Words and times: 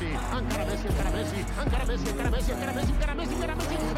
Messi, 0.00 0.16
encara 0.32 0.64
Messi, 0.64 0.86
encara 0.86 1.10
Messi, 1.10 1.36
encara 1.60 1.84
Messi, 1.84 2.08
encara 2.08 2.30
Messi, 2.30 2.52
encara 2.52 2.72
Messi, 2.72 2.92
encara 2.92 3.14
Messi, 3.14 3.34
encara 3.34 3.54
Messi, 3.54 3.89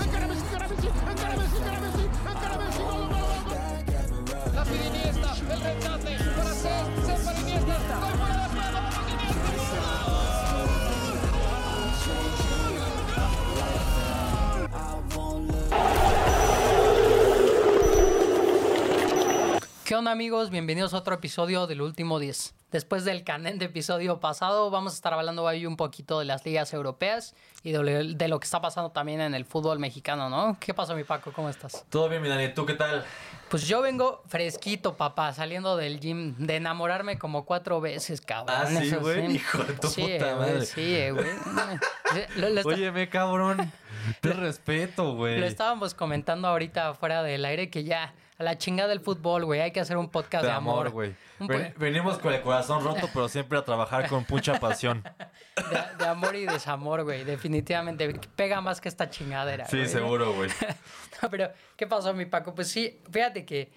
onda 20.02 20.10
amigos? 20.10 20.50
Bienvenidos 20.50 20.94
a 20.94 20.96
otro 20.96 21.14
episodio 21.14 21.68
del 21.68 21.80
último 21.80 22.18
10. 22.18 22.56
Después 22.72 23.04
del 23.04 23.22
de 23.24 23.64
episodio 23.64 24.18
pasado 24.18 24.68
vamos 24.68 24.94
a 24.94 24.96
estar 24.96 25.14
hablando 25.14 25.46
ahí 25.46 25.64
un 25.64 25.76
poquito 25.76 26.18
de 26.18 26.24
las 26.24 26.44
ligas 26.44 26.72
europeas 26.74 27.36
y 27.62 27.70
de, 27.70 28.14
de 28.16 28.26
lo 28.26 28.40
que 28.40 28.44
está 28.44 28.60
pasando 28.60 28.90
también 28.90 29.20
en 29.20 29.32
el 29.32 29.44
fútbol 29.44 29.78
mexicano, 29.78 30.28
¿no? 30.28 30.56
¿Qué 30.58 30.74
pasa 30.74 30.96
mi 30.96 31.04
Paco? 31.04 31.30
¿Cómo 31.32 31.48
estás? 31.48 31.84
Todo 31.88 32.08
bien, 32.08 32.20
mi 32.20 32.28
Dani. 32.28 32.52
¿Tú 32.52 32.66
qué 32.66 32.74
tal? 32.74 33.04
Pues 33.48 33.68
yo 33.68 33.80
vengo 33.80 34.24
fresquito, 34.26 34.96
papá, 34.96 35.32
saliendo 35.34 35.76
del 35.76 36.00
gym, 36.00 36.34
de 36.36 36.56
enamorarme 36.56 37.16
como 37.16 37.44
cuatro 37.44 37.80
veces, 37.80 38.20
cabrón. 38.20 38.56
Ah, 38.58 38.66
sí, 38.66 38.92
güey. 38.96 39.36
Hijo 39.36 39.58
de 39.58 39.74
tu 39.74 39.86
sí, 39.86 40.00
puta 40.02 40.34
güey, 40.34 40.50
madre. 40.50 40.66
Sí, 40.66 41.10
güey. 41.10 42.64
Óyeme, 42.64 43.08
cabrón. 43.08 43.70
Te 44.20 44.32
respeto, 44.32 45.14
güey. 45.14 45.38
Lo 45.38 45.46
estábamos 45.46 45.94
comentando 45.94 46.48
ahorita 46.48 46.92
fuera 46.94 47.22
del 47.22 47.44
aire 47.44 47.70
que 47.70 47.84
ya 47.84 48.14
a 48.42 48.44
la 48.44 48.58
chingada 48.58 48.88
del 48.88 49.00
fútbol, 49.00 49.44
güey, 49.44 49.60
hay 49.60 49.70
que 49.70 49.80
hacer 49.80 49.96
un 49.96 50.08
podcast 50.08 50.42
De 50.44 50.50
de, 50.50 50.54
amor, 50.56 50.90
güey. 50.90 51.14
Ven- 51.38 51.74
Venimos 51.78 52.18
con 52.18 52.32
el 52.34 52.42
corazón 52.42 52.84
roto, 52.84 53.08
pero 53.12 53.28
siempre 53.28 53.58
a 53.58 53.64
trabajar 53.64 54.08
con 54.08 54.24
mucha 54.28 54.58
pasión. 54.60 55.02
de, 55.70 55.96
de 56.04 56.06
amor 56.06 56.36
y 56.36 56.44
desamor, 56.46 57.04
güey, 57.04 57.24
definitivamente 57.24 58.12
pega 58.36 58.60
más 58.60 58.80
que 58.80 58.88
esta 58.88 59.08
chingadera. 59.10 59.66
Sí, 59.66 59.86
seguro, 59.86 60.32
güey. 60.34 60.50
No, 61.22 61.30
pero 61.30 61.50
¿qué 61.76 61.86
pasó, 61.86 62.12
mi 62.12 62.26
Paco? 62.26 62.52
Pues 62.52 62.68
sí, 62.68 62.98
fíjate 63.12 63.44
que 63.44 63.70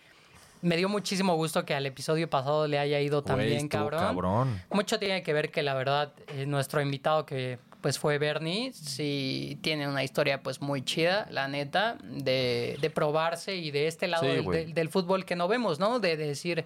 me 0.64 0.78
dio 0.78 0.90
muchísimo 0.90 1.36
gusto 1.36 1.64
que 1.64 1.76
al 1.76 1.86
episodio 1.86 2.28
pasado 2.28 2.68
le 2.68 2.80
haya 2.80 3.00
ido 3.00 3.24
tan 3.24 3.38
bien, 3.38 3.68
cabrón. 3.68 4.00
cabrón. 4.00 4.62
Mucho 4.72 4.98
tiene 4.98 5.22
que 5.22 5.32
ver 5.32 5.52
que 5.52 5.62
la 5.62 5.76
verdad 5.76 6.12
eh, 6.30 6.48
nuestro 6.48 6.82
invitado 6.82 7.24
que 7.28 7.60
pues 7.86 8.00
fue 8.00 8.18
Bernie, 8.18 8.74
sí 8.74 9.60
tiene 9.62 9.88
una 9.88 10.04
historia 10.04 10.42
pues 10.42 10.60
muy 10.60 10.82
chida, 10.84 11.28
la 11.30 11.48
neta, 11.48 12.00
de, 12.02 12.80
de 12.82 12.90
probarse 12.90 13.58
y 13.58 13.70
de 13.70 13.86
este 13.86 14.08
lado 14.08 14.24
Sí, 14.24 14.30
del, 14.32 14.46
del- 14.46 14.74
del 14.74 14.90
fútbol 14.90 15.24
que 15.24 15.36
no 15.36 15.48
vemos, 15.48 15.78
¿no? 15.80 16.00
De, 16.00 16.18
de 16.18 16.26
decir, 16.26 16.66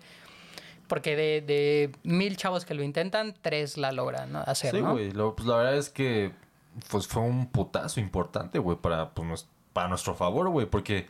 porque 0.87 1.17
de, 1.17 1.41
de 1.41 1.91
mil 2.03 2.37
chavos 2.37 2.63
que 2.63 2.73
lo 2.73 2.83
intentan, 2.83 3.35
tres 3.41 3.75
la 3.75 3.91
logran 3.91 4.31
¿no? 4.31 4.39
hacer, 4.39 4.71
Sí, 4.71 4.81
¿no? 4.81 4.93
güey. 4.93 5.11
Pues 5.11 5.45
la 5.45 5.57
verdad 5.57 5.75
es 5.77 5.89
que 5.89 6.31
pues 6.89 7.05
fue 7.05 7.21
un 7.21 7.47
putazo 7.47 7.99
importante, 7.99 8.57
güey, 8.57 8.77
para, 8.77 9.09
pues, 9.09 9.45
para 9.73 9.89
nuestro 9.89 10.15
favor, 10.15 10.47
güey, 10.47 10.67
porque 10.67 11.05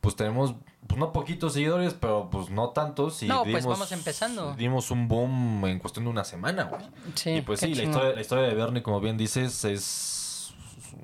pues 0.00 0.16
tenemos, 0.16 0.54
pues 0.86 0.98
no 0.98 1.12
poquitos 1.12 1.52
seguidores, 1.52 1.94
pero 1.94 2.30
pues 2.30 2.50
no 2.50 2.70
tantos. 2.70 3.22
Y 3.22 3.26
No, 3.26 3.42
pues, 3.42 3.56
dimos- 3.64 3.66
vamos 3.78 3.92
empezando. 3.92 4.54
Dimos 4.54 4.90
un 4.90 5.08
boom 5.08 5.66
en 5.66 5.78
cuestión 5.78 6.04
de 6.06 6.10
una 6.10 6.24
semana, 6.24 6.64
güey. 6.64 6.82
Sí, 7.14 7.30
y 7.30 7.40
pues 7.42 7.60
sí, 7.60 7.74
la 7.74 7.82
historia, 7.84 8.12
la 8.14 8.20
historia 8.20 8.44
de 8.48 8.54
Bernie, 8.54 8.82
como 8.82 9.00
bien 9.00 9.16
dices, 9.16 9.64
es 9.64 10.54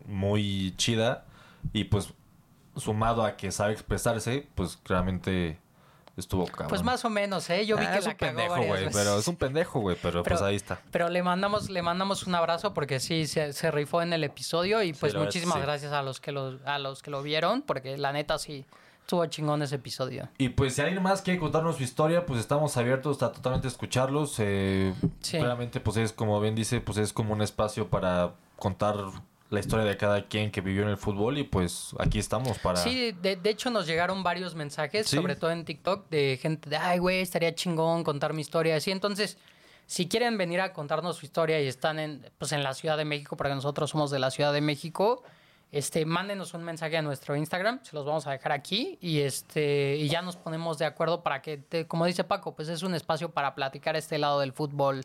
muy 0.07 0.75
chida. 0.77 1.25
Y 1.73 1.85
pues 1.85 2.13
sumado 2.77 3.25
a 3.25 3.37
que 3.37 3.51
sabe 3.53 3.73
expresarse, 3.73 4.49
pues 4.55 4.77
claramente 4.77 5.59
estuvo 6.17 6.47
cabrón. 6.47 6.69
Pues 6.69 6.83
más 6.83 7.05
o 7.05 7.11
menos, 7.11 7.49
¿eh? 7.51 7.67
Yo 7.67 7.77
vi 7.77 7.85
Ah, 7.85 7.93
que 7.93 7.99
es 7.99 8.05
la 8.07 8.13
un 8.13 8.17
pendejo, 8.17 8.63
güey, 8.63 8.89
pero 8.93 9.19
es 9.19 9.29
un 9.29 9.37
pendejo, 9.37 9.81
güey, 9.81 9.97
pero, 10.01 10.23
pues 10.23 10.41
ahí 10.43 10.57
está. 10.57 10.81
Pero 10.91 11.09
le 11.09 11.23
mandamos, 11.23 11.69
le 11.69 11.83
mandamos 11.83 12.27
un 12.27 12.35
abrazo 12.35 12.73
porque 12.73 13.01
sí, 13.01 13.27
se, 13.27 13.53
se 13.53 13.71
rifó 13.71 14.01
en 14.03 14.13
el 14.13 14.25
episodio 14.25 14.83
y 14.83 14.93
pues 14.95 15.15
muchísimas 15.15 15.57
sí. 15.57 15.61
gracias 15.63 15.93
a 15.93 16.03
los 16.03 16.21
que 16.21 16.33
lo, 16.33 16.59
a 16.65 16.79
los 16.79 17.03
que 17.03 17.11
lo 17.11 17.23
vieron, 17.23 17.63
porque 17.63 17.99
la 17.99 18.13
neta 18.13 18.39
sí 18.39 18.65
estuvo 19.07 19.25
chingón 19.27 19.63
ese 19.63 19.77
episodio. 19.77 20.29
Y 20.37 20.49
pues 20.49 20.75
si 20.75 20.83
alguien 20.83 21.01
más 21.01 21.23
quiere 21.23 21.39
contarnos 21.39 21.77
su 21.77 21.85
historia, 21.85 22.27
pues 22.27 22.41
estamos 22.41 22.77
abiertos 22.77 23.23
a 23.23 23.31
totalmente 23.31 23.69
escucharlos. 23.69 24.35
Eh, 24.41 24.93
Sí. 25.21 25.39
Claramente, 25.39 25.79
pues 25.79 25.97
es 25.97 26.13
como 26.13 26.41
bien 26.41 26.57
dice, 26.57 26.81
pues 26.81 26.99
es 26.99 27.13
como 27.13 27.33
un 27.33 27.41
espacio 27.41 27.89
para 27.89 28.35
contar 28.57 28.97
la 29.51 29.61
historia 29.61 29.85
de 29.85 29.97
cada 29.97 30.27
quien 30.27 30.51
que 30.51 30.61
vivió 30.61 30.83
en 30.83 30.89
el 30.89 30.97
fútbol 30.97 31.39
y 31.39 31.45
pues 31.45 31.95
aquí 32.01 32.19
estamos 32.19 32.59
para... 32.59 32.79
Sí, 32.79 33.13
de, 33.13 33.37
de 33.37 33.51
hecho 33.51 33.71
nos 33.71 33.87
llegaron 33.87 34.25
varios 34.25 34.57
mensajes, 34.57 35.07
Sí. 35.07 35.15
sobre 35.15 35.37
todo 35.37 35.53
en 35.53 35.65
TikTok, 35.65 36.09
de 36.11 36.37
gente 36.43 36.69
de, 36.69 36.77
ay, 36.77 36.99
güey, 36.99 37.21
estaría 37.21 37.55
chingón 37.55 38.03
contar 38.03 38.33
mi 38.33 38.41
historia. 38.41 38.75
Así, 38.75 38.91
entonces, 38.91 39.39
si 39.87 40.09
quieren 40.09 40.37
venir 40.37 40.61
a 40.61 40.73
contarnos 40.73 41.17
su 41.19 41.27
historia 41.27 41.61
y 41.61 41.69
están 41.69 42.01
en, 42.01 42.29
pues, 42.39 42.51
en 42.51 42.65
la 42.65 42.75
Ciudad 42.75 42.97
de 42.97 43.05
México, 43.05 43.37
porque 43.37 43.55
nosotros 43.55 43.89
somos 43.91 44.11
de 44.11 44.19
la 44.19 44.33
Ciudad 44.33 44.53
de 44.53 44.61
México, 44.63 45.23
este, 45.77 46.05
mándenos 46.07 46.55
un 46.55 46.65
mensaje 46.65 46.97
a 46.97 47.03
nuestro 47.03 47.37
Instagram, 47.37 47.81
se 47.83 47.95
los 47.95 48.05
vamos 48.05 48.27
a 48.27 48.31
dejar 48.33 48.53
aquí 48.53 48.99
y 49.01 49.21
este 49.21 49.97
y 49.97 50.09
ya 50.09 50.23
nos 50.23 50.37
ponemos 50.37 50.79
de 50.79 50.85
acuerdo 50.87 51.23
para 51.23 51.43
que, 51.43 51.59
te- 51.59 51.87
como 51.87 52.07
dice 52.07 52.25
Paco, 52.25 52.55
pues 52.55 52.69
es 52.69 52.83
un 52.83 52.95
espacio 52.95 53.31
para 53.31 53.55
platicar 53.55 53.97
este 53.97 54.19
lado 54.19 54.41
del 54.41 54.53
fútbol, 54.53 55.03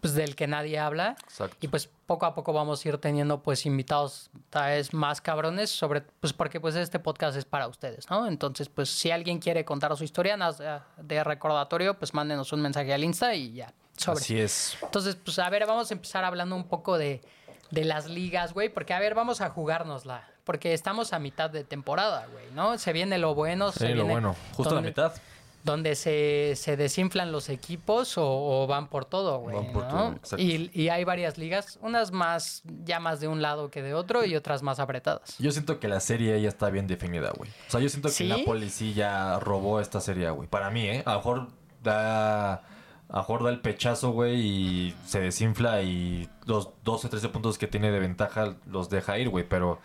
pues 0.00 0.14
del 0.14 0.36
que 0.36 0.46
nadie 0.46 0.78
habla. 0.78 1.16
Exacto. 1.24 1.56
Y 1.60 1.68
pues 1.68 1.88
poco 2.06 2.26
a 2.26 2.34
poco 2.34 2.52
vamos 2.52 2.84
a 2.84 2.88
ir 2.88 2.98
teniendo 2.98 3.42
pues 3.42 3.66
invitados 3.66 4.30
tal 4.50 4.70
vez 4.70 4.92
más 4.92 5.20
cabrones 5.20 5.70
sobre 5.70 6.02
pues 6.02 6.32
porque 6.32 6.60
pues 6.60 6.74
este 6.76 6.98
podcast 6.98 7.36
es 7.36 7.44
para 7.44 7.66
ustedes, 7.66 8.08
¿no? 8.10 8.26
Entonces, 8.26 8.68
pues 8.68 8.88
si 8.90 9.10
alguien 9.10 9.38
quiere 9.38 9.64
contar 9.64 9.96
su 9.96 10.04
historia 10.04 10.36
nada 10.36 10.84
más, 10.96 11.06
de 11.08 11.24
recordatorio, 11.24 11.98
pues 11.98 12.12
mándenos 12.14 12.52
un 12.52 12.60
mensaje 12.62 12.92
al 12.92 13.02
Insta 13.04 13.34
y 13.34 13.52
ya. 13.54 13.72
Sobre. 13.96 14.20
Así 14.20 14.38
es. 14.38 14.76
Entonces, 14.82 15.16
pues 15.16 15.38
a 15.38 15.48
ver, 15.48 15.66
vamos 15.66 15.90
a 15.90 15.94
empezar 15.94 16.22
hablando 16.24 16.54
un 16.54 16.68
poco 16.68 16.98
de, 16.98 17.22
de 17.70 17.84
las 17.84 18.06
ligas, 18.08 18.52
güey, 18.54 18.68
porque 18.68 18.94
a 18.94 19.00
ver, 19.00 19.14
vamos 19.14 19.40
a 19.40 19.50
jugárnosla, 19.50 20.28
porque 20.44 20.72
estamos 20.74 21.12
a 21.12 21.18
mitad 21.18 21.50
de 21.50 21.64
temporada, 21.64 22.26
güey, 22.32 22.44
¿no? 22.54 22.78
Se 22.78 22.92
viene 22.92 23.18
lo 23.18 23.34
bueno, 23.34 23.72
se 23.72 23.78
Sí, 23.88 23.88
lo 23.88 23.94
viene 24.04 24.12
bueno. 24.12 24.36
Justo 24.52 24.70
la 24.70 24.74
donde- 24.76 24.90
mitad. 24.90 25.12
donde 25.64 25.96
se, 25.96 26.52
se 26.54 26.76
desinflan 26.76 27.32
los 27.32 27.48
equipos 27.48 28.16
o, 28.18 28.24
o 28.62 28.66
van 28.68 28.86
por 28.86 29.04
todo, 29.04 29.38
güey. 29.40 29.56
Van 29.56 29.72
por 29.72 29.82
¿no? 29.86 29.90
todo, 29.90 30.12
exacto. 30.12 30.36
y, 30.40 30.70
y 30.72 30.90
hay 30.90 31.02
varias 31.02 31.38
ligas, 31.38 31.80
unas 31.82 32.12
más, 32.12 32.62
ya 32.84 33.00
más 33.00 33.18
de 33.18 33.26
un 33.26 33.42
lado 33.42 33.68
que 33.68 33.82
de 33.82 33.92
otro 33.92 34.24
y 34.24 34.36
otras 34.36 34.62
más 34.62 34.78
apretadas. 34.78 35.36
Yo 35.40 35.50
siento 35.50 35.80
que 35.80 35.88
la 35.88 35.98
serie 35.98 36.40
ya 36.40 36.48
está 36.48 36.70
bien 36.70 36.86
definida, 36.86 37.32
güey. 37.36 37.50
O 37.66 37.70
sea, 37.72 37.80
yo 37.80 37.88
siento 37.88 38.10
que 38.16 38.24
Napoli 38.24 38.70
sí 38.70 38.94
ya 38.94 39.40
robó 39.40 39.80
esta 39.80 40.00
serie, 40.00 40.30
güey. 40.30 40.48
Para 40.48 40.70
mí, 40.70 40.86
¿eh? 40.86 41.02
A 41.04 41.14
lo 41.14 41.16
mejor 41.18 41.48
da... 41.82 42.62
A 43.08 43.12
lo 43.14 43.18
mejor 43.18 43.44
da 43.44 43.50
el 43.50 43.60
pechazo, 43.60 44.10
güey, 44.10 44.40
y 44.40 44.94
se 45.06 45.20
desinfla 45.20 45.80
y 45.82 46.28
los 46.44 46.70
12 46.84 47.06
o 47.06 47.10
13 47.10 47.28
puntos 47.28 47.56
que 47.58 47.66
tiene 47.68 47.90
de 47.92 48.00
ventaja 48.00 48.56
los 48.66 48.90
deja 48.90 49.16
ir, 49.18 49.28
güey. 49.28 49.48
Pero 49.48 49.80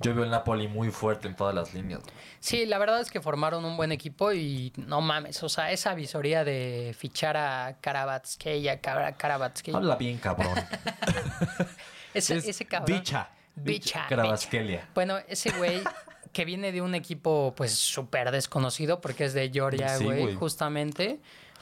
yo 0.00 0.14
veo 0.14 0.24
el 0.24 0.30
Napoli 0.30 0.68
muy 0.68 0.90
fuerte 0.90 1.28
en 1.28 1.34
todas 1.34 1.54
las 1.54 1.72
líneas. 1.74 2.00
güey. 2.02 2.12
Sí, 2.40 2.66
la 2.66 2.78
verdad 2.78 3.00
es 3.00 3.10
que 3.10 3.20
formaron 3.22 3.64
un 3.64 3.76
buen 3.76 3.90
equipo 3.90 4.32
y 4.32 4.72
no 4.76 5.00
mames, 5.00 5.42
o 5.42 5.48
sea, 5.48 5.72
esa 5.72 5.94
visoría 5.94 6.44
de 6.44 6.94
fichar 6.96 7.36
a 7.36 7.78
Karabatskeya, 7.80 8.80
Kara- 8.80 9.16
Karabatskeya, 9.16 9.76
Habla 9.76 9.96
bien, 9.96 10.18
cabrón. 10.18 10.54
ese, 12.14 12.36
Es 12.36 12.46
ese 12.48 12.64
cabrón. 12.64 12.98
Bicha. 12.98 13.30
Bicha. 13.56 14.06
Bicha. 14.08 14.88
Bueno, 14.94 15.18
ese 15.26 15.50
güey 15.52 15.82
que 16.32 16.44
viene 16.44 16.70
de 16.70 16.80
un 16.82 16.94
equipo 16.94 17.54
pues 17.56 17.72
súper 17.74 18.30
desconocido 18.30 19.00
porque 19.00 19.24
es 19.24 19.32
de 19.34 19.50
Georgia, 19.52 19.96
Sí, 19.96 20.04
güey. 20.04 20.34
justamente. 20.34 21.18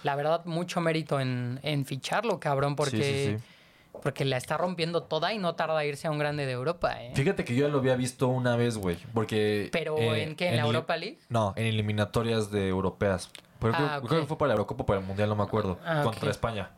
La 0.07 0.15
verdad, 0.15 0.45
mucho 0.45 0.81
mérito 0.81 1.19
en, 1.19 1.59
en 1.65 1.85
ficharlo, 1.85 2.39
cabrón, 2.39 2.77
porque, 2.77 2.97
Sí, 3.03 3.37
sí, 3.37 3.45
porque 4.05 4.25
la 4.25 4.37
está 4.37 4.57
rompiendo 4.57 5.03
toda 5.03 5.33
y 5.33 5.39
no 5.39 5.57
tarda 5.57 5.83
en 5.83 5.89
irse 5.89 6.07
a 6.07 6.13
un 6.13 6.19
grande 6.21 6.47
de 6.47 6.53
Europa, 6.53 7.03
¿eh? 7.03 7.11
Fíjate 7.17 7.45
que 7.45 7.57
yo 7.57 7.67
ya 7.67 7.73
lo 7.73 7.79
había 7.79 7.97
visto 7.97 8.29
una 8.29 8.55
vez, 8.55 8.77
güey. 8.77 8.99
Porque. 9.13 9.69
¿Pero 9.73 9.99
en 10.15 10.37
qué? 10.37 10.51
¿En 10.51 10.59
la 10.59 10.63
Europa 10.63 10.97
League? 10.97 11.19
No, 11.29 11.55
en 11.57 11.67
eliminatorias 11.67 12.53
de 12.53 12.69
europeas. 12.69 13.33
Pero 13.59 13.73
creo, 13.73 13.87
Ah, 13.91 14.01
creo 14.07 14.21
que 14.21 14.27
fue 14.29 14.39
para 14.39 14.51
la 14.51 14.55
Eurocopa 14.55 14.85
o 14.85 14.87
para 14.87 15.01
el 15.01 15.07
Mundial, 15.07 15.29
no 15.29 15.35
me 15.35 15.43
acuerdo. 15.43 15.81
Ah, 15.85 16.03
contra. 16.05 16.31
España. 16.31 16.71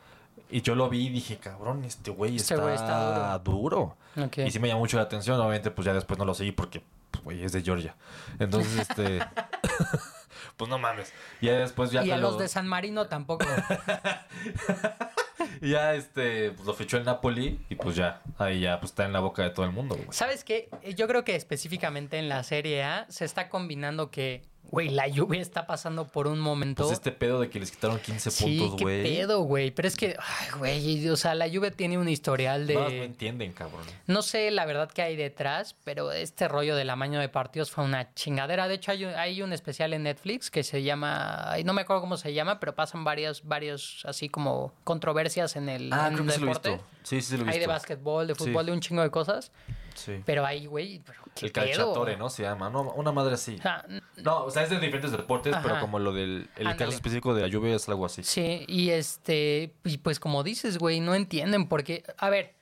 Y 0.50 0.62
yo 0.62 0.74
lo 0.74 0.88
vi 0.88 1.08
y 1.08 1.10
dije, 1.10 1.36
cabrón, 1.36 1.84
este 1.84 2.10
güey 2.10 2.36
Este 2.36 2.54
está, 2.54 2.74
está 2.74 3.38
duro. 3.40 3.98
Y 4.16 4.50
sí 4.50 4.58
me 4.58 4.68
llamó 4.68 4.80
mucho 4.80 4.96
la 4.96 5.02
atención. 5.02 5.38
Obviamente, 5.38 5.70
pues 5.70 5.84
ya 5.84 5.92
después 5.92 6.18
no 6.18 6.24
lo 6.24 6.32
seguí 6.32 6.52
porque, 6.52 6.82
pues, 7.10 7.22
güey, 7.24 7.44
es 7.44 7.52
de 7.52 7.60
Georgia. 7.60 7.94
Entonces, 8.38 8.88
este. 8.88 9.18
pues 10.58 10.68
no 10.68 10.78
mames. 10.78 11.14
Y 11.40 11.46
ya 11.46 11.54
después 11.54 11.90
ya. 11.90 12.04
y 12.04 12.10
a 12.10 12.18
los 12.18 12.36
de 12.36 12.48
San 12.48 12.66
Marino 12.66 13.06
tampoco. 13.06 13.46
ya, 15.62 15.94
este, 15.94 16.50
pues 16.50 16.66
lo 16.66 16.74
fichó 16.74 16.98
el 16.98 17.04
Napoli. 17.04 17.64
Y 17.70 17.76
pues 17.76 17.96
ya, 17.96 18.20
ahí 18.38 18.60
ya, 18.60 18.80
pues 18.80 18.90
está 18.90 19.06
en 19.06 19.12
la 19.12 19.20
boca 19.20 19.44
de 19.44 19.50
todo 19.50 19.64
el 19.64 19.72
mundo, 19.72 19.94
güey. 19.94 20.08
¿Sabes 20.10 20.42
qué? 20.42 20.68
Yo 20.96 21.06
creo 21.06 21.24
que 21.24 21.36
específicamente 21.36 22.18
en 22.18 22.28
la 22.28 22.42
Serie 22.42 22.82
A 22.82 23.06
se 23.08 23.24
está 23.24 23.48
combinando 23.48 24.10
que 24.10 24.42
Güey, 24.70 24.90
la 24.90 25.04
Juve 25.14 25.40
está 25.40 25.66
pasando 25.66 26.06
por 26.08 26.26
un 26.26 26.38
momento. 26.38 26.82
Pues 26.84 26.92
este 26.92 27.10
pedo 27.10 27.40
de 27.40 27.48
que 27.48 27.58
les 27.58 27.70
quitaron 27.70 27.98
15 27.98 28.30
sí, 28.30 28.58
puntos, 28.58 28.76
qué 28.76 28.84
güey. 28.84 29.02
pedo, 29.02 29.40
güey. 29.40 29.70
Pero 29.70 29.88
es 29.88 29.96
que, 29.96 30.14
ay, 30.18 30.58
güey, 30.58 31.08
o 31.08 31.16
sea, 31.16 31.34
la 31.34 31.48
Juve 31.48 31.70
tiene 31.70 31.96
un 31.96 32.08
historial 32.08 32.66
de. 32.66 32.74
Más 32.74 32.92
no 32.92 33.02
entienden, 33.02 33.52
cabrón. 33.52 33.80
No 34.06 34.20
sé 34.20 34.50
la 34.50 34.66
verdad 34.66 34.90
que 34.90 35.00
hay 35.00 35.16
detrás, 35.16 35.74
pero 35.84 36.12
este 36.12 36.48
rollo 36.48 36.76
del 36.76 36.90
amaño 36.90 37.18
de 37.18 37.28
partidos 37.30 37.70
fue 37.70 37.82
una 37.84 38.12
chingadera. 38.14 38.68
De 38.68 38.74
hecho, 38.74 38.90
hay 38.92 39.06
un, 39.06 39.14
hay 39.14 39.40
un 39.42 39.52
especial 39.54 39.94
en 39.94 40.02
Netflix 40.02 40.50
que 40.50 40.62
se 40.62 40.82
llama, 40.82 41.50
ay, 41.50 41.64
no 41.64 41.72
me 41.72 41.80
acuerdo 41.82 42.02
cómo 42.02 42.18
se 42.18 42.34
llama, 42.34 42.60
pero 42.60 42.74
pasan 42.74 43.04
varios, 43.04 43.44
varios 43.44 44.02
así 44.06 44.28
como 44.28 44.74
controversias 44.84 45.56
en 45.56 45.70
el, 45.70 45.90
Ah, 45.92 46.08
en 46.08 46.14
creo 46.14 46.26
que 46.26 46.32
sí 46.32 46.40
lo 46.40 46.44
he 46.44 46.48
deporte. 46.48 46.70
visto. 46.72 46.86
Sí, 47.04 47.20
sí, 47.22 47.28
sí 47.30 47.36
lo 47.36 47.42
he 47.42 47.44
visto. 47.44 47.54
Hay 47.54 47.60
de 47.60 47.66
básquetbol, 47.66 48.26
de 48.26 48.34
Sí. 48.34 48.44
fútbol, 48.44 48.66
de 48.66 48.72
un 48.72 48.80
chingo 48.80 49.00
de 49.02 49.10
cosas. 49.10 49.50
Sí. 49.98 50.22
Pero 50.24 50.46
ahí, 50.46 50.66
güey, 50.66 50.96
El 50.96 51.02
pedo? 51.02 51.52
calciatore, 51.52 52.16
¿no? 52.16 52.30
Se 52.30 52.42
llama. 52.42 52.70
No, 52.70 52.82
una 52.92 53.12
madre 53.12 53.34
así. 53.34 53.56
O 53.58 53.62
sea, 53.62 53.84
n- 53.88 54.00
No, 54.16 54.44
o 54.44 54.50
sea, 54.50 54.62
es 54.62 54.70
de 54.70 54.78
diferentes 54.80 55.10
deportes, 55.12 55.54
pero 55.62 55.80
como 55.80 55.98
lo 55.98 56.12
del 56.12 56.48
el 56.56 56.66
Ándale. 56.66 56.76
caso 56.76 56.90
específico 56.96 57.34
de 57.34 57.42
la 57.42 57.48
lluvia 57.48 57.74
es 57.74 57.88
algo 57.88 58.06
así. 58.06 58.22
Sí, 58.22 58.64
y 58.68 58.90
este, 58.90 59.74
y 59.84 59.98
pues 59.98 60.20
como 60.20 60.42
dices, 60.42 60.78
güey, 60.78 61.00
no 61.00 61.14
entienden 61.14 61.66
porque, 61.68 62.04
a 62.18 62.30
ver, 62.30 62.54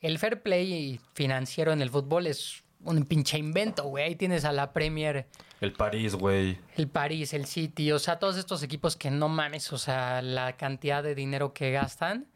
el 0.00 0.18
fair 0.18 0.42
play 0.42 1.00
financiero 1.14 1.72
en 1.72 1.82
el 1.82 1.90
fútbol 1.90 2.26
es 2.26 2.62
un 2.84 3.04
pinche 3.04 3.38
invento, 3.38 3.84
güey. 3.84 4.04
Ahí 4.04 4.14
tienes 4.16 4.44
a 4.44 4.52
la 4.52 4.72
Premier, 4.72 5.26
El 5.60 5.72
París, 5.72 6.14
güey. 6.14 6.58
el 6.76 6.86
París, 6.88 7.32
el 7.34 7.46
City, 7.46 7.90
o 7.90 7.98
sea, 7.98 8.18
todos 8.20 8.36
estos 8.36 8.62
equipos 8.62 8.94
que 8.96 9.10
no 9.10 9.28
mames, 9.28 9.72
o 9.72 9.78
sea, 9.78 10.22
la 10.22 10.56
cantidad 10.56 11.02
de 11.02 11.14
dinero 11.16 11.52
que 11.52 11.72
gastan. 11.72 12.26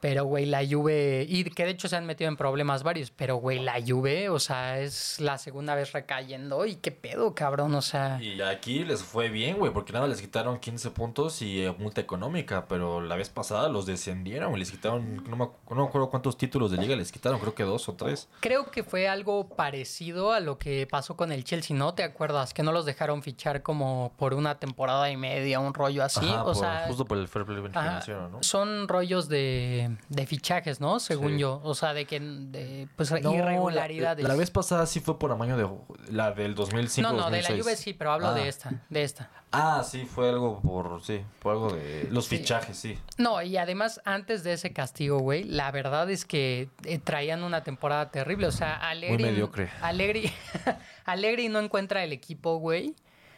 Pero, 0.00 0.24
güey, 0.24 0.46
la 0.46 0.60
Juve, 0.68 1.26
y 1.28 1.44
que 1.44 1.64
de 1.64 1.70
hecho 1.72 1.88
se 1.88 1.96
han 1.96 2.06
metido 2.06 2.28
en 2.28 2.36
problemas 2.36 2.82
varios, 2.84 3.10
pero, 3.10 3.36
güey, 3.36 3.58
la 3.58 3.74
Juve, 3.84 4.28
o 4.28 4.38
sea, 4.38 4.78
es 4.78 5.18
la 5.20 5.38
segunda 5.38 5.74
vez 5.74 5.92
recayendo 5.92 6.66
y 6.66 6.76
qué 6.76 6.92
pedo, 6.92 7.34
cabrón, 7.34 7.74
o 7.74 7.82
sea... 7.82 8.22
Y 8.22 8.40
aquí 8.40 8.84
les 8.84 9.02
fue 9.02 9.28
bien, 9.28 9.58
güey, 9.58 9.72
porque 9.72 9.92
nada, 9.92 10.06
les 10.06 10.20
quitaron 10.20 10.58
15 10.60 10.90
puntos 10.92 11.42
y 11.42 11.62
eh, 11.64 11.74
multa 11.78 12.00
económica, 12.00 12.66
pero 12.68 13.00
la 13.00 13.16
vez 13.16 13.28
pasada 13.28 13.68
los 13.68 13.86
descendieron, 13.86 14.50
güey, 14.50 14.60
les 14.60 14.70
quitaron, 14.70 15.16
no 15.28 15.36
me, 15.36 15.48
no 15.70 15.82
me 15.82 15.88
acuerdo 15.88 16.10
cuántos 16.10 16.36
títulos 16.38 16.70
de 16.70 16.76
liga 16.78 16.94
les 16.94 17.10
quitaron, 17.10 17.40
creo 17.40 17.54
que 17.54 17.64
dos 17.64 17.88
o 17.88 17.94
tres. 17.94 18.28
Creo 18.40 18.70
que 18.70 18.84
fue 18.84 19.08
algo 19.08 19.48
parecido 19.48 20.32
a 20.32 20.40
lo 20.40 20.58
que 20.58 20.86
pasó 20.86 21.16
con 21.16 21.32
el 21.32 21.44
Chelsea, 21.44 21.76
¿no? 21.76 21.94
¿Te 21.94 22.04
acuerdas? 22.04 22.54
Que 22.54 22.62
no 22.62 22.70
los 22.72 22.84
dejaron 22.86 23.22
fichar 23.22 23.62
como 23.62 24.12
por 24.16 24.34
una 24.34 24.58
temporada 24.60 25.10
y 25.10 25.16
media, 25.16 25.58
un 25.60 25.74
rollo 25.74 26.04
así. 26.04 26.26
Ajá, 26.28 26.42
o 26.42 26.46
por- 26.46 26.56
sea, 26.56 26.84
justo 26.86 27.04
por 27.04 27.18
el 27.18 27.26
fair 27.28 27.44
play 27.44 27.60
financiero, 27.62 28.28
¿no? 28.28 28.42
son 28.42 28.86
rollos 28.88 29.28
de, 29.28 29.87
de 30.08 30.26
fichajes, 30.26 30.80
¿no? 30.80 31.00
Según 31.00 31.32
Sí. 31.34 31.38
yo. 31.40 31.60
O 31.64 31.74
sea, 31.74 31.94
de 31.94 32.04
que 32.06 32.20
de 32.20 32.88
pues 32.96 33.10
No, 33.22 33.34
irregularidades. 33.34 34.22
La, 34.22 34.30
la 34.30 34.36
vez 34.36 34.50
pasada 34.50 34.86
sí 34.86 35.00
fue 35.00 35.18
por 35.18 35.30
amaño 35.32 35.56
de 35.56 35.68
la 36.12 36.32
del 36.32 36.54
2005 36.54 37.08
no, 37.10 37.16
no, 37.16 37.24
de 37.30 37.42
la 37.42 37.48
2006. 37.48 37.62
Juve 37.62 37.76
sí, 37.76 37.92
pero 37.94 38.12
hablo 38.12 38.28
Ah. 38.28 38.34
de 38.34 38.48
esta, 38.48 38.70
de 38.88 39.02
esta. 39.02 39.30
Ah, 39.50 39.82
sí, 39.82 40.04
fue 40.04 40.28
algo 40.28 40.60
por, 40.60 41.02
sí, 41.02 41.22
fue 41.40 41.52
algo 41.52 41.72
de 41.72 42.06
los 42.10 42.26
Sí. 42.26 42.36
fichajes, 42.36 42.76
sí. 42.76 42.98
No, 43.16 43.40
y 43.40 43.56
además, 43.56 44.00
antes 44.04 44.44
de 44.44 44.52
ese 44.52 44.72
castigo, 44.74 45.18
güey, 45.20 45.44
la 45.44 45.70
verdad 45.70 46.10
es 46.10 46.24
que 46.26 46.68
eh, 46.84 46.98
traían 46.98 47.42
una 47.42 47.62
temporada 47.64 48.10
terrible. 48.10 48.46
O 48.46 48.52
sea, 48.52 48.74
Allegri. 48.76 49.22
mediocre. 49.24 49.70
Allegri, 49.80 50.30
Allegri 51.06 51.48
no 51.48 51.58
encuentra 51.60 52.04
el 52.04 52.12
equipo, 52.12 52.56
güey. 52.58 52.94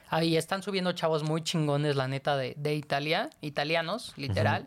Ahí 0.09 0.37
están 0.37 0.63
subiendo 0.65 0.91
chavos 0.93 1.23
muy 1.23 1.43
chingones, 1.45 1.95
la 1.95 2.09
neta, 2.09 2.37
de, 2.37 2.55
de 2.57 2.75
Italia, 2.75 3.31
italianos, 3.41 4.13
literal. 4.17 4.65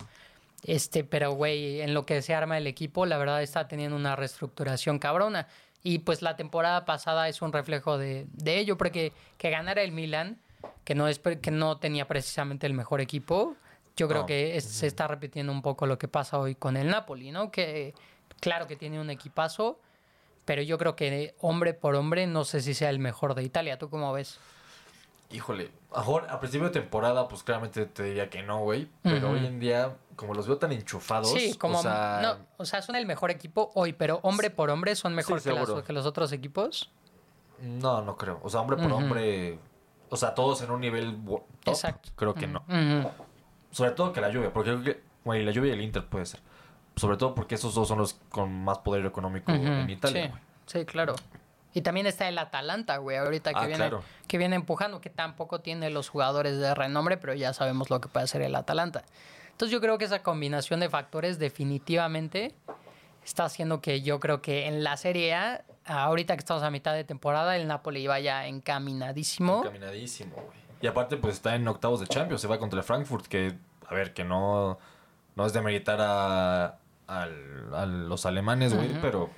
Este, 0.66 1.04
pero, 1.04 1.32
güey, 1.34 1.82
en 1.82 1.94
lo 1.94 2.06
que 2.06 2.22
se 2.22 2.34
arma 2.34 2.58
el 2.58 2.68
equipo, 2.68 3.06
la 3.06 3.18
verdad 3.18 3.42
está 3.42 3.68
teniendo 3.68 3.96
una 3.96 4.16
reestructuración 4.16 5.00
cabrona. 5.00 5.48
Y 5.84 6.00
pues 6.00 6.22
la 6.22 6.36
temporada 6.38 6.86
pasada 6.86 7.28
es 7.28 7.42
un 7.42 7.52
reflejo 7.52 7.98
de, 7.98 8.26
de 8.32 8.58
ello, 8.60 8.78
porque 8.78 9.12
que 9.38 9.50
ganara 9.50 9.82
el 9.82 9.92
Milan, 9.92 10.40
que 10.86 10.96
no, 10.96 11.10
es, 11.10 11.20
que 11.20 11.52
no 11.52 11.78
tenía 11.78 12.08
precisamente 12.08 12.66
el 12.66 12.74
mejor 12.74 13.02
equipo, 13.02 13.56
yo 13.98 14.08
creo 14.08 14.26
que 14.26 14.56
es- 14.58 14.64
se 14.64 14.88
está 14.88 15.08
repitiendo 15.08 15.52
un 15.52 15.62
poco 15.62 15.86
lo 15.86 15.98
que 16.00 16.08
pasa 16.08 16.40
hoy 16.40 16.56
con 16.56 16.78
el 16.78 16.88
Napoli, 16.88 17.32
¿no? 17.32 17.52
Que 17.52 17.94
claro 18.40 18.66
que 18.66 18.78
tiene 18.78 19.00
un 19.02 19.10
equipazo, 19.10 19.78
pero 20.46 20.62
yo 20.62 20.78
creo 20.78 20.96
que 20.96 21.36
hombre 21.42 21.74
por 21.74 21.96
hombre 21.96 22.28
no 22.28 22.46
sé 22.46 22.62
si 22.62 22.74
sea 22.74 22.90
el 22.90 23.00
mejor 23.00 23.36
de 23.36 23.44
Italia. 23.44 23.78
¿Tú 23.78 23.90
cómo 23.90 24.12
ves? 24.14 24.40
Híjole, 25.34 25.72
mejor 25.96 26.30
a 26.30 26.40
principio 26.40 26.68
de 26.68 26.74
temporada, 26.74 27.28
pues 27.28 27.44
claramente 27.44 27.86
te 27.88 28.04
diría 28.04 28.30
que 28.30 28.44
no, 28.44 28.60
güey. 28.60 28.88
Pero 29.02 29.32
hoy 29.32 29.46
en 29.46 29.60
día, 29.60 29.96
como 30.16 30.34
los 30.34 30.48
veo 30.48 30.58
tan 30.58 30.72
enchufados, 30.72 31.32
Sí, 31.32 31.56
como 31.56 31.80
o 31.80 31.82
sea, 31.82 32.20
no, 32.22 32.38
o 32.58 32.66
sea, 32.66 32.82
son 32.82 32.96
el 32.96 33.06
mejor 33.06 33.32
equipo 33.32 33.72
hoy, 33.74 33.94
pero 33.94 34.20
hombre 34.24 34.50
por 34.52 34.70
hombre 34.70 34.96
son 34.96 35.16
mejor 35.16 35.40
Sí, 35.42 35.50
que, 35.50 35.56
las- 35.56 35.66
seguro. 35.66 35.84
que 35.84 35.92
los 35.94 36.06
otros 36.06 36.32
equipos. 36.32 36.92
no, 37.60 38.02
no 38.02 38.16
creo. 38.16 38.40
O 38.44 38.50
sea, 38.50 38.62
hombre 38.62 38.78
por 38.78 38.92
hombre, 38.92 39.58
o 40.10 40.16
sea, 40.18 40.36
todos 40.36 40.62
en 40.62 40.70
un 40.72 40.82
nivel 40.82 41.18
top, 41.26 41.44
Exacto. 41.66 42.10
creo 42.16 42.34
que 42.36 42.46
no. 42.48 42.64
Sobre 43.72 43.92
todo 43.92 44.14
que 44.14 44.22
la 44.22 44.30
lluvia, 44.30 44.54
porque 44.54 44.70
creo 44.72 44.84
que, 44.84 45.02
güey, 45.26 45.44
la 45.44 45.52
lluvia 45.52 45.72
y 45.72 45.74
el 45.74 45.82
Inter 45.82 46.06
puede 46.06 46.26
ser. 46.28 46.40
Sobre 46.96 47.18
todo 47.18 47.34
porque 47.34 47.56
esos 47.56 47.74
dos 47.74 47.88
son 47.88 47.98
los 47.98 48.14
con 48.30 48.52
más 48.64 48.78
poder 48.80 49.04
económico 49.08 49.52
en 49.52 49.90
Italia, 49.90 50.32
sí, 50.68 50.80
sí, 50.80 50.86
claro. 50.86 51.16
Y 51.74 51.82
también 51.82 52.06
está 52.06 52.28
el 52.30 52.38
Atalanta, 52.38 52.98
güey, 52.98 53.18
ahorita 53.18 53.52
que 53.52 53.60
Ah, 53.60 53.66
viene 53.66 53.76
claro. 53.78 54.04
que 54.28 54.38
viene 54.38 54.56
empujando, 54.56 55.02
que 55.02 55.10
tampoco 55.10 55.62
tiene 55.62 55.90
los 55.90 56.10
jugadores 56.10 56.60
de 56.60 56.74
renombre, 56.76 57.18
pero 57.18 57.34
ya 57.34 57.54
sabemos 57.54 57.90
lo 57.90 58.00
que 58.00 58.10
puede 58.10 58.26
hacer 58.26 58.42
el 58.44 58.56
Atalanta. 58.56 59.04
Entonces 59.52 59.72
yo 59.72 59.82
creo 59.82 59.98
que 59.98 60.06
esa 60.06 60.22
combinación 60.24 60.80
de 60.80 60.90
factores 60.90 61.40
definitivamente 61.40 62.54
está 63.26 63.46
haciendo 63.46 63.82
que 63.82 64.02
yo 64.02 64.20
creo 64.20 64.42
que 64.42 64.68
en 64.68 64.84
la 64.84 64.98
Serie 64.98 65.34
A, 65.34 65.64
ahorita 65.86 66.36
que 66.36 66.40
estamos 66.40 66.62
a 66.64 66.70
mitad 66.70 66.94
de 66.94 67.04
temporada, 67.04 67.56
el 67.56 67.68
Napoli 67.68 68.06
vaya 68.08 68.46
encaminadísimo. 68.48 69.60
Encaminadísimo, 69.60 70.36
güey. 70.36 70.58
Y 70.82 70.88
aparte, 70.88 71.18
pues 71.18 71.36
está 71.36 71.56
en 71.56 71.68
octavos 71.68 72.00
de 72.02 72.08
Champions, 72.08 72.42
se 72.42 72.48
va 72.48 72.60
contra 72.60 72.80
el 72.80 72.84
Frankfurt, 72.84 73.26
que, 73.28 73.54
a 73.88 73.94
ver, 73.94 74.14
que 74.14 74.24
no, 74.26 74.78
no 75.36 75.46
es 75.46 75.54
de 75.54 75.62
meritar 75.62 75.98
a 76.02 76.78
los 77.88 78.26
alemanes, 78.26 78.74
güey, 78.76 78.90
pero 79.02 79.30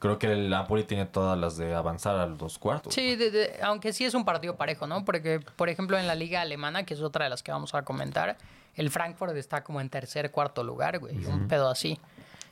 creo 0.00 0.18
que 0.18 0.26
el 0.32 0.50
Napoli 0.50 0.82
tiene 0.82 1.06
todas 1.06 1.38
las 1.38 1.56
de 1.56 1.72
avanzar 1.74 2.16
a 2.16 2.26
los 2.26 2.58
cuartos. 2.58 2.92
Sí, 2.92 3.14
de- 3.14 3.30
de- 3.30 3.60
aunque 3.62 3.92
sí 3.92 4.04
es 4.04 4.14
un 4.14 4.24
partido 4.24 4.56
parejo, 4.56 4.88
¿no? 4.88 5.04
Porque, 5.04 5.38
por 5.56 5.68
ejemplo, 5.68 5.96
en 5.98 6.08
la 6.08 6.16
liga 6.16 6.40
alemana, 6.40 6.84
que 6.84 6.94
es 6.94 7.00
otra 7.00 7.24
de 7.26 7.30
las 7.30 7.42
que 7.44 7.52
vamos 7.52 7.72
a 7.74 7.82
comentar, 7.82 8.36
el 8.74 8.90
Frankfurt 8.90 9.36
está 9.36 9.62
como 9.62 9.80
en 9.80 9.88
tercer, 9.88 10.32
cuarto 10.32 10.64
lugar, 10.64 10.98
güey, 10.98 11.24
un 11.26 11.46
pedo 11.46 11.68
así. 11.70 12.00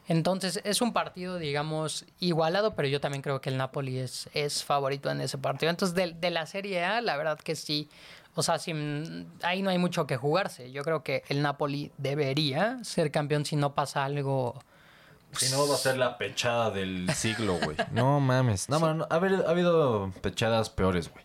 Entonces, 0.09 0.61
es 0.65 0.81
un 0.81 0.93
partido, 0.95 1.37
digamos, 1.39 2.07
igualado, 2.19 2.75
pero 2.75 2.89
yo 2.89 2.99
también 3.01 3.21
creo 3.23 3.41
que 3.43 3.51
el 3.51 3.59
Napoli 3.59 3.99
es, 3.99 4.29
es 4.33 4.65
favorito 4.65 5.11
en 5.11 5.21
ese 5.21 5.37
partido. 5.37 5.69
Entonces, 5.71 5.95
de, 5.95 6.13
de 6.15 6.31
la 6.31 6.47
Serie 6.47 6.83
A, 6.85 7.01
la 7.03 7.17
verdad 7.19 7.39
que 7.39 7.55
sí. 7.57 7.91
O 8.35 8.43
sea, 8.43 8.59
sin, 8.59 9.27
ahí 9.43 9.61
no 9.63 9.69
hay 9.69 9.77
mucho 9.79 10.07
que 10.07 10.17
jugarse. 10.17 10.71
Yo 10.73 10.83
creo 10.83 11.03
que 11.03 11.25
el 11.29 11.43
Napoli 11.43 11.93
debería 11.99 12.79
ser 12.85 13.11
campeón 13.11 13.45
si 13.45 13.57
no 13.57 13.75
pasa 13.75 14.05
algo. 14.05 14.63
Si 15.33 15.51
no, 15.53 15.69
va 15.69 15.75
a 15.75 15.79
ser 15.79 15.99
la 15.99 16.17
pechada 16.19 16.71
del 16.71 17.09
siglo, 17.15 17.59
güey. 17.63 17.77
No 17.93 18.19
mames. 18.21 18.69
No, 18.69 18.81
mano, 18.81 19.07
ha, 19.11 19.15
habido, 19.17 19.47
ha 19.47 19.51
habido 19.51 20.11
pechadas 20.23 20.71
peores, 20.71 21.11
güey. 21.11 21.25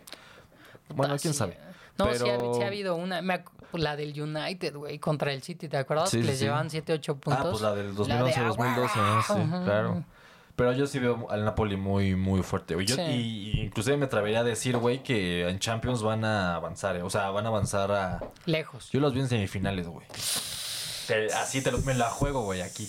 Bueno, 0.90 1.16
quién 1.18 1.32
así, 1.32 1.38
sabe. 1.40 1.58
No, 1.98 2.06
sí, 2.14 2.30
ha, 2.30 2.38
Pero- 2.38 2.54
sí 2.56 2.62
ha 2.64 2.68
habido 2.68 2.96
una. 2.96 3.22
me 3.22 3.36
ac- 3.36 3.50
la 3.74 3.96
del 3.96 4.20
United, 4.22 4.76
güey, 4.76 5.00
contra 5.00 5.34
el 5.34 5.42
City, 5.42 5.68
¿te 5.68 5.78
acuerdas? 5.78 6.10
Sí, 6.12 6.18
que 6.18 6.24
sí, 6.24 6.30
les 6.30 6.40
llevaban 6.42 6.70
7, 6.70 6.94
8 6.94 7.18
puntos. 7.18 7.44
Ah, 7.46 7.50
pues 7.50 7.62
la 7.62 7.74
del 7.74 7.88
de 7.88 7.94
2011, 7.94 8.40
Agüero. 8.40 8.56
2012, 8.56 9.00
¿no? 9.00 9.24
sí, 9.24 9.34
Ujú. 9.34 9.64
claro. 9.66 10.04
Pero 10.56 10.72
yo 10.74 10.86
sí 10.86 11.00
veo 11.00 11.28
al 11.32 11.44
Napoli 11.46 11.76
muy, 11.78 12.16
muy 12.16 12.44
fuerte, 12.44 12.76
güey. 12.76 12.86
Yo- 12.86 12.96
Sí. 12.96 13.02
Y, 13.02 13.52
y 13.56 13.62
inclusive 13.62 13.98
me 13.98 14.06
atrevería 14.06 14.42
a 14.42 14.44
decir, 14.44 14.78
güey, 14.78 15.02
que 15.02 15.50
en 15.50 15.58
Champions 15.58 16.04
van 16.04 16.24
a 16.26 16.56
avanzar, 16.56 16.96
eh. 16.98 17.02
O 17.02 17.10
sea, 17.10 17.32
van 17.32 17.46
a 17.46 17.50
avanzar 17.50 17.92
a... 17.92 18.20
Lejos. 18.46 18.92
Yo 18.92 19.00
los 19.00 19.14
vi 19.16 19.22
en 19.22 19.30
semifinales, 19.30 19.88
güey. 19.88 20.06
Así 21.36 21.62
te 21.62 21.72
lo, 21.72 21.80
me 21.80 21.96
la 21.96 22.10
juego, 22.12 22.44
güey, 22.44 22.62
aquí. 22.62 22.88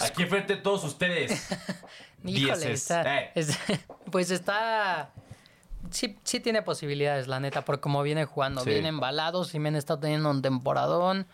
Aquí 0.00 0.24
frente 0.26 0.54
a 0.54 0.62
todos 0.62 0.84
ustedes. 0.84 1.48
Híjole, 2.24 2.72
está, 2.72 3.20
Eh. 3.20 3.32
es- 3.34 3.58
pues 4.10 4.30
está. 4.30 5.10
Sí, 5.90 6.18
sí 6.24 6.40
tiene 6.40 6.62
posibilidades, 6.62 7.28
la 7.28 7.40
neta, 7.40 7.64
por 7.64 7.80
cómo 7.80 8.02
viene 8.02 8.24
jugando. 8.24 8.62
Sí. 8.62 8.70
Viene 8.70 8.88
embalado, 8.88 9.44
Jiménez 9.44 9.80
está 9.80 10.00
teniendo 10.00 10.30
un 10.30 10.40
temporadón. 10.40 11.26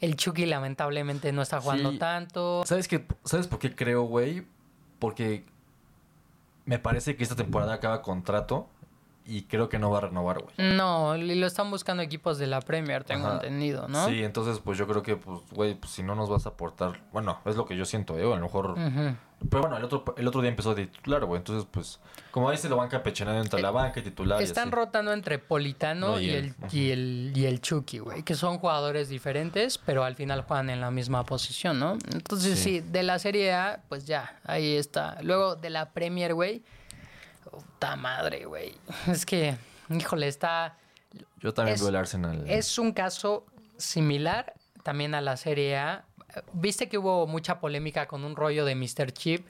El 0.00 0.14
Chucky 0.16 0.44
lamentablemente 0.46 1.32
no 1.32 1.42
está 1.42 1.60
jugando 1.60 1.92
Sí. 1.92 1.98
tanto. 1.98 2.62
¿Sabes 2.66 2.86
qué? 2.86 3.06
¿Sabes 3.24 3.46
por 3.46 3.58
qué 3.58 3.74
creo, 3.74 4.02
güey? 4.02 4.46
Porque 4.98 5.44
me 6.66 6.78
parece 6.78 7.16
que 7.16 7.22
esta 7.22 7.34
temporada 7.36 7.72
acaba 7.74 8.02
contrato 8.02 8.68
y 9.28 9.42
creo 9.42 9.68
que 9.68 9.78
no 9.78 9.90
va 9.90 9.98
a 9.98 10.00
renovar, 10.02 10.38
güey. 10.40 10.54
No, 10.76 11.14
y 11.16 11.34
lo 11.34 11.46
están 11.46 11.70
buscando 11.70 12.02
equipos 12.02 12.38
de 12.38 12.46
la 12.46 12.60
Premier, 12.60 13.04
tengo 13.04 13.26
Ajá. 13.26 13.34
entendido, 13.36 13.86
¿no? 13.88 14.06
Sí, 14.08 14.24
entonces 14.24 14.58
pues 14.64 14.78
yo 14.78 14.86
creo 14.86 15.02
que 15.02 15.16
pues 15.16 15.40
güey, 15.52 15.74
pues 15.74 15.92
si 15.92 16.02
no 16.02 16.14
nos 16.14 16.28
vas 16.30 16.46
a 16.46 16.50
aportar, 16.50 17.00
bueno, 17.12 17.38
es 17.44 17.54
lo 17.56 17.66
que 17.66 17.76
yo 17.76 17.84
siento, 17.84 18.18
eh, 18.18 18.22
a 18.22 18.36
lo 18.36 18.40
mejor 18.42 18.74
pero 19.50 19.60
bueno, 19.62 19.76
el 19.76 19.84
otro 19.84 20.04
el 20.16 20.26
otro 20.26 20.40
día 20.40 20.50
empezó 20.50 20.74
de 20.74 20.86
titular, 20.88 21.24
güey, 21.24 21.38
entonces 21.38 21.68
pues 21.70 22.00
como 22.32 22.48
ahí 22.48 22.56
se 22.56 22.68
lo 22.68 22.76
van 22.76 22.88
campechanando 22.88 23.40
entre 23.40 23.62
la 23.62 23.70
banca 23.70 24.00
y 24.00 24.02
titular 24.02 24.42
Están 24.42 24.72
rotando 24.72 25.12
entre 25.12 25.38
Politano 25.38 26.08
No, 26.12 26.20
y, 26.20 26.24
y 26.26 26.30
el, 26.30 26.54
y, 26.72 26.90
el, 26.90 27.32
y 27.36 27.46
el 27.46 27.60
Chucky, 27.60 27.98
güey, 28.00 28.22
que 28.24 28.34
son 28.34 28.58
jugadores 28.58 29.08
diferentes, 29.08 29.78
pero 29.78 30.02
al 30.04 30.16
final 30.16 30.42
juegan 30.42 30.70
en 30.70 30.80
la 30.80 30.90
misma 30.90 31.24
posición, 31.24 31.78
¿no? 31.78 31.92
Entonces, 32.12 32.58
sí, 32.58 32.80
Sí. 32.80 32.80
de 32.80 33.02
la 33.04 33.18
Serie 33.20 33.52
A, 33.52 33.80
pues 33.88 34.06
ya, 34.06 34.40
ahí 34.44 34.74
está. 34.76 35.18
Luego 35.22 35.54
de 35.56 35.70
la 35.70 35.90
Premier, 35.92 36.34
güey, 36.34 36.62
puta 37.50 37.96
madre, 37.96 38.44
güey. 38.44 38.74
Es 39.06 39.24
que 39.26 39.56
híjole, 39.90 40.28
está... 40.28 40.76
Yo 41.40 41.54
también 41.54 41.74
Es- 41.76 41.80
veo 41.80 41.88
el 41.90 41.96
Arsenal. 41.96 42.44
Es 42.48 42.78
un 42.78 42.92
caso 42.92 43.46
similar 43.76 44.54
también 44.82 45.14
a 45.14 45.20
la 45.20 45.36
Serie 45.36 45.76
A. 45.76 46.04
Viste 46.52 46.88
que 46.88 46.98
hubo 46.98 47.26
mucha 47.26 47.58
polémica 47.60 48.06
con 48.06 48.24
un 48.24 48.36
rollo 48.36 48.64
de 48.64 48.74
Mr. 48.74 49.12
Chip, 49.12 49.46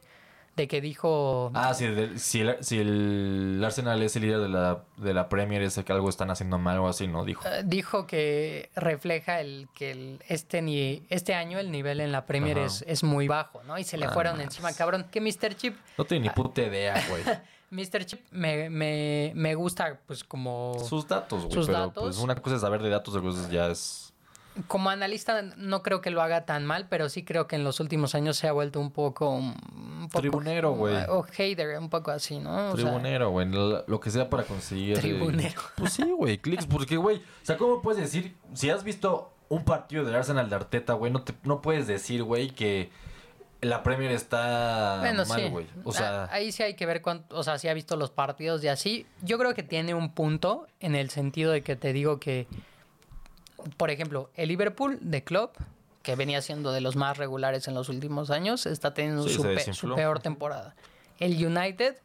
de 0.55 0.67
que 0.69 0.81
dijo... 0.81 1.51
Ah, 1.55 1.73
si 1.75 1.85
el, 1.85 2.19
si, 2.19 2.41
el, 2.41 2.57
si 2.65 2.79
el 2.81 3.63
Arsenal 3.65 4.03
es 4.03 4.17
el 4.17 4.23
líder 4.23 4.41
de 4.41 4.49
la, 4.49 4.83
de 4.97 5.15
la 5.15 5.29
Premier, 5.29 5.63
es 5.63 5.79
que 5.85 5.93
algo 5.93 6.09
están 6.09 6.31
haciendo 6.31 6.59
mal 6.59 6.79
o 6.79 6.89
así, 6.89 7.07
¿no? 7.09 7.25
Dijo. 7.25 7.47
eh, 7.49 7.63
Dijo 7.65 8.07
que 8.07 8.71
refleja 8.75 9.41
el 9.41 9.69
que 9.75 9.91
el, 9.93 10.23
este, 10.29 10.63
ni, 10.63 11.05
este 11.11 11.35
año 11.35 11.59
el 11.59 11.71
nivel 11.71 12.01
en 12.01 12.11
la 12.13 12.27
Premier 12.27 12.59
es, 12.59 12.85
es 12.89 13.03
muy 13.05 13.29
bajo, 13.29 13.63
¿no? 13.65 13.79
Y 13.79 13.85
se 13.85 13.99
le 13.99 14.07
Ah, 14.07 14.11
fueron 14.11 14.41
encima, 14.41 14.73
cabrón. 14.73 15.07
Que 15.11 15.21
Mr. 15.21 15.55
Chip, 15.57 15.77
No 15.97 16.05
tiene 16.05 16.25
ni 16.29 16.31
puta 16.31 16.63
idea, 16.63 16.95
güey. 17.09 17.23
Mr. 17.71 18.05
Chip 18.07 18.21
me, 18.31 18.71
me, 18.71 19.33
me 19.35 19.55
gusta 19.55 20.01
pues 20.07 20.25
como... 20.25 20.77
Sus 20.89 21.07
datos, 21.07 21.43
güey. 21.45 21.53
Sus 21.55 21.67
pero 21.67 21.79
datos. 21.79 22.03
pues 22.05 22.19
una 22.19 22.35
cosa 22.37 22.57
es 22.57 22.63
saber 22.63 22.83
de 22.83 22.89
datos, 22.91 23.15
otra 23.15 23.29
cosa 23.29 23.49
ya 23.51 23.69
es... 23.69 24.13
Como 24.67 24.91
analista 24.91 25.43
no 25.43 25.83
creo 25.85 26.01
que 26.01 26.11
lo 26.11 26.21
haga 26.21 26.45
tan 26.45 26.67
mal, 26.67 26.89
pero 26.89 27.09
sí 27.09 27.25
creo 27.25 27.47
que 27.47 27.55
en 27.55 27.63
los 27.63 27.79
últimos 27.79 28.17
años 28.17 28.37
se 28.37 28.49
ha 28.49 28.53
vuelto 28.53 28.81
un 28.81 28.91
poco... 28.91 29.31
Un 29.31 30.09
poco 30.11 30.21
Tribunero, 30.21 30.73
güey. 30.73 30.97
O 31.09 31.23
hater, 31.23 31.79
un 31.79 31.89
poco 31.91 32.11
así, 32.11 32.41
¿no? 32.41 32.71
O 32.71 32.75
Tribunero, 32.75 33.31
güey. 33.31 33.49
Lo, 33.49 33.85
lo 33.87 34.01
que 34.01 34.11
sea 34.11 34.29
para 34.29 34.43
conseguir. 34.43 34.97
eh, 34.97 35.01
Tribunero. 35.01 35.61
Pues 35.77 35.93
sí, 35.93 36.03
güey. 36.11 36.39
Clics. 36.39 36.67
Porque, 36.67 36.97
güey. 36.97 37.19
O 37.19 37.45
sea, 37.45 37.57
¿cómo 37.57 37.81
puedes 37.83 38.01
decir? 38.01 38.35
Si 38.55 38.69
has 38.71 38.83
visto 38.83 39.33
un 39.49 39.65
partido 39.65 40.05
del 40.05 40.15
Arsenal 40.17 40.51
de 40.51 40.57
Arteta, 40.57 40.95
güey, 40.95 41.13
no, 41.13 41.23
te, 41.23 41.35
no 41.45 41.63
puedes 41.63 41.87
decir, 41.87 42.25
güey, 42.25 42.51
que 42.51 42.91
la 43.61 43.83
Premier 43.83 44.13
está 44.13 44.99
Bueno, 45.01 45.25
sí. 45.25 45.31
mal, 45.31 45.51
güey. 45.51 45.67
O 45.85 45.93
sea, 45.93 46.25
Ah, 46.25 46.29
ahí 46.33 46.53
sí 46.53 46.63
hay 46.63 46.75
que 46.75 46.87
ver 46.87 47.03
cuánto, 47.03 47.37
o 47.37 47.43
sea, 47.43 47.59
si 47.59 47.69
ha 47.69 47.75
visto 47.75 47.97
los 47.97 48.11
partidos 48.11 48.63
y 48.63 48.69
así. 48.69 49.07
Yo 49.23 49.39
creo 49.39 49.55
que 49.55 49.63
tiene 49.63 49.95
un 49.95 50.13
punto 50.13 50.67
en 50.81 50.95
el 50.95 51.11
sentido 51.11 51.51
de 51.53 51.63
que 51.63 51.75
te 51.77 51.93
digo 51.93 52.21
que, 52.21 52.47
por 53.77 53.91
ejemplo, 53.91 54.31
el 54.35 54.49
Liverpool 54.49 54.99
de 55.01 55.25
Klopp, 55.25 55.57
que 56.03 56.15
venía 56.15 56.41
siendo 56.41 56.73
de 56.73 56.81
los 56.81 56.97
más 56.97 57.19
regulares 57.19 57.67
en 57.69 57.75
los 57.75 57.89
últimos 57.89 58.31
años, 58.31 58.65
está 58.67 58.95
teniendo 58.95 59.25
Sí, 59.29 59.39
pe- 59.43 59.75
su 59.75 59.95
peor 59.95 60.21
temporada. 60.21 60.75
El 61.19 61.45
United, 61.45 61.97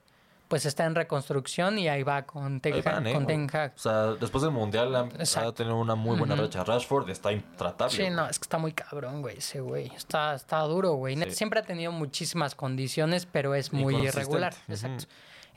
pues 0.53 0.67
está 0.67 0.85
en 0.85 0.93
reconstrucción 0.93 1.79
y 1.79 1.87
ahí 1.89 2.03
va 2.03 2.27
con 2.27 2.61
Ten 2.61 2.75
ahí 2.75 2.79
Hag. 2.85 2.93
van, 2.93 3.07
eh, 3.07 3.13
con 3.13 3.23
güey. 3.23 3.35
Ten 3.47 3.49
Hag. 3.59 3.73
O 3.75 3.79
sea, 3.79 4.01
después 4.13 4.43
del 4.43 4.51
Mundial 4.51 5.09
Exacto. 5.17 5.49
ha 5.49 5.53
tenido 5.55 5.77
una 5.77 5.95
muy 5.95 6.15
buena 6.15 6.35
racha. 6.35 6.63
Rashford 6.63 7.09
está 7.09 7.31
intratable. 7.31 7.95
Sí, 7.97 8.07
no, 8.11 8.27
es 8.29 8.37
que 8.37 8.43
está 8.43 8.59
muy 8.59 8.71
cabrón, 8.71 9.23
güey, 9.23 9.39
ese 9.39 9.61
güey. 9.61 9.87
Está, 9.95 10.35
está 10.35 10.59
duro, 10.59 10.93
güey. 10.93 11.15
Sí. 11.15 11.31
Siempre 11.31 11.59
ha 11.59 11.63
tenido 11.63 11.91
muchísimas 11.91 12.53
condiciones, 12.53 13.25
pero 13.25 13.55
es 13.55 13.73
muy 13.73 13.95
irregular. 13.95 14.53
Exacto. 14.67 15.05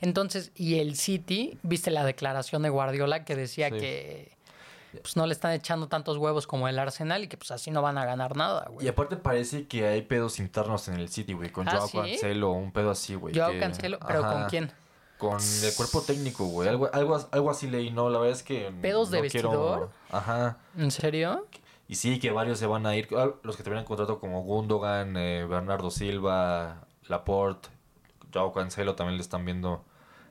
Entonces, 0.01 0.51
y 0.55 0.79
el 0.79 0.95
City, 0.95 1.59
viste 1.61 1.91
la 1.91 2.03
declaración 2.03 2.63
de 2.63 2.69
Guardiola 2.69 3.23
que 3.23 3.35
decía 3.35 3.69
Sí. 3.69 3.77
que 3.77 4.37
pues 5.03 5.15
no 5.15 5.27
le 5.27 5.33
están 5.33 5.51
echando 5.51 5.87
tantos 5.87 6.17
huevos 6.17 6.47
como 6.47 6.67
el 6.67 6.79
Arsenal 6.79 7.23
y 7.23 7.27
que 7.27 7.37
pues 7.37 7.51
así 7.51 7.69
no 7.69 7.83
van 7.83 7.99
a 7.99 8.05
ganar 8.05 8.35
nada, 8.35 8.65
Y 8.69 8.73
güey. 8.73 8.87
aparte 8.87 9.15
parece 9.15 9.67
que 9.67 9.85
hay 9.85 10.01
pedos 10.01 10.39
internos 10.39 10.87
en 10.87 10.95
el 10.95 11.09
City, 11.09 11.33
güey. 11.33 11.51
Con 11.51 11.67
¿Ah, 11.69 11.73
Joao 11.73 11.87
sí? 11.87 11.97
Cancelo, 12.13 12.51
un 12.53 12.71
pedo 12.71 12.89
así, 12.89 13.13
güey. 13.13 13.31
Que- 13.35 13.59
cancelo, 13.59 13.99
pero 14.07 14.23
¿con 14.23 14.45
quién? 14.45 14.71
Con 15.17 15.39
el 15.41 15.73
cuerpo 15.75 16.01
técnico, 16.01 16.45
güey. 16.45 16.69
Algo, 16.69 16.89
algo, 16.93 17.17
algo 17.31 17.49
así 17.49 17.67
leí, 17.67 17.89
no, 17.89 18.09
la 18.09 18.19
verdad 18.19 18.35
es 18.35 18.43
que. 18.43 18.71
¿Pedos 18.81 19.09
de 19.09 19.21
no 19.23 19.27
quiero- 19.29 19.49
vestidor? 19.49 19.89
Ajá. 20.11 20.57
¿En 20.77 20.91
serio? 20.91 21.45
Y 21.87 21.95
sí, 21.95 22.19
que 22.19 22.31
varios 22.31 22.59
se 22.59 22.67
van 22.67 22.85
a 22.85 22.95
ir. 22.95 23.07
Ah, 23.17 23.29
Los 23.43 23.55
que 23.57 23.63
terminan 23.63 23.85
contrato 23.85 24.19
como 24.19 24.43
Gundogan, 24.43 25.15
eh, 25.17 25.45
Bernardo 25.49 25.89
Silva, 25.89 26.85
Laporte, 27.07 27.69
Joao 28.33 28.51
Cancelo 28.53 28.93
también 28.95 29.15
le 29.17 29.21
están 29.21 29.45
viendo 29.45 29.83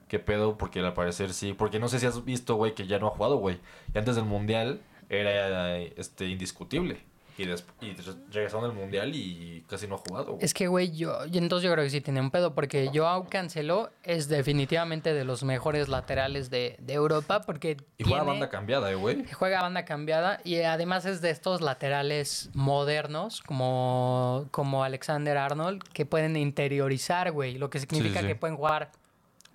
qué 0.08 0.18
pedo, 0.18 0.56
porque 0.58 0.80
al 0.80 0.92
parecer 0.94 1.32
sí. 1.32 1.52
Porque 1.54 1.78
no 1.80 1.88
sé 1.88 1.98
si 1.98 2.06
has 2.06 2.24
visto, 2.24 2.54
güey, 2.56 2.74
que 2.74 2.86
ya 2.86 2.98
no 2.98 3.08
ha 3.08 3.10
jugado, 3.10 3.38
güey. 3.38 3.58
Y 3.94 3.98
antes 3.98 4.16
del 4.16 4.24
Mundial 4.26 4.82
era 5.08 5.78
eh, 5.78 5.94
este 5.96 6.26
indiscutible. 6.26 7.02
Y, 7.38 7.42
y 7.42 7.46
re- 7.46 8.14
regresaron 8.32 8.68
del 8.68 8.72
Mundial 8.78 9.14
y 9.14 9.64
casi 9.68 9.86
no 9.86 9.96
ha 9.96 9.98
jugado, 9.98 10.32
güey. 10.32 10.44
Es 10.44 10.54
que, 10.54 10.68
güey, 10.68 10.90
yo, 10.96 11.26
y 11.26 11.38
entonces 11.38 11.64
yo 11.66 11.72
creo 11.72 11.84
que 11.84 11.90
sí 11.90 12.00
tiene 12.00 12.20
un 12.20 12.30
pedo, 12.30 12.54
porque 12.54 12.90
Joao 12.94 13.26
Cancelo 13.28 13.90
es 14.02 14.28
definitivamente 14.28 15.12
de 15.12 15.24
los 15.24 15.44
mejores 15.44 15.88
laterales 15.88 16.48
de, 16.50 16.76
de 16.80 16.92
Europa, 16.94 17.42
porque 17.42 17.76
Y 17.98 18.04
juega 18.04 18.20
tiene- 18.20 18.30
banda 18.32 18.48
cambiada, 18.48 18.90
eh, 18.90 18.94
güey. 18.94 19.24
Juega 19.32 19.60
banda 19.62 19.84
cambiada 19.84 20.40
y 20.44 20.56
además 20.62 21.04
es 21.04 21.20
de 21.20 21.30
estos 21.30 21.60
laterales 21.60 22.50
modernos 22.54 23.42
como, 23.42 24.48
como 24.50 24.82
Alexander 24.84 25.36
Arnold 25.36 25.82
que 25.92 26.06
pueden 26.06 26.36
interiorizar, 26.36 27.32
güey. 27.32 27.58
Lo 27.58 27.70
que 27.70 27.80
significa 27.80 28.20
sí. 28.20 28.26
que 28.28 28.34
pueden 28.36 28.56
jugar 28.56 28.90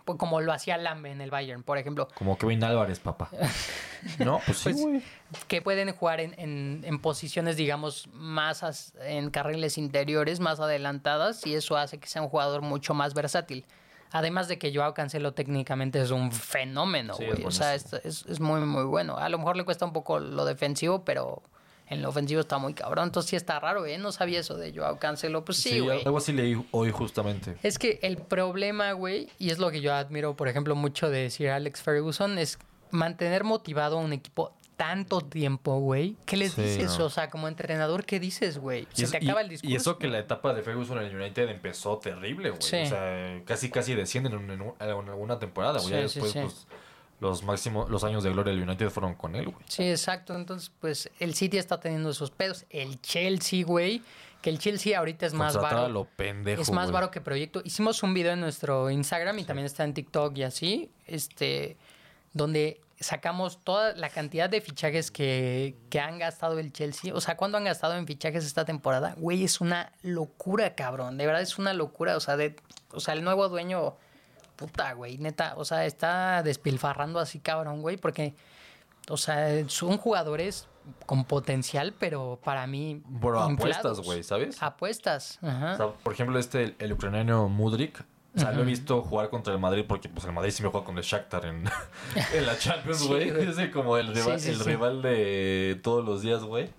pues, 0.06 0.18
como 0.18 0.42
lo 0.42 0.52
hacía 0.54 0.78
Lambe 0.78 1.12
en 1.12 1.22
el 1.22 1.30
Bayern, 1.32 1.64
por 1.64 1.78
ejemplo. 1.78 2.08
Como 2.16 2.38
Kevin 2.38 2.64
Álvarez, 2.64 3.00
papá. 3.00 3.30
No, 4.18 4.40
pues 4.46 4.58
sí, 4.58 4.74
Pues, 5.30 5.46
que 5.46 5.62
pueden 5.62 5.92
jugar 5.94 6.22
en, 6.22 6.34
en- 6.40 6.82
en 6.86 7.00
posiciones, 7.00 7.56
digamos, 7.56 8.08
más 8.14 8.64
as- 8.64 8.94
en 9.04 9.30
carriles 9.30 9.78
interiores, 9.78 10.40
más 10.40 10.60
adelantadas, 10.60 11.46
y 11.46 11.54
eso 11.54 11.78
hace 11.78 12.00
que 12.00 12.08
sea 12.08 12.24
un 12.24 12.30
jugador 12.30 12.62
mucho 12.64 12.96
más 12.96 13.14
versátil. 13.14 13.64
Además 14.12 14.48
de 14.48 14.58
que 14.58 14.74
Joao 14.76 14.94
Cancelo 14.96 15.34
técnicamente 15.34 16.02
es 16.02 16.10
un 16.12 16.32
fenómeno, 16.32 17.14
güey. 17.16 17.46
o 17.46 17.52
sea, 17.52 17.76
es- 17.76 17.94
es 17.94 18.40
muy, 18.40 18.62
muy 18.62 18.84
bueno. 18.86 19.18
A 19.18 19.30
lo 19.30 19.38
mejor 19.38 19.56
le 19.56 19.64
cuesta 19.66 19.86
un 19.86 19.94
poco 19.94 20.20
lo 20.20 20.46
defensivo, 20.46 21.06
pero 21.06 21.44
en 21.92 22.02
lo 22.02 22.10
ofensivo 22.10 22.42
está 22.42 22.58
muy 22.58 22.74
cabrón. 22.74 23.06
Entonces 23.10 23.30
sí 23.30 23.36
está 23.36 23.60
raro, 23.60 23.86
¿eh? 23.86 23.98
No 24.00 24.12
sabía 24.12 24.40
eso 24.40 24.56
de 24.58 24.74
Joao 24.74 24.98
Cancelo. 24.98 25.46
Pues 25.46 25.58
sí, 25.60 25.80
güey. 25.80 26.04
algo 26.04 26.18
así 26.18 26.32
leí 26.34 26.60
hoy 26.72 26.90
justamente. 26.92 27.56
Es 27.62 27.78
que 27.78 28.00
el 28.02 28.18
problema, 28.18 28.94
güey, 28.94 29.30
y 29.38 29.52
es 29.52 29.60
lo 29.60 29.70
que 29.72 29.82
yo 29.82 29.94
admiro, 29.94 30.36
por 30.36 30.48
ejemplo, 30.48 30.74
mucho 30.76 31.10
de 31.10 31.30
Sir 31.30 31.50
Alex 31.50 31.82
Ferguson, 31.84 32.38
es 32.40 32.58
mantener 32.90 33.44
motivado 33.44 34.00
a 34.00 34.02
un 34.02 34.14
equipo 34.14 34.54
tanto 34.78 35.22
tiempo, 35.22 35.80
güey. 35.80 36.18
¿Qué 36.26 36.38
les 36.38 36.54
Sí, 36.54 36.62
dices? 36.64 36.98
no. 36.98 37.06
O 37.06 37.10
sea, 37.12 37.30
como 37.30 37.48
entrenador, 37.48 38.04
¿qué 38.04 38.20
dices, 38.20 38.58
güey? 38.58 38.88
Y 38.98 39.06
Se 39.06 39.20
te 39.20 39.24
y- 39.24 39.28
acaba 39.28 39.42
el 39.42 39.50
discurso. 39.50 39.72
Y 39.72 39.76
eso 39.76 40.00
que 40.00 40.08
la 40.08 40.18
etapa 40.18 40.54
de 40.56 40.64
Ferguson 40.64 40.98
en 40.98 41.06
el 41.06 41.16
United 41.16 41.50
empezó 41.50 42.00
terrible, 42.00 42.50
güey. 42.50 42.62
Sí. 42.64 42.78
O 42.82 42.86
sea, 42.88 43.42
casi 43.46 43.70
casi 43.70 43.94
descienden 43.94 44.50
en, 44.50 44.62
alguna 44.80 45.38
temporada, 45.38 45.80
güey. 45.80 45.92
Ya 45.92 46.08
Sí, 46.08 46.20
sí, 46.20 46.20
después, 46.22 46.32
sí. 46.32 46.40
pues, 46.42 46.68
los 47.22 47.44
máximos, 47.44 47.90
los 47.90 48.04
años 48.04 48.24
de 48.24 48.32
gloria 48.32 48.52
del 48.54 48.64
United 48.68 48.90
fueron 48.90 49.16
con 49.16 49.36
él, 49.36 49.46
güey. 49.46 49.64
Sí, 49.70 49.90
exacto. 49.90 50.36
Entonces, 50.36 50.72
pues 50.82 51.10
el 51.20 51.34
City 51.36 51.58
está 51.58 51.80
teniendo 51.80 52.10
esos 52.10 52.32
pedos. 52.32 52.66
El 52.70 53.00
Chelsea, 53.02 53.64
güey, 53.64 54.02
que 54.42 54.50
el 54.50 54.58
Chelsea 54.60 54.98
ahorita 54.98 55.28
es 55.28 55.34
más 55.34 55.54
Contratar 55.54 55.78
a 55.78 55.82
barato. 55.84 55.94
lo 55.94 56.06
pendejo, 56.06 56.62
Es 56.62 56.72
más 56.72 56.88
güey. 56.88 56.94
baro 56.96 57.12
que 57.12 57.22
proyecto. 57.22 57.62
Hicimos 57.64 58.02
un 58.04 58.14
video 58.14 58.34
en 58.34 58.42
nuestro 58.42 58.90
Instagram 58.90 59.40
y 59.40 59.44
también 59.46 59.68
está 59.68 59.84
en 59.84 59.94
TikTok 59.94 60.36
y 60.38 60.44
así, 60.44 60.90
este, 61.06 61.78
donde 62.34 62.82
sacamos 63.00 63.64
toda 63.64 63.94
la 63.96 64.10
cantidad 64.10 64.50
de 64.50 64.62
fichajes 64.62 65.10
que, 65.12 65.76
que 65.90 66.00
han 66.00 66.18
gastado 66.20 66.58
el 66.60 66.72
Chelsea. 66.74 67.14
O 67.14 67.22
sea, 67.22 67.38
¿cuánto 67.38 67.58
han 67.58 67.64
gastado 67.66 67.96
en 67.98 68.06
fichajes 68.08 68.46
esta 68.46 68.66
temporada? 68.66 69.16
Güey, 69.18 69.44
es 69.44 69.62
una 69.62 69.92
locura, 70.02 70.76
cabrón. 70.76 71.18
De 71.18 71.26
verdad 71.26 71.42
es 71.42 71.58
una 71.60 71.74
locura. 71.74 72.16
O 72.18 72.20
sea, 72.20 72.36
de, 72.38 72.56
o 72.92 73.00
sea 73.00 73.14
el 73.16 73.24
nuevo 73.24 73.48
dueño, 73.50 73.96
puta, 74.62 74.94
güey, 74.94 75.18
neta. 75.18 75.54
O 75.58 75.66
sea, 75.66 75.86
está 75.86 76.44
despilfarrando 76.44 77.20
así, 77.20 77.40
cabrón, 77.40 77.82
güey, 77.82 77.98
porque, 77.98 78.36
o 79.10 79.18
sea, 79.18 79.68
son 79.68 79.98
jugadores 79.98 80.68
con 81.06 81.26
potencial, 81.26 81.94
pero 82.00 82.40
para 82.44 82.66
mí... 82.68 83.02
Apuestas, 83.16 83.50
inflados. 83.50 84.02
güey, 84.06 84.24
¿sabes? 84.24 84.62
Apuestas. 84.62 85.40
Ajá. 85.42 85.74
O 85.74 85.78
sea, 85.78 85.88
por 86.04 86.14
ejemplo, 86.14 86.38
este, 86.40 86.64
el, 86.64 86.76
el 86.80 86.94
ucraniano 86.94 87.50
Mudrik. 87.50 88.04
O 88.36 88.40
sea, 88.40 88.54
lo 88.54 88.62
he 88.62 88.66
visto 88.66 89.02
jugar 89.02 89.30
contra 89.30 89.52
el 89.52 89.60
Madrid 89.60 89.84
porque 89.86 90.08
pues 90.08 90.26
el 90.26 90.32
Madrid 90.32 90.52
sí 90.52 90.64
me 90.64 90.70
juega 90.70 90.86
con 90.86 90.98
el 90.98 91.04
Shakhtar 91.04 91.46
en, 91.48 91.66
en 92.34 92.46
la 92.46 92.58
Champions, 92.58 93.00
Sí, 93.00 93.08
güey. 93.08 93.30
güey. 93.30 93.50
es 93.50 93.70
como 93.72 93.98
el, 93.98 94.08
rival, 94.16 94.40
Sí, 94.40 94.46
sí, 94.46 94.52
el 94.52 94.58
sí. 94.58 94.64
rival 94.64 95.02
de 95.02 95.80
todos 95.84 96.06
los 96.06 96.22
días, 96.22 96.42
güey. 96.44 96.70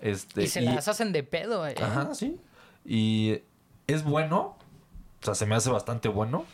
Este, 0.00 0.44
y 0.44 0.46
se 0.48 0.62
las 0.62 0.88
hacen 0.88 1.12
de 1.12 1.22
pedo, 1.22 1.66
eh. 1.66 1.74
Ajá, 1.82 2.14
sí. 2.14 2.40
Y 2.84 3.40
es 3.86 4.04
bueno. 4.04 4.56
O 5.20 5.24
sea, 5.24 5.34
se 5.34 5.44
me 5.46 5.54
hace 5.54 5.70
bastante 5.70 6.08
bueno. 6.08 6.44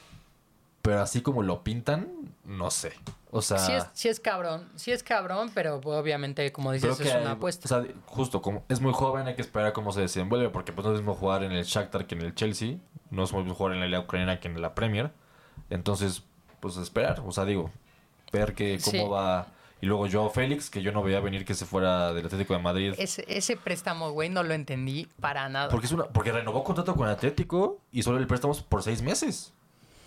Pero 0.83 1.01
así 1.03 1.21
como 1.21 1.43
lo 1.43 1.63
pintan, 1.63 2.09
no 2.45 2.71
sé. 2.71 2.93
O 3.31 3.43
sea, 3.43 3.59
Sí 3.59 3.73
es, 3.73 3.87
sí 3.93 4.09
es 4.09 4.19
cabrón, 4.19 4.69
sí 4.77 4.91
es 4.93 5.03
cabrón, 5.03 5.51
pero 5.55 5.77
obviamente, 5.85 6.51
como 6.53 6.73
dices, 6.73 6.97
que 6.97 7.09
es 7.09 7.15
una 7.15 7.33
apuesta. 7.33 7.67
O 7.67 7.69
sea, 7.69 7.93
justo 8.07 8.43
como 8.43 8.65
es 8.69 8.81
muy 8.81 8.93
joven, 8.93 9.27
hay 9.29 9.35
que 9.37 9.43
esperar 9.43 9.73
cómo 9.73 9.93
se 9.93 10.01
desenvuelve. 10.01 10.49
Porque 10.49 10.73
pues 10.73 10.85
no 10.87 10.93
es 10.93 11.01
mismo 11.01 11.15
jugar 11.15 11.45
en 11.45 11.53
el 11.53 11.65
Shakhtar 11.65 12.07
que 12.07 12.15
en 12.15 12.23
el 12.23 12.35
Chelsea. 12.35 12.79
No 13.11 13.25
es 13.25 13.33
mismo 13.33 13.55
jugar 13.55 13.75
en 13.75 13.81
la 13.81 13.87
Liga 13.87 14.01
Ucraniana 14.01 14.41
que 14.41 14.49
en 14.49 14.61
la 14.61 14.75
Premier. 14.75 15.13
Entonces, 15.69 16.25
pues 16.61 16.77
esperar. 16.77 17.23
O 17.27 17.31
sea, 17.33 17.45
digo, 17.45 17.71
ver 18.33 18.55
que 18.55 18.79
cómo 18.83 19.05
Sí. 19.05 19.09
va. 19.09 19.47
Y 19.83 19.87
luego 19.87 20.07
Joao 20.11 20.29
Félix, 20.29 20.69
que 20.69 20.83
yo 20.83 20.93
no 20.93 21.03
veía 21.03 21.21
venir 21.21 21.45
que 21.45 21.55
se 21.55 21.65
fuera 21.65 22.13
del 22.13 22.27
Atlético 22.27 22.53
de 22.55 22.61
Madrid. 22.61 22.95
Ese, 22.99 23.25
ese 23.29 23.57
préstamo, 23.57 24.11
güey, 24.11 24.29
no 24.29 24.43
lo 24.43 24.53
entendí 24.53 25.09
para 25.21 25.49
nada. 25.49 25.69
Porque 25.69 25.87
es 25.87 25.93
una, 25.93 26.05
porque 26.09 26.33
renovó 26.33 26.65
contrato 26.65 26.95
con 26.95 27.09
Atlético 27.09 27.79
y 27.91 28.03
solo 28.03 28.19
el 28.19 28.27
préstamo 28.27 28.55
por 28.69 28.83
seis 28.83 29.01
meses. 29.03 29.55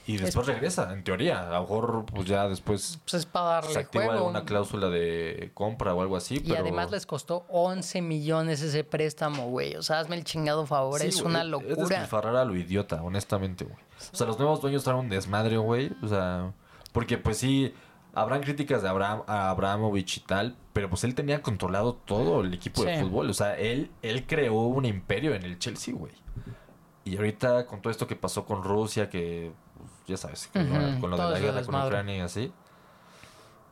Y 0.06 0.18
después 0.18 0.46
regresa, 0.48 0.92
en 0.92 1.04
teoría. 1.04 1.48
A 1.48 1.54
lo 1.54 1.62
mejor, 1.62 2.06
pues 2.06 2.28
ya 2.28 2.50
después 2.50 3.00
Pues 3.06 3.14
es 3.14 3.26
para 3.26 3.62
se 3.62 3.68
darle 3.70 3.82
activa 3.82 4.04
juego. 4.06 4.20
alguna 4.20 4.44
cláusula 4.44 4.90
de 4.90 5.52
compra 5.54 5.94
o 5.94 6.02
algo 6.02 6.18
así. 6.18 6.36
Y 6.36 6.40
pero... 6.50 6.60
además 6.60 6.92
les 6.92 7.06
costó 7.06 7.46
11 7.50 8.02
millones 8.02 8.62
ese 8.62 8.84
préstamo, 8.84 9.48
güey. 9.50 9.76
O 9.78 9.82
sea, 9.82 10.00
hazme 10.00 10.18
el 10.18 10.26
chingado 10.26 10.66
favor, 10.66 11.00
Sí, 11.00 11.08
es 11.08 11.22
una 11.22 11.42
Es 11.42 11.48
locura. 11.48 11.76
despilfarrar 11.76 12.36
a 12.36 12.44
lo 12.44 12.56
idiota, 12.56 13.02
honestamente, 13.02 13.64
güey. 13.64 13.78
O 14.12 14.16
sea, 14.16 14.28
los 14.28 14.38
nuevos 14.38 14.60
dueños 14.62 14.84
traen 14.84 15.00
un 15.00 15.10
desmadre, 15.10 15.56
güey. 15.58 15.92
O 16.02 16.08
sea, 16.10 16.52
porque 16.92 17.18
pues 17.18 17.38
sí, 17.38 17.74
habrán 18.14 18.42
críticas 18.42 18.82
de 18.84 18.90
Abraham, 18.90 19.24
a 19.26 19.50
Abramovich 19.52 20.18
y 20.18 20.20
tal, 20.22 20.58
pero 20.74 20.90
pues 20.90 21.06
él 21.06 21.16
tenía 21.16 21.42
controlado 21.42 21.94
todo 21.96 22.42
el 22.42 22.54
equipo 22.54 22.84
de 22.84 23.00
fútbol. 23.00 23.30
O 23.30 23.34
sea, 23.34 23.58
él, 23.58 23.90
él 24.02 24.26
creó 24.28 24.54
un 24.64 24.84
imperio 24.84 25.34
en 25.34 25.44
el 25.44 25.58
Chelsea, 25.60 25.94
güey. 25.96 26.12
Y 27.06 27.16
ahorita 27.16 27.68
con 27.68 27.82
todo 27.82 27.92
esto 27.92 28.06
que 28.06 28.16
pasó 28.18 28.46
con 28.46 28.64
Rusia, 28.64 29.10
que 29.10 29.52
ya 30.08 30.18
sabes, 30.18 30.50
Ujú, 30.54 31.00
con 31.02 31.12
lo 31.12 31.18
de 31.18 31.24
la 31.34 31.40
guerra 31.40 31.64
con. 31.64 31.76
Ucrania 31.76 32.18
y 32.18 32.20
así. 32.22 32.52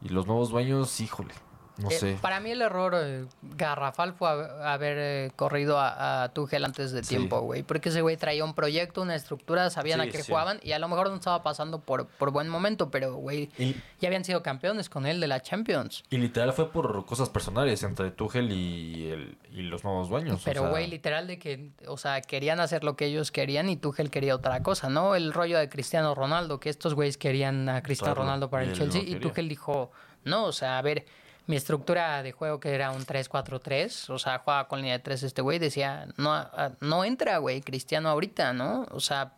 Y 0.01 0.09
los 0.09 0.25
nuevos 0.27 0.49
dueños, 0.49 0.99
híjole, 0.99 1.33
no 1.77 1.89
Eh, 1.89 1.93
sé. 1.99 2.17
Para 2.21 2.39
mí 2.39 2.51
el 2.51 2.61
error 2.61 2.93
eh, 2.97 3.25
garrafal 3.55 4.13
fue 4.13 4.27
hab- 4.29 4.61
haber 4.63 4.97
eh, 4.99 5.31
corrido 5.35 5.79
a, 5.79 6.23
a 6.23 6.29
Tuchel 6.33 6.63
antes 6.65 6.91
de 6.91 7.03
Sí. 7.03 7.09
tiempo, 7.15 7.41
güey. 7.41 7.63
Porque 7.63 7.89
ese 7.89 8.01
güey 8.01 8.17
traía 8.17 8.43
un 8.43 8.53
proyecto, 8.53 9.01
una 9.01 9.15
estructura, 9.15 9.69
sabían 9.69 10.01
Sí, 10.01 10.07
a 10.07 10.11
qué 10.11 10.23
sí. 10.23 10.31
jugaban 10.31 10.59
y 10.63 10.71
a 10.73 10.79
lo 10.79 10.87
mejor 10.87 11.09
no 11.09 11.15
estaba 11.15 11.43
pasando 11.43 11.79
por, 11.81 12.07
por 12.07 12.31
buen 12.31 12.47
momento, 12.49 12.91
pero, 12.91 13.15
güey, 13.15 13.49
ya 13.99 14.07
habían 14.07 14.23
sido 14.23 14.43
campeones 14.43 14.89
con 14.89 15.05
él 15.05 15.19
de 15.19 15.27
la 15.27 15.39
Champions. 15.41 16.03
y 16.09 16.17
literal 16.17 16.53
fue 16.53 16.71
por 16.71 17.05
cosas 17.05 17.29
personales 17.29 17.83
entre 17.83 18.11
Tuchel 18.11 18.51
y, 18.51 19.09
el, 19.09 19.37
y 19.51 19.61
los 19.63 19.83
nuevos 19.83 20.09
dueños. 20.09 20.41
o 20.41 20.45
Pero, 20.45 20.61
sea, 20.61 20.69
güey, 20.69 20.87
literal 20.87 21.27
de 21.27 21.39
que, 21.39 21.71
o 21.87 21.97
sea, 21.97 22.21
querían 22.21 22.59
hacer 22.59 22.83
lo 22.83 22.95
que 22.95 23.05
ellos 23.05 23.31
querían 23.31 23.69
y 23.69 23.77
Tuchel 23.77 24.09
quería 24.09 24.35
otra 24.35 24.61
cosa, 24.63 24.89
¿no? 24.89 25.15
El 25.15 25.33
rollo 25.33 25.57
de 25.57 25.69
Cristiano 25.69 26.13
Ronaldo, 26.15 26.59
que 26.59 26.69
estos 26.69 26.93
güeyes 26.93 27.17
querían 27.17 27.67
a 27.69 27.81
Cristiano 27.81 28.13
Claro, 28.13 28.23
Ronaldo 28.25 28.49
para 28.49 28.63
el 28.63 28.73
Chelsea 28.73 29.01
no 29.01 29.07
y. 29.09 29.15
Tuchel 29.15 29.47
dijo, 29.49 29.91
no, 30.23 30.45
o 30.45 30.51
sea, 30.51 30.77
a 30.77 30.81
ver, 30.81 31.05
mi 31.47 31.55
estructura 31.55 32.23
de 32.23 32.31
juego 32.31 32.59
que 32.59 32.73
era 32.73 32.91
un 32.91 33.05
3-4-3, 33.05 34.09
o 34.09 34.19
sea, 34.19 34.39
jugaba 34.39 34.67
con 34.67 34.79
línea 34.79 34.93
de 34.97 35.03
3 35.03 35.23
este 35.23 35.41
güey, 35.41 35.59
decía, 35.59 36.07
no, 36.17 36.33
ah, 36.33 36.71
no 36.79 37.03
entra, 37.03 37.39
güey, 37.39 37.61
Cristiano 37.61 38.09
ahorita, 38.09 38.53
¿no? 38.53 38.85
O 38.91 38.99
sea, 38.99 39.33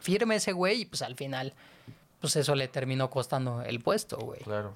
firme 0.00 0.36
ese 0.36 0.52
güey 0.52 0.82
y 0.82 0.84
pues 0.86 1.02
al 1.02 1.16
final, 1.16 1.54
pues 2.20 2.36
eso 2.36 2.54
le 2.54 2.68
terminó 2.68 3.08
costando 3.10 3.62
el 3.62 3.80
puesto, 3.80 4.18
güey. 4.18 4.40
Claro. 4.40 4.74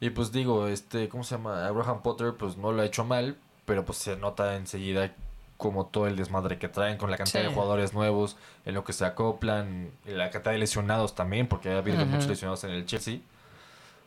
Y 0.00 0.10
pues 0.10 0.32
digo, 0.32 0.66
este, 0.66 1.08
¿cómo 1.08 1.24
se 1.24 1.36
llama? 1.36 1.66
Abraham 1.66 2.02
Potter, 2.02 2.34
pues 2.38 2.56
no 2.56 2.72
lo 2.72 2.82
ha 2.82 2.84
hecho 2.84 3.04
mal, 3.04 3.36
pero 3.64 3.84
pues 3.84 3.98
se 3.98 4.16
nota 4.16 4.56
enseguida 4.56 5.12
como 5.56 5.86
todo 5.86 6.06
el 6.06 6.16
desmadre 6.16 6.58
que 6.58 6.68
traen 6.68 6.98
con 6.98 7.10
la 7.10 7.16
cantidad 7.16 7.40
Sí. 7.42 7.48
de 7.48 7.54
jugadores 7.54 7.94
nuevos, 7.94 8.36
en 8.66 8.74
lo 8.74 8.84
que 8.84 8.92
se 8.92 9.06
acoplan, 9.06 9.90
en 10.04 10.18
la 10.18 10.30
cantidad 10.30 10.52
de 10.52 10.58
lesionados 10.58 11.14
también, 11.14 11.46
porque 11.48 11.70
ha 11.70 11.78
habido 11.78 12.04
muchos 12.04 12.26
lesionados 12.26 12.64
en 12.64 12.70
el 12.72 12.84
Chelsea. 12.84 13.20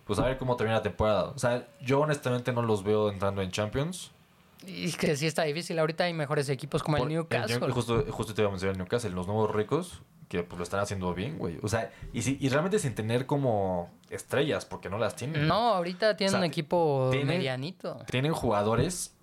Pues 0.09 0.19
a 0.19 0.25
ver 0.25 0.37
cómo 0.37 0.55
termina 0.55 0.77
la 0.77 0.81
temporada. 0.83 1.25
O 1.35 1.39
sea, 1.39 1.67
yo 1.81 2.01
honestamente 2.01 2.51
no 2.51 2.61
los 2.63 2.83
veo 2.83 3.09
entrando 3.11 3.41
en 3.41 3.51
Champions. 3.51 4.11
Y 4.65 4.85
es 4.85 4.97
que 4.97 5.15
sí 5.15 5.25
está 5.27 5.43
difícil, 5.43 5.79
ahorita 5.79 6.03
hay 6.03 6.13
mejores 6.13 6.49
equipos 6.49 6.83
como 6.83 6.97
el 6.97 7.07
Newcastle. 7.07 7.59
New- 7.59 7.71
justo, 7.71 8.03
justo 8.09 8.33
te 8.33 8.41
iba 8.41 8.49
a 8.49 8.51
mencionar 8.51 8.73
el 8.75 8.79
Newcastle, 8.79 9.11
los 9.11 9.25
nuevos 9.27 9.49
ricos, 9.55 10.01
que 10.27 10.43
pues 10.43 10.57
lo 10.57 10.63
están 10.63 10.79
haciendo 10.81 11.13
bien, 11.13 11.37
güey. 11.37 11.59
O 11.63 11.67
sea, 11.69 11.91
y, 12.11 12.23
si- 12.23 12.37
y 12.41 12.49
realmente 12.49 12.77
sin 12.79 12.93
tener 12.95 13.25
como 13.25 13.89
estrellas, 14.09 14.65
porque 14.65 14.89
no 14.89 14.97
las 14.97 15.15
tienen. 15.15 15.47
No, 15.47 15.75
ahorita 15.75 16.17
tienen 16.17 16.29
O 16.29 16.31
sea, 16.31 16.39
un 16.39 16.45
equipo 16.45 17.07
tienen- 17.11 17.27
medianito. 17.37 17.99
tienen 18.09 18.33
jugadores 18.33 19.15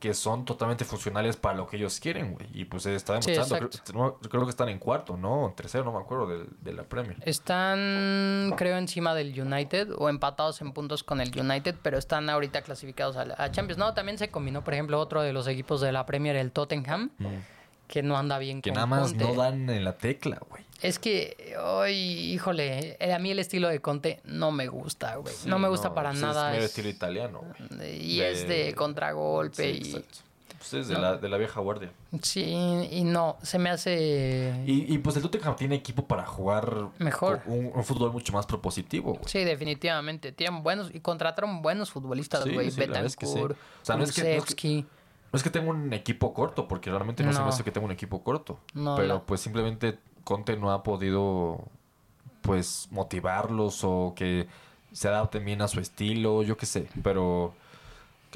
que 0.00 0.14
son 0.14 0.44
totalmente 0.46 0.84
funcionales 0.84 1.36
para 1.36 1.54
lo 1.56 1.66
que 1.68 1.76
ellos 1.76 2.00
quieren, 2.00 2.32
güey. 2.32 2.48
Y 2.54 2.64
pues 2.64 2.82
se 2.84 2.94
está 2.96 3.20
Sí, 3.22 3.30
demostrando. 3.32 3.66
exacto. 3.66 3.92
creo, 3.92 4.18
creo 4.30 4.44
que 4.44 4.50
están 4.50 4.68
en 4.70 4.78
cuarto, 4.78 5.16
¿no? 5.16 5.46
En 5.48 5.54
tercero, 5.54 5.84
no 5.84 5.92
me 5.92 5.98
acuerdo, 5.98 6.26
del- 6.26 6.48
de, 6.60 6.72
la 6.72 6.82
Premier. 6.84 7.18
Están, 7.24 8.54
creo, 8.56 8.76
encima 8.78 9.14
del 9.14 9.38
United 9.40 9.90
o 9.98 10.08
empatados 10.08 10.60
en 10.62 10.72
puntos 10.72 11.04
con 11.04 11.20
el 11.20 11.30
United, 11.38 11.76
pero 11.82 11.98
están 11.98 12.30
ahorita 12.30 12.62
clasificados 12.62 13.16
a, 13.16 13.24
la- 13.26 13.34
a 13.38 13.50
Champions. 13.52 13.78
No, 13.78 13.92
también 13.94 14.18
se 14.18 14.30
combinó, 14.30 14.64
por 14.64 14.74
ejemplo, 14.74 14.98
otro 14.98 15.22
de 15.22 15.32
los 15.32 15.46
equipos 15.46 15.80
de 15.80 15.92
la 15.92 16.06
Premier, 16.06 16.34
el 16.36 16.50
Tottenham, 16.52 17.10
que 17.90 18.02
no 18.04 18.16
anda 18.16 18.38
bien. 18.38 18.62
Que 18.62 18.70
con 18.70 18.74
nada 18.76 18.86
más 18.86 19.08
Conte. 19.10 19.24
no 19.24 19.34
dan 19.34 19.68
en 19.68 19.84
la 19.84 19.96
tecla, 19.98 20.40
güey. 20.48 20.62
Es 20.80 20.98
que, 20.98 21.56
hoy, 21.62 21.92
híjole, 21.92 22.96
eh, 23.00 23.12
a 23.12 23.18
mí 23.18 23.30
el 23.32 23.38
estilo 23.40 23.68
de 23.68 23.80
Conte 23.80 24.20
no 24.24 24.50
me 24.52 24.68
gusta, 24.68 25.16
güey. 25.16 25.34
no 25.44 25.58
me 25.58 25.68
gusta 25.68 25.92
para 25.92 26.10
pues 26.10 26.22
nada. 26.22 26.46
Es 26.50 26.52
medio 26.52 26.64
es- 26.64 26.70
estilo 26.70 26.88
italiano, 26.88 27.42
güey. 27.68 28.00
y 28.02 28.18
de- 28.20 28.30
es 28.32 28.48
de 28.48 28.74
contragolpe 28.74 29.74
Sí, 29.74 29.80
y... 29.82 29.86
exacto. 29.88 30.18
Pues 30.58 30.74
es 30.74 30.88
de, 30.88 30.94
¿no? 30.94 31.00
la, 31.00 31.16
de 31.16 31.28
la 31.28 31.38
vieja 31.38 31.58
guardia. 31.60 31.90
Sí, 32.22 32.44
y 32.90 33.02
no, 33.04 33.38
se 33.42 33.58
me 33.58 33.70
hace... 33.70 34.62
Y, 34.66 34.92
y, 34.94 34.98
pues 34.98 35.16
el 35.16 35.22
Tottenham 35.22 35.56
tiene 35.56 35.74
equipo 35.74 36.06
para 36.06 36.26
jugar 36.26 36.88
Mejor. 36.98 37.40
Un, 37.46 37.72
un 37.74 37.82
fútbol 37.84 38.12
mucho 38.12 38.32
más 38.34 38.44
propositivo, 38.46 39.14
güey. 39.14 39.24
Sí, 39.26 39.42
definitivamente. 39.44 40.32
Tienen 40.32 40.62
buenos 40.62 40.94
y 40.94 41.00
contrataron 41.00 41.62
buenos 41.62 41.90
futbolistas, 41.90 42.44
güey. 42.44 42.70
sí, 42.70 42.82
es 42.82 43.16
que 43.16 43.26
sí. 43.26 43.32
Betancourt, 43.34 43.56
O 43.82 43.84
sea, 43.86 43.96
no 43.96 44.04
es 44.04 44.12
que- 44.12 44.22
no 44.22 44.28
es 44.28 44.34
que- 44.34 44.36
Kulusevski. 44.38 44.86
No 45.32 45.36
es 45.36 45.42
que 45.42 45.50
tenga 45.50 45.70
un 45.70 45.92
equipo 45.92 46.34
corto, 46.34 46.66
porque 46.66 46.90
realmente 46.90 47.22
no, 47.22 47.32
se 47.32 47.38
No. 47.38 47.44
me 47.44 47.50
hace 47.50 47.62
que 47.64 47.70
tenga 47.70 47.84
un 47.86 47.92
equipo 47.92 48.22
corto. 48.24 48.58
No, 48.74 48.96
pero 48.96 49.22
pues 49.24 49.40
simplemente 49.40 49.98
Conte 50.24 50.56
no 50.56 50.72
ha 50.72 50.82
podido 50.82 51.64
pues 52.42 52.88
motivarlos 52.90 53.80
o 53.84 54.12
que 54.16 54.46
se 54.92 55.08
adapten 55.08 55.44
bien 55.44 55.62
a 55.62 55.68
su 55.68 55.78
estilo, 55.80 56.42
yo 56.42 56.56
qué 56.56 56.66
sé. 56.66 56.88
Pero 57.02 57.54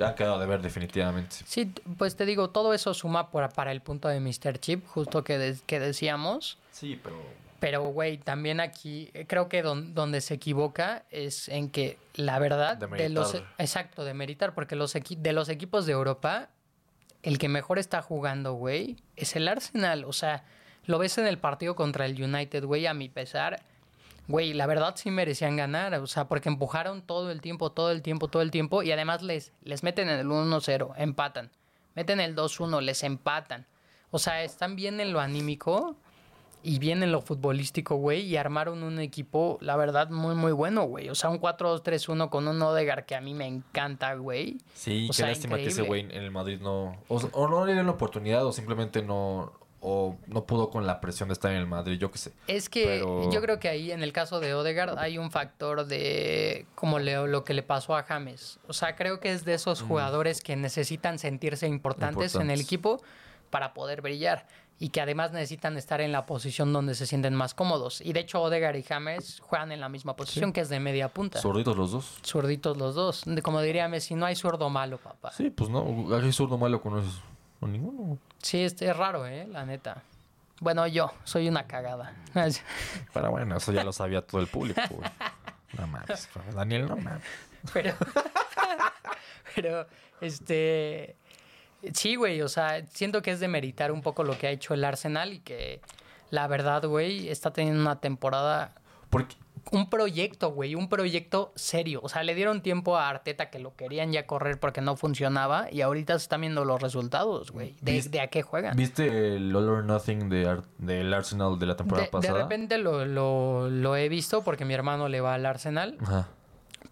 ha 0.05 0.15
quedado 0.15 0.39
de 0.39 0.47
ver 0.47 0.63
definitivamente. 0.63 1.37
Sí, 1.47 1.73
pues 1.99 2.17
te 2.17 2.27
digo, 2.27 2.51
todo 2.51 2.75
eso 2.75 2.95
suma 2.95 3.31
para, 3.31 3.49
para 3.49 3.73
el 3.73 3.81
punto 3.81 4.09
de 4.09 4.21
Mr. 4.21 4.59
Chip, 4.59 4.87
justo 4.87 5.25
que, 5.25 5.39
de- 5.39 5.59
que 5.67 5.81
decíamos. 5.81 6.59
Sí, 6.73 6.99
pero... 7.03 7.17
Pero, 7.61 7.83
güey, 7.85 8.19
también 8.19 8.61
aquí 8.61 9.11
eh, 9.15 9.25
creo 9.27 9.49
que 9.49 9.63
don- 9.63 9.95
donde 9.95 10.21
se 10.21 10.35
equivoca 10.35 11.05
es 11.11 11.49
en 11.49 11.71
que 11.71 11.97
la 12.15 12.39
verdad 12.39 12.77
De 12.77 12.87
de 12.89 13.09
los 13.09 13.33
meritar. 13.33 13.55
exacto 13.59 14.05
de 14.05 14.13
meritar 14.13 14.55
porque 14.55 14.77
los 14.77 14.93
de 14.93 15.33
los 15.33 15.49
equipos 15.49 15.87
de 15.87 15.93
Europa 15.93 16.51
el 17.25 17.39
que 17.39 17.49
mejor 17.49 17.79
está 17.79 18.03
jugando, 18.03 18.53
güey, 18.53 18.97
es 19.17 19.35
el 19.35 19.49
Arsenal, 19.49 20.05
o 20.05 20.13
sea, 20.13 20.45
lo 20.85 20.99
ves 20.99 21.17
en 21.17 21.27
el 21.27 21.39
partido 21.39 21.75
contra 21.75 22.05
el 22.05 22.23
United, 22.23 22.65
güey, 22.65 22.87
a 22.87 22.93
mi 22.93 23.09
pesar, 23.09 23.63
güey, 24.29 24.53
la 24.53 24.67
verdad 24.67 24.95
sí 24.97 25.11
merecían 25.11 25.57
ganar, 25.57 25.95
o 25.95 26.07
sea, 26.07 26.29
porque 26.29 26.51
empujaron 26.51 27.01
todo 27.01 27.31
el 27.31 27.41
tiempo, 27.41 27.73
todo 27.73 27.91
el 27.91 28.03
tiempo, 28.03 28.29
todo 28.29 28.43
el 28.43 28.51
tiempo 28.51 28.83
y 28.83 28.93
además 28.93 29.23
les 29.23 29.53
les 29.63 29.83
meten 29.83 30.11
en 30.11 30.21
el 30.21 30.27
1-0, 30.27 30.93
empatan. 30.99 31.51
Meten 31.95 32.21
el 32.21 32.37
2-1, 32.37 32.83
les 32.83 33.03
empatan. 33.05 33.67
O 34.11 34.19
sea, 34.19 34.43
están 34.43 34.77
bien 34.77 35.01
en 35.01 35.13
lo 35.13 35.21
anímico 35.21 35.97
y 36.65 36.79
bien 36.79 37.03
en 37.03 37.13
lo 37.13 37.21
futbolístico, 37.21 37.97
güey, 37.97 38.23
y 38.23 38.37
armaron 38.37 38.83
un 38.83 38.99
equipo, 38.99 39.59
la 39.61 39.77
verdad, 39.77 40.09
muy, 40.11 40.35
muy 40.35 40.53
bueno, 40.53 40.85
güey. 40.85 41.11
O 41.11 41.15
sea, 41.15 41.31
un 41.31 41.39
4-2-3-1 41.41 42.31
con 42.31 42.49
un 42.49 42.61
Odegaard 42.63 43.05
que 43.05 43.15
a 43.15 43.21
mí 43.21 43.35
me 43.35 43.47
encanta, 43.47 44.15
güey. 44.15 44.59
Sí, 44.75 45.05
O 45.05 45.09
qué 45.09 45.13
sea, 45.13 45.29
lástima 45.29 45.57
que 45.57 45.67
ese 45.67 45.83
güey 45.83 46.01
en 46.03 46.11
el 46.13 46.31
Madrid 46.31 46.59
no... 46.61 46.97
O, 47.09 47.17
o 47.33 47.49
no 47.49 47.61
le 47.67 47.73
dieron 47.73 47.87
la 47.87 47.93
oportunidad 47.93 48.45
o 48.47 48.53
simplemente 48.53 49.03
no... 49.03 49.53
O 49.87 50.17
no 50.29 50.45
pudo 50.47 50.71
con 50.71 50.87
la 50.87 50.99
presión 51.03 51.29
de 51.29 51.35
estar 51.35 51.51
en 51.51 51.59
el 51.59 51.67
Madrid, 51.67 51.99
yo 51.99 52.11
qué 52.11 52.17
sé. 52.17 52.33
Es 52.47 52.71
que 52.71 52.85
Pero- 52.87 53.31
yo 53.31 53.43
creo 53.43 53.59
que 53.61 53.69
ahí, 53.69 53.93
en 53.93 54.03
el 54.03 54.15
caso 54.15 54.41
de 54.41 54.55
Odegaard, 54.55 54.99
hay 54.99 55.19
un 55.19 55.31
factor 55.31 55.85
de 55.85 56.65
como 56.75 56.99
le- 56.99 57.27
lo 57.29 57.45
que 57.45 57.53
le 57.53 57.63
pasó 57.63 57.95
a 57.95 58.03
James. 58.03 58.59
O 58.67 58.73
sea, 58.73 58.97
creo 58.97 59.21
que 59.21 59.31
es 59.33 59.45
de 59.45 59.53
esos 59.53 59.83
jugadores 59.83 60.41
que 60.41 60.57
necesitan 60.57 61.19
sentirse 61.19 61.69
importantes, 61.69 62.35
en 62.35 62.51
el 62.51 62.63
equipo 62.63 63.03
para 63.51 63.75
poder 63.75 64.01
brillar. 64.01 64.47
Y 64.79 64.89
que 64.89 65.01
además 65.01 65.31
necesitan 65.33 65.77
estar 65.77 66.01
en 66.01 66.11
la 66.11 66.27
posición 66.27 66.73
donde 66.73 66.95
se 66.97 67.07
sienten 67.07 67.35
más 67.35 67.55
cómodos. 67.55 68.01
Y 68.01 68.13
de 68.13 68.21
hecho, 68.21 68.43
Odegaard 68.43 68.77
y 68.77 68.83
James 68.83 69.41
juegan 69.41 69.71
en 69.73 69.81
la 69.81 69.89
misma 69.89 70.17
posición, 70.17 70.53
que 70.53 70.61
es 70.61 70.69
de 70.69 70.81
media 70.81 71.09
punta. 71.09 71.41
Zurditos 71.41 71.77
los 71.77 71.93
dos. 71.93 72.19
Zurditos 72.25 72.77
los 72.77 72.95
dos. 72.97 73.23
Como 73.43 73.61
diría 73.63 73.87
Messi, 73.89 74.15
no 74.17 74.27
hay 74.27 74.35
zurdo 74.35 74.69
malo, 74.71 74.99
papá. 74.99 75.31
Sí, 75.33 75.45
Sí, 75.45 75.51
pues 75.51 75.71
no. 75.71 76.13
Hay 76.15 76.33
zurdo 76.33 76.59
malo 76.59 76.81
con, 76.83 76.99
esos- 76.99 77.23
con 77.61 77.73
ninguno. 77.73 78.19
este 78.53 78.89
es 78.91 78.97
raro, 78.97 79.27
¿eh? 79.27 79.47
La 79.49 79.65
neta. 79.65 80.03
Bueno, 80.61 80.87
yo 80.87 81.13
soy 81.25 81.49
una 81.49 81.67
cagada. 81.67 82.15
Pero 83.15 83.31
bueno, 83.31 83.57
eso 83.57 83.73
ya 83.73 83.85
lo 83.85 83.93
sabía 83.93 84.23
todo 84.23 84.41
el 84.41 84.49
público, 84.49 84.81
güey. 84.91 85.11
No 85.79 85.87
mames, 85.87 86.29
Daniel, 86.55 86.87
no 86.89 86.97
mames. 86.97 87.23
Pero, 87.73 87.95
pero, 89.55 89.87
este, 90.21 91.17
sí, 91.93 92.17
güey, 92.17 92.41
o 92.43 92.49
sea, 92.49 92.87
siento 92.89 93.21
que 93.23 93.31
es 93.33 93.41
de 93.41 93.49
meritar 93.49 93.93
un 93.93 94.01
poco 94.03 94.25
lo 94.25 94.39
que 94.39 94.47
ha 94.47 94.51
hecho 94.51 94.75
el 94.75 94.85
Arsenal 94.85 95.33
y 95.33 95.41
que 95.41 95.81
la 96.31 96.47
verdad, 96.47 96.85
güey, 96.87 97.29
está 97.29 97.53
teniendo 97.53 97.81
una 97.81 98.01
temporada, 98.01 98.75
Porque, 99.11 99.37
un 99.71 99.89
proyecto, 99.89 100.51
güey, 100.51 100.75
un 100.75 100.89
proyecto 100.91 101.53
serio. 101.55 102.01
O 102.03 102.09
sea, 102.11 102.23
le 102.23 102.35
dieron 102.35 102.61
tiempo 102.61 102.97
a 102.99 103.09
Arteta 103.09 103.49
que 103.51 103.59
lo 103.59 103.75
querían 103.77 104.13
ya 104.13 104.27
correr 104.27 104.61
porque 104.61 104.81
no 104.83 104.95
funcionaba 104.97 105.69
y 105.73 105.81
ahorita 105.81 106.19
se 106.19 106.25
están 106.25 106.43
viendo 106.43 106.65
los 106.67 106.83
resultados, 106.83 107.51
güey, 107.51 107.75
de, 107.81 107.93
¿Viste- 107.93 108.11
de 108.11 108.21
a 108.21 108.27
qué 108.29 108.43
juegan. 108.43 108.77
¿viste 108.77 109.37
el 109.37 109.55
All 109.57 109.69
or 109.69 109.85
Nothing 109.85 110.29
de 110.29 110.47
Ar- 110.49 110.65
del 110.79 111.15
Arsenal 111.15 111.59
de 111.59 111.67
la 111.67 111.77
temporada 111.77 112.03
De, 112.03 112.09
de 112.09 112.13
pasada? 112.13 112.43
repente 112.43 112.77
lo, 112.79 113.07
lo, 113.07 113.71
lo 113.71 113.97
he 113.97 114.09
visto 114.11 114.43
porque 114.43 114.65
mi 114.67 114.75
hermano 114.75 115.09
le 115.09 115.21
va 115.23 115.35
al 115.35 115.47
Arsenal, 115.47 115.97
Ajá. 116.03 116.29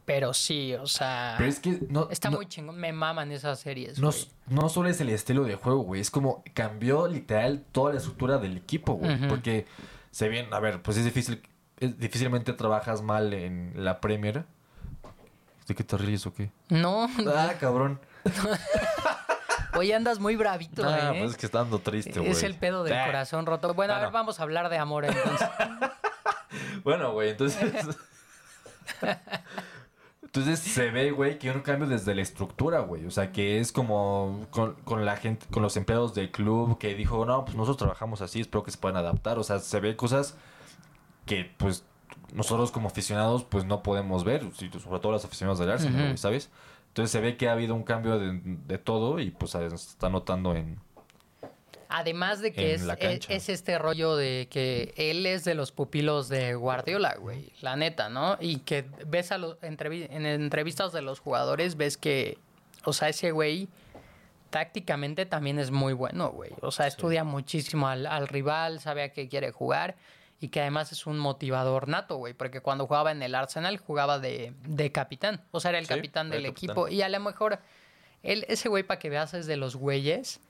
Pero 0.04 0.34
sí, 0.34 0.74
o 0.74 0.86
sea, 0.86 1.34
Pero 1.38 1.48
es 1.48 1.60
que 1.60 1.78
no, 1.88 2.08
está 2.10 2.30
no, 2.30 2.36
muy 2.38 2.46
chingón, 2.46 2.76
me 2.78 2.92
maman 2.92 3.30
esas 3.32 3.60
series. 3.60 3.98
no, 3.98 4.10
güey. 4.10 4.28
no 4.48 4.68
solo 4.68 4.88
es 4.88 5.00
el 5.00 5.08
estilo 5.10 5.44
de 5.44 5.54
juego, 5.56 5.80
güey. 5.82 6.00
Es 6.00 6.10
como 6.10 6.42
cambió 6.54 7.06
literal 7.08 7.64
toda 7.72 7.92
la 7.92 7.98
estructura 7.98 8.38
del 8.38 8.56
equipo, 8.56 8.94
güey. 8.94 9.28
Porque 9.28 9.66
se 10.10 10.28
bien, 10.28 10.52
a 10.52 10.60
ver, 10.60 10.82
pues 10.82 10.96
es 10.96 11.04
difícil. 11.04 11.42
Es, 11.78 11.98
difícilmente 11.98 12.52
trabajas 12.52 13.02
mal 13.02 13.32
en 13.34 13.72
la 13.76 14.00
Premier. 14.00 14.44
¿De 15.66 15.74
qué 15.74 15.84
te 15.84 15.96
ríes 15.96 16.26
o 16.26 16.34
qué? 16.34 16.50
No, 16.68 17.08
Ah, 17.26 17.52
cabrón. 17.60 18.00
hoy 19.74 19.90
andas 19.92 20.18
muy 20.18 20.36
bravito, 20.36 20.82
Ah, 20.86 21.12
¿eh? 21.14 21.18
pues 21.20 21.30
es 21.32 21.36
que 21.36 21.46
está 21.46 21.58
dando 21.58 21.78
triste, 21.78 22.18
güey. 22.18 22.30
es 22.32 22.42
el 22.42 22.54
pedo 22.56 22.84
del 22.84 22.92
Ah. 22.94 23.06
corazón 23.06 23.46
roto. 23.46 23.72
Bueno, 23.74 23.94
a 23.94 23.96
ver, 23.96 24.06
Bueno. 24.06 24.18
vamos 24.18 24.40
a 24.40 24.42
hablar 24.42 24.68
de 24.68 24.78
amor 24.78 25.04
entonces. 25.04 25.48
Bueno, 26.84 27.12
güey, 27.12 27.30
entonces. 27.30 27.58
Entonces 30.34 30.60
se 30.60 30.90
ve, 30.90 31.10
güey, 31.10 31.38
que 31.38 31.50
hay 31.50 31.56
un 31.56 31.60
cambio 31.60 31.86
desde 31.86 32.14
la 32.14 32.22
estructura, 32.22 32.80
güey. 32.80 33.04
O 33.04 33.10
sea, 33.10 33.32
que 33.32 33.60
es 33.60 33.70
como 33.70 34.46
con, 34.50 34.76
con 34.76 35.04
la 35.04 35.16
gente, 35.16 35.44
con 35.50 35.62
los 35.62 35.76
empleados 35.76 36.14
del 36.14 36.30
club 36.30 36.78
que 36.78 36.94
dijo, 36.94 37.26
no, 37.26 37.44
pues 37.44 37.54
nosotros 37.54 37.76
trabajamos 37.76 38.22
así, 38.22 38.40
espero 38.40 38.62
que 38.62 38.70
se 38.70 38.78
puedan 38.78 38.96
adaptar. 38.96 39.38
O 39.38 39.42
sea, 39.42 39.58
se 39.58 39.78
ve 39.78 39.94
cosas 39.94 40.38
que, 41.26 41.52
pues, 41.58 41.84
nosotros 42.32 42.70
como 42.70 42.88
aficionados, 42.88 43.44
pues 43.44 43.66
no 43.66 43.82
podemos 43.82 44.24
ver, 44.24 44.50
sobre 44.54 45.00
todo 45.00 45.12
los 45.12 45.24
aficionados 45.26 45.58
del 45.58 45.70
Arsenal, 45.70 46.02
güey, 46.02 46.16
¿sabes? 46.16 46.50
Entonces 46.88 47.10
se 47.10 47.20
ve 47.20 47.36
que 47.36 47.50
ha 47.50 47.52
habido 47.52 47.74
un 47.74 47.82
cambio 47.82 48.18
de, 48.18 48.40
de 48.42 48.78
todo 48.78 49.20
y 49.20 49.32
pues 49.32 49.50
se 49.50 49.66
está 49.66 50.08
notando 50.08 50.54
en... 50.56 50.78
Además 51.94 52.40
de 52.40 52.52
que 52.52 52.74
En 52.74 53.20
es, 53.28 53.48
este 53.48 53.78
rollo 53.78 54.16
de 54.16 54.48
que 54.50 54.94
él 54.96 55.26
es 55.26 55.44
de 55.44 55.54
los 55.54 55.72
pupilos 55.72 56.28
de 56.28 56.54
Guardiola, 56.54 57.16
güey. 57.18 57.52
La 57.60 57.76
neta, 57.76 58.08
¿no? 58.08 58.36
Y 58.40 58.58
que 58.60 58.84
ves 59.06 59.30
a 59.32 59.38
los 59.38 59.60
entrevi- 59.60 60.08
en 60.10 60.24
entrevistas 60.26 60.92
de 60.92 61.02
los 61.02 61.20
jugadores, 61.20 61.76
ves 61.76 61.96
que, 61.98 62.38
o 62.84 62.92
sea, 62.92 63.08
ese 63.10 63.30
güey 63.30 63.68
tácticamente 64.50 65.26
también 65.26 65.58
es 65.58 65.70
muy 65.70 65.92
bueno, 65.92 66.30
güey. 66.30 66.50
O 66.60 66.70
sea, 66.70 66.86
estudia 66.86 67.24
muchísimo 67.24 67.88
al, 67.88 68.06
al 68.06 68.28
rival, 68.28 68.80
sabe 68.80 69.02
a 69.02 69.12
qué 69.12 69.28
quiere 69.28 69.50
jugar 69.50 69.96
y 70.40 70.48
que 70.48 70.60
además 70.60 70.92
es 70.92 71.06
un 71.06 71.18
motivador 71.18 71.88
nato, 71.88 72.16
güey. 72.16 72.34
Porque 72.34 72.60
cuando 72.60 72.86
jugaba 72.86 73.12
en 73.12 73.22
el 73.22 73.34
Arsenal 73.34 73.78
jugaba 73.78 74.18
de, 74.18 74.52
de 74.66 74.92
capitán. 74.92 75.42
O 75.52 75.60
sea, 75.60 75.70
era 75.70 75.78
el 75.78 75.86
Sí, 75.86 75.94
capitán 75.94 76.28
del 76.30 76.44
el 76.46 76.52
capitán. 76.52 76.70
equipo. 76.70 76.88
Y 76.88 77.00
a 77.02 77.08
lo 77.08 77.20
mejor 77.20 77.60
él, 78.22 78.44
ese 78.48 78.68
güey, 78.68 78.82
para 78.82 78.98
que 78.98 79.08
veas, 79.08 79.32
es 79.34 79.46
de 79.46 79.56
los 79.56 79.76
güeyes 79.76 80.40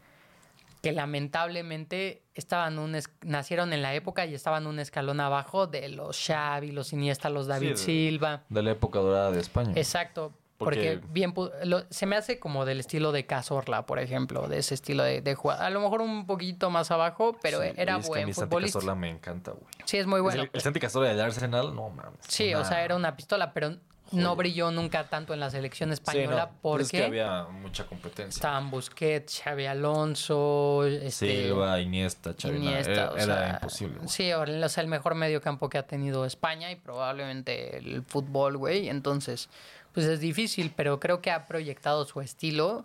que 0.82 0.92
lamentablemente 0.92 2.22
estaban 2.34 2.78
un 2.78 2.94
es- 2.94 3.10
nacieron 3.22 3.72
en 3.72 3.82
la 3.82 3.94
época 3.94 4.26
y 4.26 4.34
estaban 4.34 4.66
un 4.66 4.78
escalón 4.78 5.20
abajo 5.20 5.66
de 5.66 5.88
los 5.88 6.22
Xavi, 6.26 6.72
los 6.72 6.92
Iniesta, 6.92 7.30
los 7.30 7.46
David 7.46 7.70
de- 7.70 7.76
Silva. 7.76 8.42
De 8.48 8.62
la 8.62 8.72
época 8.72 8.98
dorada 8.98 9.30
de 9.30 9.40
España. 9.40 9.72
Exacto. 9.76 10.32
Porque, 10.58 11.00
Porque- 11.00 11.12
bien 11.12 11.34
lo- 11.64 11.84
se 11.90 12.06
me 12.06 12.14
hace 12.14 12.38
como 12.38 12.64
del 12.64 12.78
estilo 12.78 13.10
de 13.10 13.26
Cazorla, 13.26 13.84
por 13.84 13.98
ejemplo, 13.98 14.46
de 14.46 14.58
ese 14.58 14.74
estilo 14.74 15.02
de, 15.02 15.20
de 15.20 15.34
jugar. 15.34 15.60
A 15.60 15.70
lo 15.70 15.80
mejor 15.80 16.00
un 16.02 16.24
poquito 16.24 16.70
más 16.70 16.92
abajo, 16.92 17.36
pero 17.42 17.60
Sí, 17.60 17.68
era 17.76 17.96
es 17.96 18.02
que 18.02 18.06
a 18.06 18.08
buen 18.08 18.26
mí 18.26 18.32
futbolista. 18.32 18.78
Cazorla 18.78 18.94
me 18.94 19.10
encanta, 19.10 19.50
güey. 19.52 19.64
Sí, 19.86 19.96
es 19.98 20.06
muy 20.06 20.20
bueno. 20.20 20.42
el, 20.44 20.50
el 20.52 20.60
Santi 20.60 20.78
Cazorla 20.78 21.08
del 21.08 21.20
Arsenal, 21.20 21.74
no 21.74 21.90
mames. 21.90 22.20
Sí, 22.28 22.54
o 22.54 22.64
sea, 22.64 22.84
era 22.84 22.94
una 22.94 23.16
pistola, 23.16 23.52
pero 23.52 23.76
no 24.12 24.36
brilló 24.36 24.70
nunca 24.70 25.04
tanto 25.08 25.34
en 25.34 25.40
la 25.40 25.50
selección 25.50 25.90
Sí, 25.90 25.94
española 25.94 26.50
no, 26.52 26.58
porque 26.62 26.82
Es 26.84 26.90
que 26.90 27.04
había 27.04 27.44
mucha 27.44 27.86
competencia. 27.86 28.38
estaban 28.38 28.70
Busquets, 28.70 29.40
Xavi 29.42 29.66
Alonso, 29.66 30.84
este, 30.86 31.42
Silva, 31.44 31.80
Iniesta, 31.80 32.34
Xavi, 32.40 32.56
Iniesta, 32.56 32.92
era, 32.92 33.10
o 33.12 33.16
era 33.16 33.24
sea, 33.24 33.50
imposible. 33.54 33.96
güey. 33.98 34.08
Sí, 34.08 34.32
o 34.32 34.68
sea, 34.68 34.82
el 34.82 34.88
mejor 34.88 35.14
medio 35.14 35.40
campo 35.40 35.68
que 35.68 35.78
ha 35.78 35.86
tenido 35.86 36.24
España 36.24 36.70
y 36.70 36.76
probablemente 36.76 37.76
el 37.78 38.02
fútbol, 38.02 38.56
güey. 38.56 38.88
Entonces, 38.88 39.48
pues 39.92 40.06
es 40.06 40.20
difícil, 40.20 40.72
pero 40.74 41.00
creo 41.00 41.20
que 41.20 41.30
ha 41.30 41.46
proyectado 41.46 42.04
su 42.06 42.20
estilo 42.20 42.82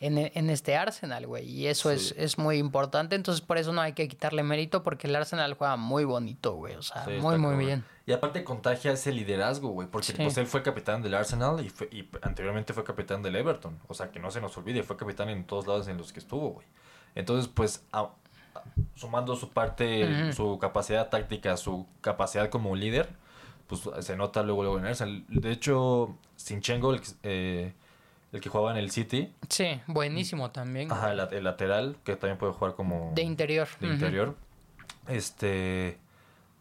en, 0.00 0.18
en 0.18 0.50
este 0.50 0.76
Arsenal, 0.76 1.26
güey. 1.26 1.48
Y 1.48 1.66
eso 1.66 1.90
es, 1.90 2.14
es 2.16 2.38
muy 2.38 2.58
importante. 2.58 3.16
Entonces, 3.16 3.40
por 3.44 3.58
eso 3.58 3.72
no 3.72 3.80
hay 3.80 3.94
que 3.94 4.06
quitarle 4.08 4.42
mérito 4.42 4.82
porque 4.82 5.08
el 5.08 5.16
Arsenal 5.16 5.54
juega 5.54 5.76
muy 5.76 6.04
bonito, 6.04 6.54
güey. 6.54 6.74
O 6.76 6.82
sea, 6.82 7.04
Sí, 7.04 7.12
muy, 7.20 7.36
muy 7.38 7.56
bien. 7.56 7.84
Y 8.06 8.12
aparte 8.12 8.44
contagia 8.44 8.92
ese 8.92 9.10
liderazgo, 9.12 9.70
güey. 9.70 9.88
Porque 9.88 10.06
Sí. 10.08 10.12
pues 10.16 10.36
él 10.38 10.46
fue 10.46 10.62
capitán 10.62 11.02
del 11.02 11.14
Arsenal 11.14 11.64
y, 11.64 11.68
fue- 11.68 11.88
y 11.92 12.08
anteriormente 12.22 12.72
fue 12.72 12.84
capitán 12.84 13.22
del 13.22 13.34
Everton. 13.36 13.78
O 13.88 13.94
sea, 13.94 14.10
que 14.10 14.20
no 14.20 14.30
se 14.30 14.40
nos 14.40 14.56
olvide, 14.56 14.82
fue 14.82 14.96
capitán 14.96 15.28
en 15.30 15.44
todos 15.44 15.66
lados 15.66 15.88
en 15.88 15.96
los 15.98 16.12
que 16.12 16.20
estuvo, 16.20 16.50
güey. 16.50 16.66
Entonces, 17.16 17.50
pues, 17.52 17.84
a- 17.92 18.02
a- 18.02 18.12
sumando 18.94 19.34
su 19.36 19.50
parte, 19.50 20.32
su 20.32 20.58
capacidad 20.58 21.08
táctica, 21.10 21.56
su 21.56 21.86
capacidad 22.00 22.48
como 22.50 22.76
líder, 22.76 23.08
pues 23.66 23.82
se 24.00 24.16
nota 24.16 24.42
luego, 24.42 24.62
luego 24.62 24.78
en 24.78 24.84
el 24.84 24.90
Arsenal. 24.90 25.24
De 25.28 25.50
hecho, 25.50 26.16
Sinchenko, 26.36 26.96
eh, 27.24 27.74
el 28.32 28.40
que 28.40 28.48
jugaba 28.48 28.70
en 28.72 28.76
el 28.78 28.90
City, 28.90 29.32
Sí, 29.48 29.80
buenísimo 29.86 30.50
también. 30.50 30.90
ajá, 30.92 31.12
el, 31.12 31.20
el 31.32 31.44
lateral, 31.44 31.96
que 32.04 32.16
también 32.16 32.38
puede 32.38 32.52
jugar 32.52 32.74
como 32.74 33.12
De 33.14 33.22
interior. 33.22 33.68
de 33.80 33.86
interior, 33.88 34.36
este 35.06 35.98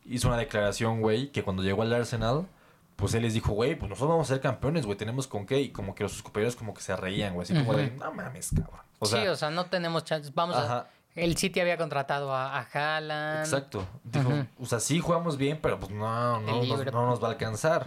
hizo 0.05 0.27
una 0.29 0.37
declaración, 0.37 1.01
güey, 1.01 1.31
que 1.31 1.43
cuando 1.43 1.63
llegó 1.63 1.81
al 1.81 1.93
Arsenal, 1.93 2.47
pues 2.95 3.13
él 3.13 3.23
les 3.23 3.33
dijo, 3.33 3.51
güey, 3.51 3.75
pues 3.75 3.89
nosotros 3.89 4.09
vamos 4.09 4.31
a 4.31 4.33
ser 4.35 4.41
campeones, 4.41 4.85
güey, 4.85 4.97
tenemos 4.97 5.27
con 5.27 5.45
qué, 5.45 5.59
y 5.61 5.69
como 5.69 5.93
que 5.95 6.03
los 6.03 6.23
compañeros 6.23 6.55
como 6.55 6.73
que 6.73 6.81
se 6.81 6.95
reían, 6.95 7.33
güey, 7.33 7.43
así 7.43 7.53
como 7.53 7.73
de, 7.73 7.91
no 7.91 8.11
mames, 8.13 8.51
cabrón. 8.55 8.79
O 8.99 9.05
sea, 9.05 9.21
sí, 9.21 9.27
o 9.27 9.35
sea, 9.35 9.49
no 9.51 9.65
tenemos 9.65 10.03
chances. 10.05 10.33
Vamos 10.33 10.55
a... 10.55 10.63
Ajá. 10.63 10.87
El 11.13 11.35
City 11.35 11.59
había 11.59 11.77
contratado 11.77 12.31
a, 12.33 12.59
a 12.59 12.61
Haaland. 12.61 13.39
exacto. 13.39 13.87
Dijo, 14.03 14.29
o 14.59 14.65
sea, 14.67 14.79
sí 14.79 14.99
jugamos 14.99 15.35
bien, 15.37 15.59
pero 15.61 15.79
pues 15.79 15.91
no, 15.91 16.39
no, 16.41 16.63
nos, 16.63 16.85
no 16.93 17.05
nos 17.07 17.21
va 17.21 17.27
a 17.29 17.31
alcanzar. 17.31 17.85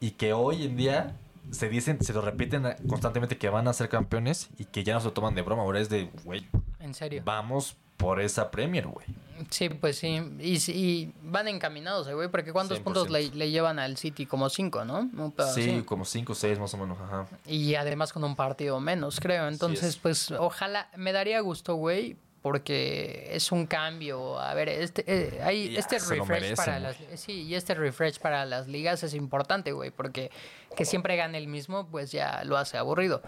Y 0.00 0.12
que 0.12 0.32
hoy 0.32 0.64
en 0.64 0.76
día 0.76 1.16
se 1.50 1.68
dicen, 1.68 2.02
se 2.02 2.12
lo 2.12 2.20
repiten 2.20 2.64
constantemente 2.88 3.38
que 3.38 3.48
van 3.48 3.68
a 3.68 3.72
ser 3.72 3.88
campeones 3.88 4.48
y 4.58 4.64
que 4.64 4.84
ya 4.84 4.94
no 4.94 5.00
se 5.00 5.06
lo 5.06 5.12
toman 5.12 5.34
de 5.34 5.42
broma, 5.42 5.62
ahora 5.62 5.80
es 5.80 5.88
de, 5.88 6.10
güey, 6.24 6.46
En 6.80 6.94
serio. 6.94 7.22
vamos 7.24 7.76
por 7.96 8.20
esa 8.20 8.50
Premier, 8.50 8.86
güey. 8.86 9.06
Sí, 9.50 9.68
pues 9.68 9.98
sí. 9.98 10.20
Y, 10.40 10.58
y 10.72 11.12
van 11.22 11.48
encaminados, 11.48 12.06
eh, 12.08 12.14
güey, 12.14 12.28
porque 12.28 12.52
¿cuántos 12.52 12.78
100%. 12.80 12.82
puntos 12.84 13.10
le, 13.10 13.30
le 13.30 13.50
llevan 13.50 13.78
al 13.78 13.96
City? 13.96 14.26
Como 14.26 14.48
cinco, 14.48 14.84
¿no? 14.84 15.10
Sí, 15.52 15.82
como 15.84 16.04
5 16.04 16.32
o 16.32 16.34
6 16.34 16.58
más 16.60 16.72
o 16.74 16.76
menos, 16.76 16.98
ajá. 17.00 17.26
Y 17.46 17.74
además 17.74 18.12
con 18.12 18.22
un 18.24 18.36
partido 18.36 18.78
menos, 18.80 19.18
creo. 19.20 19.48
Entonces, 19.48 19.90
es. 19.90 19.96
pues 19.96 20.30
ojalá, 20.32 20.88
me 20.96 21.12
daría 21.12 21.40
gusto, 21.40 21.74
güey, 21.74 22.16
porque 22.44 23.30
es 23.32 23.50
un 23.52 23.64
cambio. 23.66 24.38
A 24.38 24.52
ver, 24.52 24.68
este, 24.68 25.02
eh, 25.06 25.40
hay, 25.42 25.72
Ya, 25.72 25.78
este 25.78 25.98
refresh 25.98 26.28
merecen, 26.28 26.56
para 26.56 26.78
las... 26.78 26.96
Sí, 27.14 27.44
y 27.44 27.54
este 27.54 27.72
refresh 27.72 28.18
para 28.18 28.44
las 28.44 28.68
ligas 28.68 29.02
es 29.02 29.14
importante, 29.14 29.72
güey, 29.72 29.90
porque 29.90 30.30
que 30.76 30.84
siempre 30.84 31.16
gane 31.16 31.38
el 31.38 31.48
mismo, 31.48 31.86
pues 31.86 32.12
ya 32.12 32.44
lo 32.44 32.58
hace 32.58 32.76
aburrido. 32.76 33.22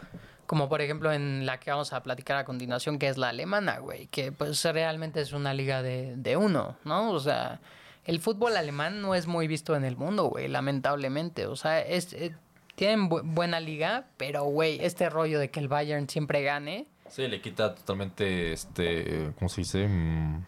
Como 0.47 0.69
por 0.69 0.83
ejemplo 0.83 1.11
en 1.15 1.47
la 1.47 1.59
que 1.59 1.71
vamos 1.71 1.95
a 1.95 2.03
platicar 2.03 2.37
a 2.37 2.45
continuación, 2.45 2.99
que 2.99 3.09
es 3.09 3.17
la 3.17 3.31
alemana, 3.31 3.79
güey, 3.79 4.07
que 4.09 4.33
pues 4.33 4.63
realmente 4.65 5.23
es 5.23 5.33
una 5.33 5.55
liga 5.55 5.81
de, 5.83 6.15
de 6.17 6.37
uno, 6.37 6.77
¿no? 6.85 7.11
O 7.13 7.19
sea, 7.19 7.61
el 8.05 8.21
fútbol 8.21 8.55
alemán 8.59 9.01
no 9.01 9.15
es 9.15 9.27
muy 9.27 9.49
visto 9.49 9.75
en 9.77 9.87
el 9.87 9.97
mundo, 9.97 10.25
güey, 10.25 10.47
lamentablemente. 10.49 11.47
O 11.47 11.57
sea, 11.57 11.81
es, 11.81 12.13
eh, 12.13 12.35
tienen 12.75 13.09
bu- 13.09 13.23
buena 13.25 13.61
liga, 13.61 14.05
pero, 14.19 14.45
güey, 14.45 14.79
este 14.85 15.09
rollo 15.09 15.39
de 15.39 15.51
que 15.51 15.59
el 15.59 15.69
Bayern 15.69 16.07
siempre 16.07 16.43
gane, 16.43 16.87
Sí, 17.09 17.27
le 17.29 17.41
quita 17.41 17.75
totalmente, 17.75 18.53
este, 18.53 19.33
¿cómo 19.39 19.49
se 19.49 19.61
dice? 19.63 19.87
Mm, 19.87 20.45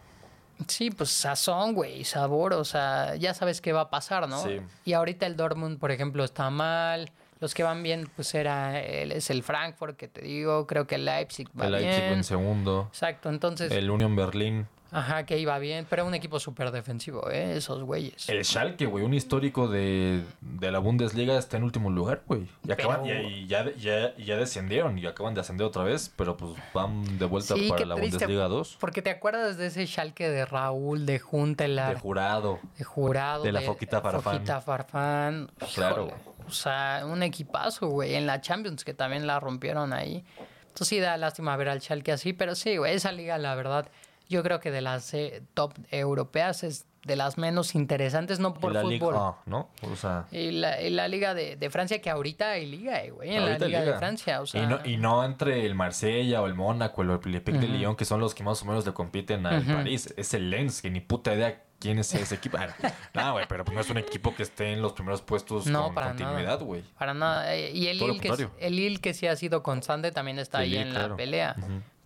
sí, 0.67 0.91
pues 0.91 1.09
sazón, 1.09 1.73
güey, 1.73 2.03
sabor, 2.03 2.53
o 2.53 2.65
sea, 2.65 3.15
ya 3.15 3.33
sabes 3.33 3.61
qué 3.61 3.73
va 3.73 3.81
a 3.81 3.89
pasar, 3.89 4.27
¿no? 4.27 4.41
Sí. 4.43 4.59
Y 4.85 4.93
ahorita 4.93 5.25
el 5.25 5.35
Dortmund, 5.35 5.79
por 5.79 5.91
ejemplo, 5.91 6.23
está 6.23 6.49
mal. 6.49 7.11
Los 7.39 7.53
que 7.53 7.63
van 7.63 7.81
bien, 7.83 8.09
pues 8.17 8.35
era 8.35 8.81
el, 8.81 9.13
es 9.13 9.29
el 9.29 9.43
Frankfurt, 9.43 9.95
que 9.95 10.09
te 10.09 10.21
digo, 10.21 10.67
creo 10.67 10.85
que 10.85 10.95
el 10.95 11.05
Leipzig 11.05 11.47
va 11.57 11.67
el 11.67 11.71
Leipzig 11.71 12.01
bien. 12.01 12.13
en 12.15 12.23
segundo. 12.25 12.87
Exacto, 12.89 13.29
entonces, 13.29 13.71
El 13.71 13.89
Union 13.89 14.13
Berlin. 14.15 14.67
Ajá, 14.91 15.25
que 15.25 15.37
iba 15.37 15.57
bien, 15.59 15.85
pero 15.89 16.05
un 16.05 16.13
equipo 16.13 16.39
súper 16.39 16.71
defensivo, 16.71 17.29
¿eh? 17.29 17.57
Esos 17.57 17.83
güeyes. 17.83 18.27
El 18.29 18.43
Schalke, 18.43 18.85
güey, 18.85 19.03
un 19.05 19.13
histórico 19.13 19.67
de, 19.67 20.23
de 20.41 20.71
la 20.71 20.79
Bundesliga 20.79 21.37
está 21.37 21.57
en 21.57 21.63
último 21.63 21.89
lugar, 21.89 22.21
güey. 22.27 22.47
Y, 22.67 22.71
acaban, 22.71 23.01
Pero- 23.03 23.27
y, 23.27 23.33
y 23.33 23.47
ya, 23.47 23.71
ya, 23.75 24.15
ya 24.15 24.37
descendieron 24.37 24.97
y 24.97 25.05
acaban 25.05 25.33
de 25.33 25.41
ascender 25.41 25.65
otra 25.67 25.83
vez, 25.83 26.11
pero 26.15 26.35
pues 26.37 26.53
van 26.73 27.17
de 27.17 27.25
vuelta 27.25 27.55
Sí, 27.55 27.69
para 27.69 27.85
la 27.85 27.95
triste, 27.95 28.17
Bundesliga 28.17 28.47
2. 28.47 28.77
Porque 28.79 29.01
te 29.01 29.09
acuerdas 29.09 29.57
de 29.57 29.67
ese 29.67 29.85
Schalke 29.85 30.29
de 30.29 30.45
Raúl, 30.45 31.05
de 31.05 31.19
Juntelar, 31.19 31.95
De 31.95 31.99
jurado. 31.99 32.59
de 32.77 32.83
Jurado, 32.83 33.43
de 33.43 33.51
la 33.51 33.61
Foquita 33.61 34.01
Farfán. 34.01 34.21
Foquita 34.33 34.61
Farfán. 34.61 35.51
Claro, 35.75 36.07
Híjole, 36.07 36.11
güey. 36.23 36.29
O 36.47 36.51
sea, 36.51 37.03
un 37.05 37.21
equipazo, 37.21 37.89
güey, 37.89 38.15
en 38.15 38.25
la 38.25 38.41
Champions 38.41 38.83
que 38.83 38.93
también 38.95 39.27
la 39.27 39.39
rompieron 39.39 39.93
ahí. 39.93 40.23
Entonces 40.61 40.87
sí 40.87 40.99
da 40.99 41.15
lástima 41.17 41.55
ver 41.57 41.69
al 41.69 41.81
Schalke 41.81 42.11
así, 42.11 42.33
pero 42.33 42.55
sí, 42.55 42.77
güey, 42.77 42.95
esa 42.95 43.11
liga, 43.11 43.37
la 43.37 43.53
verdad, 43.53 43.87
yo 44.29 44.43
creo 44.43 44.59
que 44.59 44.71
de 44.71 44.81
las 44.81 45.13
eh, 45.13 45.41
top 45.53 45.73
europeas 45.91 46.63
es 46.63 46.85
de 47.05 47.15
las 47.15 47.37
menos 47.37 47.75
interesantes, 47.75 48.39
no 48.39 48.53
por 48.53 48.73
la 48.73 48.81
fútbol. 48.81 49.13
Liga, 49.13 49.15
ah, 49.15 49.37
¿no? 49.45 49.69
O 49.89 49.95
sea, 49.95 50.25
Y 50.31 50.51
la, 50.51 50.81
y 50.81 50.89
la 50.89 51.07
liga 51.07 51.33
de, 51.33 51.55
de 51.55 51.69
Francia, 51.69 52.01
que 52.01 52.09
ahorita 52.09 52.51
hay 52.51 52.65
liga, 52.65 53.01
eh, 53.03 53.09
güey, 53.11 53.35
en 53.35 53.45
la 53.45 53.57
liga, 53.57 53.81
de. 53.83 53.93
Francia, 53.97 54.41
o 54.41 54.45
sea... 54.45 54.61
y, 54.63 54.67
no, 54.67 54.79
y 54.85 54.97
no 54.97 55.23
entre 55.23 55.65
el 55.65 55.75
Marsella 55.75 56.41
o 56.41 56.45
el 56.45 56.55
Mónaco 56.55 56.99
o 57.01 57.03
el 57.05 57.09
Olympique 57.11 57.57
de 57.57 57.65
Ujú. 57.67 57.75
Lyon, 57.77 57.95
que 57.95 58.03
son 58.05 58.19
los 58.19 58.35
que 58.35 58.43
más 58.43 58.61
o 58.61 58.65
menos 58.65 58.85
le 58.85 58.93
compiten 58.93 59.45
al. 59.45 59.63
París. 59.63 60.13
Es 60.17 60.33
el 60.33 60.49
Lens, 60.49 60.81
que 60.81 60.89
ni 60.89 60.99
puta 60.99 61.33
idea 61.33 61.63
quién 61.79 61.99
es 61.99 62.13
ese 62.13 62.35
equipo. 62.35 62.57
Ah, 62.59 62.67
No, 63.13 63.31
güey, 63.31 63.45
pero 63.47 63.63
pues 63.63 63.73
no 63.73 63.79
es 63.81 63.89
un 63.89 63.97
equipo 63.97 64.35
que 64.35 64.43
esté 64.43 64.73
en 64.73 64.81
los 64.81 64.91
primeros 64.91 65.21
puestos 65.21 65.67
No, 65.67 65.85
con 65.85 65.95
para 65.95 66.07
continuidad, 66.09 66.59
güey. 66.61 66.83
Para 66.97 67.13
nada. 67.13 67.55
eh, 67.55 67.71
Y 67.71 67.87
el 67.87 67.97
Lille, 67.97 68.19
que, 68.19 68.49
el 68.59 68.75
Lille 68.75 68.99
que 68.99 69.13
sí 69.13 69.25
ha 69.25 69.37
sido 69.37 69.63
constante 69.63 70.11
también 70.11 70.37
está 70.37 70.57
El 70.57 70.63
ahí 70.65 70.69
Lille, 70.71 70.81
en 70.81 70.89
claro. 70.91 71.07
la 71.09 71.15
pelea. 71.15 71.55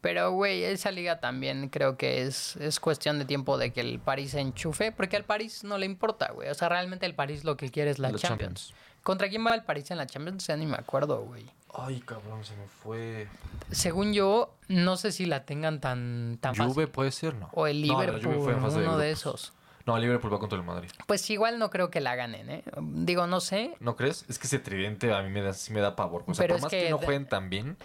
Pero, 0.03 0.31
güey, 0.33 0.65
esa 0.65 0.91
liga 0.91 1.19
también 1.21 1.69
creo 1.69 1.95
que 1.97 2.23
es, 2.23 2.57
es 2.57 2.79
cuestión 2.81 3.19
de 3.19 3.25
tiempo 3.25 3.57
de 3.57 3.71
que 3.71 3.79
el 3.79 3.99
París 3.99 4.31
se 4.31 4.41
enchufe, 4.41 4.91
porque 4.91 5.15
al 5.15 5.23
París 5.23 5.63
no 5.63 5.77
le 5.77 5.85
importa, 5.85 6.31
güey. 6.33 6.49
O 6.49 6.53
sea, 6.53 6.67
realmente 6.67 7.05
el 7.05 7.15
París 7.15 7.45
lo 7.45 7.55
que 7.55 7.69
quiere 7.71 7.89
es 7.89 7.99
la 7.99 8.09
Champions. 8.09 8.21
Champions. 8.67 8.73
¿Contra 9.01 9.29
quién 9.29 9.45
va 9.45 9.55
el 9.55 9.63
París 9.63 9.89
en 9.91 9.97
la 9.97 10.05
Champions? 10.05 10.45
Ya 10.45 10.57
ni 10.57 10.65
me 10.65 10.75
acuerdo, 10.75 11.21
güey. 11.21 11.45
Ay, 11.73 12.01
cabrón, 12.01 12.43
se 12.43 12.53
me 12.57 12.67
fue. 12.67 13.27
Según 13.71 14.13
yo, 14.13 14.53
no 14.67 14.97
sé 14.97 15.13
si 15.13 15.25
la 15.25 15.45
tengan 15.45 15.79
tan, 15.79 16.37
tan 16.41 16.53
Juve 16.53 16.67
fácil. 16.67 16.87
puede 16.89 17.11
ser, 17.11 17.35
¿no? 17.35 17.49
O 17.53 17.65
el 17.65 17.87
No, 17.87 17.99
Liverpool, 18.01 18.41
fue 18.43 18.53
en 18.53 18.61
fase 18.61 18.79
de 18.81 18.83
uno 18.85 18.97
de 18.97 19.07
grupos. 19.07 19.19
esos. 19.21 19.53
No, 19.85 19.97
Liverpool 19.97 20.33
va 20.33 20.39
contra 20.39 20.57
el 20.59 20.65
Madrid. 20.65 20.89
Pues 21.07 21.29
igual 21.29 21.59
no 21.59 21.69
creo 21.69 21.89
que 21.89 22.01
la 22.01 22.15
ganen, 22.15 22.49
¿eh? 22.49 22.63
Digo, 22.81 23.25
no 23.27 23.39
sé. 23.39 23.73
¿No 23.79 23.95
crees? 23.95 24.25
Es 24.27 24.37
que 24.37 24.47
ese 24.47 24.59
tridente 24.59 25.13
a 25.13 25.21
mí 25.23 25.29
me 25.29 25.41
da, 25.41 25.53
sí 25.53 25.71
me 25.73 25.79
da 25.79 25.95
pavor. 25.95 26.23
O 26.27 26.33
sea, 26.33 26.43
Pero 26.43 26.53
por 26.53 26.57
es 26.57 26.61
más 26.63 26.69
que 26.71 26.83
que, 26.83 26.89
no 26.89 26.97
de- 26.99 27.05
jueguen 27.05 27.27
tan 27.27 27.49
bien, 27.49 27.77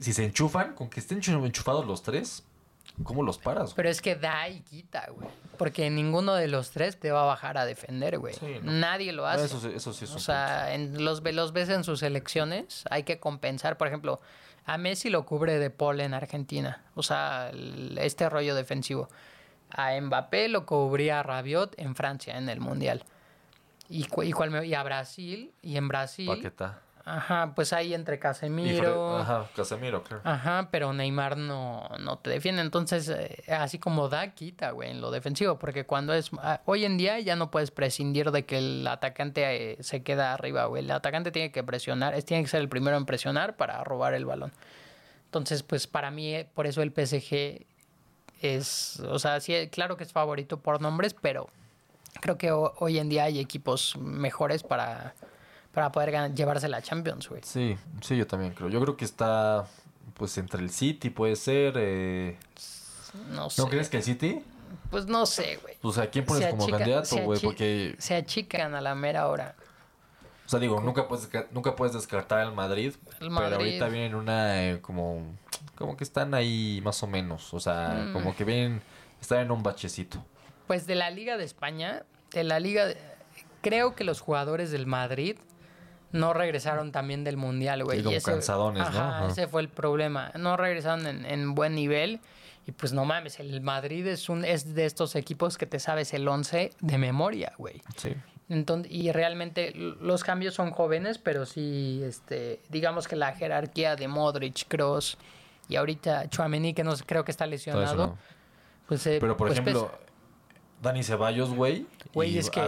si 0.00 0.12
se 0.12 0.24
enchufan, 0.24 0.74
con 0.74 0.88
que 0.90 1.00
estén 1.00 1.20
enchu- 1.20 1.44
enchufados 1.46 1.86
los 1.86 2.02
tres, 2.02 2.42
¿cómo 3.02 3.22
los 3.22 3.38
paras? 3.38 3.66
güey? 3.66 3.76
Pero 3.76 3.88
es 3.88 4.00
que 4.02 4.16
da 4.16 4.48
y 4.48 4.60
quita, 4.60 5.08
güey. 5.10 5.28
Porque 5.58 5.88
ninguno 5.90 6.34
de 6.34 6.48
los 6.48 6.70
tres 6.70 6.98
te 6.98 7.10
va 7.12 7.22
a 7.22 7.26
bajar 7.26 7.58
a 7.58 7.64
defender, 7.64 8.18
güey. 8.18 8.34
Sí, 8.34 8.58
no. 8.62 8.72
Nadie 8.72 9.12
lo 9.12 9.26
hace. 9.26 9.44
Eso, 9.46 9.60
sí- 9.60 9.72
eso 9.74 9.92
sí 9.92 10.04
es 10.04 10.10
O 10.10 10.14
un 10.14 10.20
sea, 10.20 10.74
en 10.74 11.04
los, 11.04 11.22
los 11.22 11.52
ves 11.52 11.68
en 11.68 11.84
sus 11.84 12.00
selecciones, 12.00 12.84
hay 12.90 13.04
que 13.04 13.20
compensar. 13.20 13.76
Por 13.76 13.86
ejemplo, 13.88 14.20
a 14.66 14.78
Messi 14.78 15.10
lo 15.10 15.24
cubre 15.26 15.58
de 15.58 15.70
Paul 15.70 16.00
en 16.00 16.14
Argentina. 16.14 16.82
O 16.94 17.02
sea, 17.02 17.50
el- 17.50 17.96
este 17.98 18.28
rollo 18.28 18.54
defensivo. 18.54 19.08
A 19.70 19.98
Mbappé 20.00 20.48
lo 20.48 20.66
cubría 20.66 21.22
Rabiot 21.22 21.74
en 21.78 21.94
Francia, 21.96 22.36
en 22.38 22.48
el 22.48 22.60
Mundial. 22.60 23.04
Y, 23.88 24.04
cu- 24.06 24.22
y, 24.22 24.32
me- 24.32 24.66
y 24.66 24.74
a 24.74 24.82
Brasil, 24.82 25.52
y 25.62 25.76
en 25.76 25.88
Brasil, 25.88 26.26
Paqueta. 26.28 26.80
Ajá, 27.04 27.52
pues 27.54 27.72
ahí 27.72 27.92
entre 27.94 28.18
Casemiro, 28.18 29.18
Ajá, 29.18 29.46
Casemiro, 29.54 30.02
claro. 30.02 30.22
Ajá, 30.24 30.68
pero 30.70 30.92
Neymar 30.92 31.36
no, 31.36 31.88
no 32.00 32.18
te 32.18 32.30
defiende. 32.30 32.62
Entonces, 32.62 33.08
eh, 33.08 33.44
así 33.52 33.78
como 33.78 34.08
da, 34.08 34.32
quita, 34.34 34.70
güey, 34.70 34.90
en 34.90 35.00
lo 35.00 35.10
defensivo. 35.10 35.58
Porque 35.58 35.84
cuando 35.86 36.14
es. 36.14 36.30
ah, 36.38 36.60
hoy 36.64 36.84
en 36.84 36.96
día 36.96 37.18
ya 37.20 37.36
no 37.36 37.50
puedes 37.50 37.70
prescindir 37.70 38.30
de 38.30 38.44
que 38.44 38.58
el 38.58 38.86
atacante 38.86 39.72
eh, 39.72 39.76
se 39.82 40.02
queda 40.02 40.32
arriba, 40.32 40.64
güey. 40.66 40.82
El 40.84 40.90
atacante 40.90 41.30
tiene 41.30 41.52
que 41.52 41.62
presionar, 41.62 42.14
es, 42.14 42.24
tiene 42.24 42.42
que 42.42 42.48
ser 42.48 42.60
el 42.60 42.68
primero 42.68 42.96
en 42.96 43.04
presionar 43.06 43.56
para 43.56 43.82
robar 43.84 44.14
el 44.14 44.24
balón. 44.24 44.52
Entonces, 45.26 45.62
pues 45.62 45.86
para 45.86 46.10
mí, 46.10 46.34
eh, 46.34 46.48
por 46.54 46.66
eso 46.66 46.80
el 46.82 46.92
PSG 46.92 47.66
es. 48.40 49.00
O 49.00 49.18
sea, 49.18 49.40
sí, 49.40 49.68
claro 49.70 49.96
que 49.96 50.04
es 50.04 50.12
favorito 50.12 50.60
por 50.60 50.80
nombres, 50.80 51.14
pero 51.14 51.48
creo 52.20 52.38
que 52.38 52.52
ho- 52.52 52.74
hoy 52.78 52.98
en 52.98 53.08
día 53.08 53.24
hay 53.24 53.40
equipos 53.40 53.96
mejores 53.98 54.62
para, 54.62 55.14
para 55.74 55.90
poder 55.92 56.32
llevarse 56.34 56.68
la 56.68 56.80
Champions, 56.82 57.28
güey. 57.28 57.42
Sí, 57.44 57.76
sí, 58.00 58.16
yo 58.16 58.26
también 58.26 58.52
creo. 58.54 58.68
Yo 58.68 58.80
creo 58.80 58.96
que 58.96 59.04
está, 59.04 59.66
pues, 60.14 60.38
entre 60.38 60.60
el 60.62 60.70
City, 60.70 61.10
puede 61.10 61.36
ser. 61.36 61.74
eh, 61.76 62.36
No 63.30 63.50
sé. 63.50 63.60
¿No 63.62 63.68
crees 63.68 63.88
que 63.88 63.98
el 63.98 64.02
City? 64.02 64.42
Pues 64.90 65.06
no 65.06 65.26
sé, 65.26 65.58
güey. 65.62 65.76
Pues, 65.80 65.98
¿a 65.98 66.06
quién 66.08 66.24
pones 66.24 66.44
Se 66.44 66.50
como 66.50 66.68
candidato, 66.68 67.16
güey? 67.18 67.40
Porque, 67.40 67.94
Se 67.98 68.14
achican 68.14 68.74
a 68.74 68.80
la 68.80 68.94
mera 68.94 69.28
hora. 69.28 69.54
o 70.46 70.48
sea, 70.48 70.60
digo, 70.60 70.80
nunca 70.80 71.08
puedes, 71.08 71.28
nunca 71.52 71.74
puedes 71.74 71.94
descartar 71.94 72.40
al 72.40 72.54
Madrid. 72.54 72.94
El 73.12 73.18
Pero 73.18 73.30
Madrid. 73.30 73.54
ahorita 73.54 73.88
vienen 73.88 74.14
una, 74.14 74.62
eh, 74.70 74.80
como, 74.80 75.36
como 75.74 75.96
que 75.96 76.04
están 76.04 76.34
ahí 76.34 76.80
más 76.84 77.02
o 77.02 77.06
menos. 77.06 77.52
O 77.54 77.60
sea, 77.60 77.88
Mm. 78.08 78.12
como 78.12 78.36
que 78.36 78.44
vienen, 78.44 78.82
están 79.20 79.38
en 79.40 79.50
un 79.50 79.62
bachecito. 79.62 80.24
Pues 80.66 80.86
de 80.86 80.94
la 80.96 81.10
Liga 81.10 81.36
de 81.36 81.44
España, 81.44 82.04
de 82.32 82.44
la 82.44 82.60
Liga... 82.60 82.84
de- 82.86 82.96
Creo 83.62 83.94
que 83.94 84.04
los 84.04 84.20
jugadores 84.20 84.70
del 84.70 84.86
Madrid 84.86 85.36
no 86.14 86.32
regresaron 86.32 86.92
también 86.92 87.24
del 87.24 87.36
Mundial, 87.36 87.84
güey. 87.84 87.98
Sí, 87.98 88.02
como 88.04 88.14
Y 88.14 88.16
ese- 88.16 88.30
cansadones, 88.30 88.82
¿no? 88.82 88.88
Ajá, 88.88 89.18
Ajá. 89.18 89.26
ese 89.28 89.46
fue 89.48 89.60
el 89.62 89.68
problema. 89.68 90.30
No 90.38 90.56
regresaron 90.56 91.06
en, 91.06 91.24
en 91.26 91.54
buen 91.54 91.74
nivel. 91.74 92.20
Y 92.66 92.72
pues 92.72 92.94
no 92.94 93.04
mames, 93.04 93.40
el 93.40 93.60
Madrid 93.60 94.06
es, 94.06 94.30
un, 94.30 94.42
es 94.44 94.74
de 94.74 94.86
estos 94.86 95.16
equipos 95.16 95.58
que 95.58 95.66
te 95.66 95.78
sabes 95.78 96.14
el 96.14 96.26
11 96.26 96.70
de 96.80 96.98
memoria, 96.98 97.52
güey. 97.58 97.82
Sí. 97.96 98.14
Entonces, 98.48 98.90
y 98.90 99.12
realmente 99.12 99.72
los 99.74 100.24
cambios 100.24 100.54
son 100.54 100.70
jóvenes, 100.70 101.18
pero 101.18 101.44
sí, 101.44 102.00
este, 102.04 102.60
digamos 102.70 103.06
que 103.06 103.16
la 103.16 103.32
jerarquía 103.34 103.96
de 103.96 104.08
Modric, 104.08 104.66
Kroos 104.68 105.18
y 105.68 105.76
ahorita 105.76 106.28
Chouameni, 106.30 106.72
que 106.74 106.84
no 106.84 106.94
creo 107.06 107.24
que 107.24 107.30
está 107.32 107.44
lesionado, 107.46 108.16
pues... 108.86 109.06
eh, 109.08 109.18
Pero, 109.20 109.36
por 109.36 109.48
pues, 109.48 109.58
ejemplo, 109.58 109.88
pesa. 109.88 109.98
Dani 110.82 111.02
Ceballos, 111.02 111.50
güey, 111.54 111.86
y 112.14 112.38
es 112.38 112.50
que- 112.50 112.60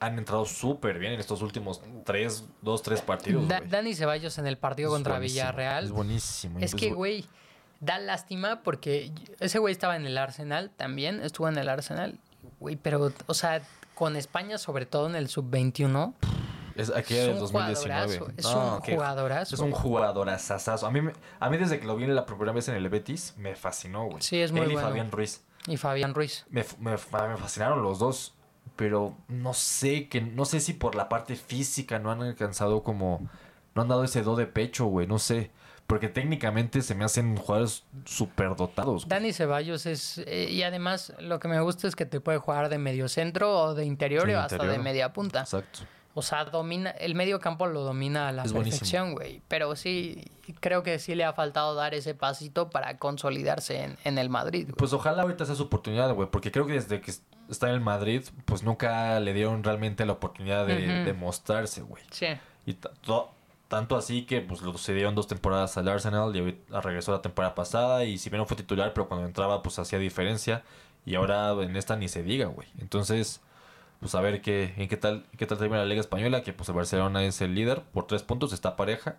han 0.00 0.18
entrado 0.18 0.44
súper 0.44 0.98
bien 0.98 1.12
en 1.12 1.20
estos 1.20 1.42
últimos 1.42 1.80
tres, 2.04 2.44
dos, 2.62 2.82
tres 2.82 3.00
partidos, 3.00 3.46
Da-. 3.48 3.60
Dani 3.60 3.94
Ceballos 3.94 4.38
en 4.38 4.46
el 4.46 4.56
partido 4.58 4.88
Es 4.90 4.94
contra 4.94 5.18
Villarreal. 5.18 5.84
Es 5.84 5.90
buenísimo. 5.90 6.58
Es 6.60 6.74
que, 6.74 6.92
güey, 6.92 7.24
da 7.80 7.98
lástima 7.98 8.62
porque 8.62 9.12
ese 9.40 9.58
güey 9.58 9.72
estaba 9.72 9.96
en 9.96 10.06
el 10.06 10.18
Arsenal 10.18 10.70
también, 10.76 11.22
estuvo 11.22 11.48
en 11.48 11.58
el 11.58 11.68
Arsenal, 11.68 12.18
güey, 12.60 12.76
pero, 12.76 13.12
o 13.26 13.34
sea, 13.34 13.62
con 13.94 14.16
España, 14.16 14.58
sobre 14.58 14.86
todo 14.86 15.08
en 15.08 15.16
el 15.16 15.28
sub-21, 15.28 16.14
Es 16.76 16.90
aquí 16.90 17.14
es 17.16 17.26
del 17.26 17.34
un 17.34 17.38
2019. 17.40 18.18
jugadorazo, 18.18 18.32
es 18.36 18.44
No, 18.44 18.74
un 18.76 18.82
que- 18.82 18.94
jugadorazo. 18.94 19.54
Es 19.56 19.60
un 19.60 19.72
jugadorazazazo. 19.72 20.86
A 20.86 20.90
mí, 20.92 21.00
a 21.40 21.50
mí 21.50 21.56
desde 21.56 21.80
que 21.80 21.86
lo 21.86 21.96
vi 21.96 22.04
en 22.04 22.14
la 22.14 22.24
primera 22.24 22.52
vez 22.52 22.68
en 22.68 22.76
el 22.76 22.88
Betis, 22.88 23.34
me 23.36 23.56
fascinó, 23.56 24.04
güey. 24.06 24.22
Sí, 24.22 24.40
es 24.40 24.52
muy 24.52 24.60
Él 24.60 24.70
y 24.70 24.74
bueno. 24.74 24.88
Fabián 24.88 25.10
Ruiz. 25.10 25.42
y 25.66 25.76
Fabián 25.76 26.14
Ruiz. 26.14 26.46
Me, 26.50 26.64
me- 26.78 26.92
me 26.92 26.96
fascinaron 27.36 27.82
los 27.82 27.98
dos. 27.98 28.34
Pero 28.78 29.16
no 29.26 29.54
sé, 29.54 30.08
que 30.08 30.20
no 30.20 30.44
sé 30.44 30.60
si 30.60 30.72
por 30.72 30.94
la 30.94 31.08
parte 31.08 31.34
física 31.34 31.98
no 31.98 32.12
han 32.12 32.22
alcanzado 32.22 32.84
como... 32.84 33.28
No 33.74 33.82
han 33.82 33.88
dado 33.88 34.04
ese 34.04 34.22
do 34.22 34.36
de 34.36 34.46
pecho, 34.46 34.86
güey. 34.86 35.08
No 35.08 35.18
sé. 35.18 35.50
Porque 35.88 36.06
técnicamente 36.08 36.80
se 36.82 36.94
me 36.94 37.04
hacen 37.04 37.36
jugadores 37.36 37.82
súper 38.04 38.54
dotados. 38.54 39.04
güey. 39.04 39.08
Dani 39.08 39.32
Ceballos 39.32 39.84
es. 39.86 40.18
eh, 40.26 40.48
y 40.48 40.62
además, 40.62 41.12
lo 41.18 41.40
que 41.40 41.48
me 41.48 41.60
gusta 41.60 41.88
es 41.88 41.96
que 41.96 42.06
te 42.06 42.20
puede 42.20 42.38
jugar 42.38 42.68
de 42.68 42.78
medio 42.78 43.08
centro 43.08 43.52
o 43.62 43.74
de 43.74 43.84
interior 43.84 44.26
Sí, 44.26 44.32
o 44.34 44.38
hasta 44.38 44.54
interior. 44.54 44.76
de 44.78 44.82
media 44.84 45.12
punta. 45.12 45.40
Exacto. 45.40 45.80
O 46.14 46.22
sea, 46.22 46.44
domina. 46.44 46.90
El 46.90 47.14
medio 47.16 47.40
campo 47.40 47.66
lo 47.66 47.82
domina 47.82 48.28
a 48.28 48.32
la 48.32 48.44
Es 48.44 48.52
perfección, 48.52 49.14
güey. 49.14 49.42
Pero 49.48 49.74
sí, 49.74 50.24
creo 50.60 50.84
que 50.84 50.98
sí 51.00 51.16
le 51.16 51.24
ha 51.24 51.32
faltado 51.32 51.74
dar 51.74 51.94
ese 51.94 52.14
pasito 52.14 52.70
para 52.70 52.96
consolidarse 52.98 53.82
en, 53.82 53.96
en 54.04 54.18
el 54.18 54.28
Madrid. 54.30 54.70
Pues 54.76 54.92
ojalá 54.92 55.22
ahorita 55.22 55.44
sea 55.46 55.54
su 55.56 55.64
oportunidad, 55.64 56.14
güey. 56.14 56.28
Porque 56.30 56.52
creo 56.52 56.66
que 56.66 56.74
desde 56.74 57.00
que 57.00 57.12
está 57.48 57.68
en 57.68 57.74
el 57.74 57.80
Madrid, 57.80 58.22
pues 58.44 58.62
nunca 58.62 59.18
le 59.20 59.32
dieron 59.34 59.62
realmente 59.64 60.04
la 60.06 60.12
oportunidad 60.14 60.66
de, 60.66 61.12
mostrarse, 61.14 61.82
güey. 61.82 62.02
Sí. 62.10 62.26
Y 62.66 62.74
ta- 62.74 62.90
to- 63.02 63.30
tanto 63.68 63.96
así 63.96 64.24
que 64.24 64.40
pues 64.40 64.62
lo 64.62 64.72
sucedieron 64.72 65.14
dos 65.14 65.26
temporadas 65.26 65.76
al 65.76 65.88
Arsenal 65.88 66.34
y 66.34 66.58
regresó 66.70 67.12
la 67.12 67.20
temporada 67.20 67.54
pasada 67.54 68.04
y 68.04 68.16
si 68.16 68.30
bien 68.30 68.38
no 68.38 68.46
fue 68.46 68.56
titular, 68.56 68.92
pero 68.94 69.08
cuando 69.08 69.26
entraba 69.26 69.62
pues 69.62 69.78
hacía 69.78 69.98
diferencia 69.98 70.62
y 71.04 71.14
ahora 71.16 71.50
en 71.62 71.76
esta 71.76 71.94
ni 71.96 72.08
se 72.08 72.22
diga, 72.22 72.46
güey. 72.46 72.68
Entonces, 72.78 73.40
pues 74.00 74.14
a 74.14 74.20
ver 74.22 74.40
qué, 74.40 74.72
en 74.78 74.88
qué 74.88 74.96
tal, 74.96 75.24
qué 75.36 75.44
tal 75.46 75.58
termina 75.58 75.80
la 75.80 75.86
Liga 75.86 76.00
Española, 76.00 76.42
que 76.42 76.52
pues 76.54 76.68
el 76.70 76.74
Barcelona 76.76 77.24
es 77.24 77.40
el 77.42 77.54
líder 77.54 77.82
por 77.82 78.06
tres 78.06 78.22
puntos, 78.22 78.52
está 78.54 78.74
pareja. 78.76 79.16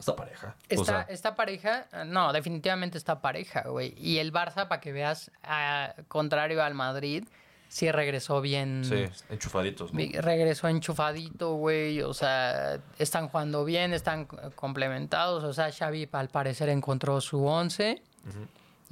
Está 0.00 0.16
pareja. 0.16 0.56
O 0.76 0.84
sea, 0.84 1.02
está 1.02 1.34
pareja, 1.36 1.86
no, 2.06 2.32
definitivamente 2.32 2.98
está 2.98 3.20
pareja, 3.20 3.62
güey. 3.68 3.94
Y 3.96 4.18
el 4.18 4.32
Barça, 4.32 4.66
para 4.66 4.80
que 4.80 4.90
veas, 4.92 5.30
a- 5.44 5.94
contrario 6.08 6.62
al 6.64 6.74
Madrid, 6.74 7.24
sí 7.68 7.92
regresó 7.92 8.40
bien. 8.40 8.82
sí, 8.84 9.04
enchufaditos. 9.28 9.92
¿no? 9.94 10.00
Regresó 10.20 10.66
enchufadito, 10.68 11.54
güey. 11.54 12.02
O 12.02 12.14
sea, 12.14 12.80
están 12.98 13.28
jugando 13.28 13.64
bien, 13.64 13.92
están 13.92 14.26
complementados. 14.70 15.44
O 15.44 15.52
sea, 15.52 15.70
Xavi 15.70 16.08
al 16.12 16.28
parecer 16.28 16.68
encontró 16.70 17.20
su 17.20 17.44
once. 17.46 18.02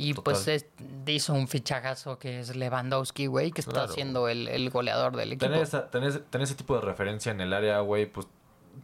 Y 0.00 0.14
Total. 0.14 0.24
pues 0.32 0.46
es- 0.46 0.66
hizo 1.06 1.32
un 1.34 1.48
fichajazo 1.48 2.20
que 2.20 2.38
es 2.38 2.54
Lewandowski, 2.54 3.26
güey, 3.26 3.50
que 3.50 3.60
está 3.62 3.72
Claro. 3.72 3.92
siendo 3.92 4.28
el, 4.28 4.46
el 4.46 4.70
goleador 4.70 5.16
del 5.16 5.32
equipo. 5.32 5.46
Tener, 5.46 5.62
esa- 5.62 5.90
tener- 5.90 6.20
tener 6.26 6.44
ese 6.44 6.54
tipo 6.54 6.76
de 6.76 6.82
referencia 6.82 7.32
en 7.32 7.40
el 7.40 7.52
área, 7.52 7.80
güey, 7.80 8.06
pues 8.06 8.28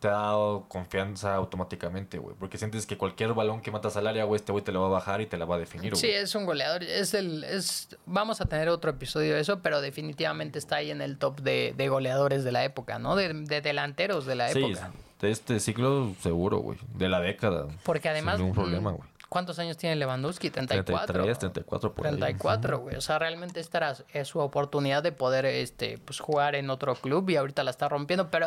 te 0.00 0.08
ha 0.08 0.12
dado 0.12 0.66
confianza 0.68 1.34
automáticamente, 1.34 2.18
güey. 2.18 2.34
Porque 2.38 2.58
sientes 2.58 2.86
que 2.86 2.96
cualquier 2.98 3.34
balón 3.34 3.60
que 3.60 3.70
matas 3.70 3.96
al 3.96 4.06
área, 4.06 4.24
güey, 4.24 4.36
este 4.36 4.52
güey 4.52 4.62
te 4.64 4.72
lo 4.72 4.80
va 4.82 4.86
a 4.88 4.90
bajar 4.90 5.20
y 5.20 5.26
te 5.26 5.36
la 5.36 5.44
va 5.44 5.56
a 5.56 5.58
definir, 5.58 5.96
Sí, 5.96 6.06
güey. 6.08 6.18
es 6.18 6.34
un 6.34 6.44
goleador. 6.46 6.82
Es 6.82 7.14
el, 7.14 7.44
es, 7.44 7.88
vamos 8.06 8.40
a 8.40 8.46
tener 8.46 8.68
otro 8.68 8.90
episodio 8.90 9.34
de 9.34 9.40
eso, 9.40 9.60
pero 9.60 9.80
definitivamente 9.80 10.58
está 10.58 10.76
ahí 10.76 10.90
en 10.90 11.00
el 11.02 11.18
top 11.18 11.40
de, 11.40 11.74
de 11.76 11.88
goleadores 11.88 12.44
de 12.44 12.52
la 12.52 12.64
época, 12.64 12.98
¿no? 12.98 13.16
De, 13.16 13.32
de 13.32 13.60
delanteros 13.60 14.26
de 14.26 14.34
la 14.34 14.48
Sí, 14.50 14.58
época. 14.64 14.92
de 15.20 15.30
este 15.30 15.60
ciclo 15.60 16.12
seguro, 16.20 16.58
güey. 16.58 16.78
De 16.94 17.08
la 17.08 17.20
década. 17.20 17.66
Porque 17.84 18.08
además. 18.08 18.36
Sin 18.36 18.46
ningún 18.46 18.62
problema, 18.62 18.90
mm, 18.92 18.96
güey. 18.96 19.08
¿Cuántos 19.34 19.58
años 19.58 19.76
tiene 19.76 19.96
Lewandowski? 19.96 20.48
34. 20.48 21.06
33, 21.12 21.38
34 21.40 21.92
por 21.92 22.06
ahí. 22.06 22.12
34, 22.12 22.78
güey. 22.78 22.94
O 22.94 23.00
sea, 23.00 23.18
realmente 23.18 23.58
esta 23.58 23.78
era 23.78 23.96
es 24.12 24.28
su 24.28 24.38
oportunidad 24.38 25.02
de 25.02 25.10
poder 25.10 25.44
este, 25.44 25.98
pues, 25.98 26.20
jugar 26.20 26.54
en 26.54 26.70
otro 26.70 26.94
club 26.94 27.28
y 27.30 27.34
ahorita 27.34 27.64
la 27.64 27.72
está 27.72 27.88
rompiendo. 27.88 28.30
Pero, 28.30 28.46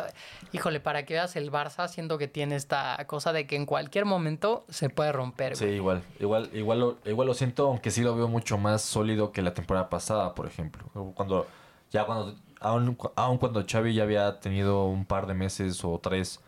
híjole, 0.50 0.80
para 0.80 1.04
que 1.04 1.12
veas 1.12 1.36
el 1.36 1.52
Barça, 1.52 1.88
siento 1.88 2.16
que 2.16 2.26
tiene 2.26 2.56
esta 2.56 2.96
cosa 3.06 3.34
de 3.34 3.46
que 3.46 3.56
en 3.56 3.66
cualquier 3.66 4.06
momento 4.06 4.64
se 4.70 4.88
puede 4.88 5.12
romper, 5.12 5.56
Sí, 5.56 5.66
igual. 5.66 6.02
Igual, 6.20 6.48
igual, 6.54 6.80
lo, 6.80 6.96
igual 7.04 7.28
lo 7.28 7.34
siento, 7.34 7.66
aunque 7.66 7.90
sí 7.90 8.00
lo 8.00 8.16
veo 8.16 8.28
mucho 8.28 8.56
más 8.56 8.80
sólido 8.80 9.30
que 9.30 9.42
la 9.42 9.52
temporada 9.52 9.90
pasada, 9.90 10.34
por 10.34 10.46
ejemplo. 10.46 10.86
Cuando, 11.14 11.46
ya 11.90 12.06
cuando, 12.06 12.34
aun, 12.60 12.96
aun 13.14 13.36
cuando 13.36 13.62
Xavi 13.70 13.92
ya 13.92 14.04
había 14.04 14.40
tenido 14.40 14.86
un 14.86 15.04
par 15.04 15.26
de 15.26 15.34
meses 15.34 15.84
o 15.84 16.00
tres, 16.02 16.40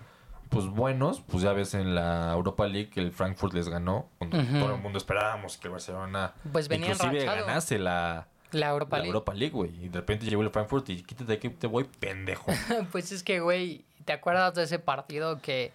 pues 0.51 0.67
buenos, 0.67 1.21
pues 1.23 1.43
ya 1.43 1.53
ves 1.53 1.73
en 1.75 1.95
la 1.95 2.33
Europa 2.33 2.67
League 2.67 2.91
que 2.91 3.01
el 3.01 3.13
Frankfurt 3.13 3.55
les 3.55 3.69
ganó. 3.69 4.09
Cuando 4.19 4.37
todo 4.39 4.75
el 4.75 4.81
mundo 4.83 4.99
esperábamos 4.99 5.57
que 5.57 5.69
el 5.69 5.73
Barcelona 5.73 6.35
Pues 6.53 6.69
venía 6.69 6.93
inclusive 6.93 7.25
ganase 7.25 7.79
la, 7.79 8.27
La 8.53 8.69
Europa 8.71 8.97
la 8.97 9.03
League. 9.05 9.09
Europa 9.09 9.35
League, 9.35 9.55
güey. 9.55 9.85
Y 9.85 9.89
de 9.89 10.01
repente 10.01 10.27
llegó 10.27 10.43
el 10.43 10.51
Frankfurt 10.51 10.89
y 10.91 11.03
quítate 11.03 11.39
que 11.39 11.51
te 11.51 11.67
voy 11.67 11.85
pendejo. 11.85 12.51
pues 12.93 13.13
es 13.13 13.23
que, 13.23 13.41
güey, 13.41 13.85
¿te 14.05 14.13
acuerdas 14.13 14.55
de 14.55 14.65
ese 14.65 14.79
partido 14.79 15.41
que 15.41 15.73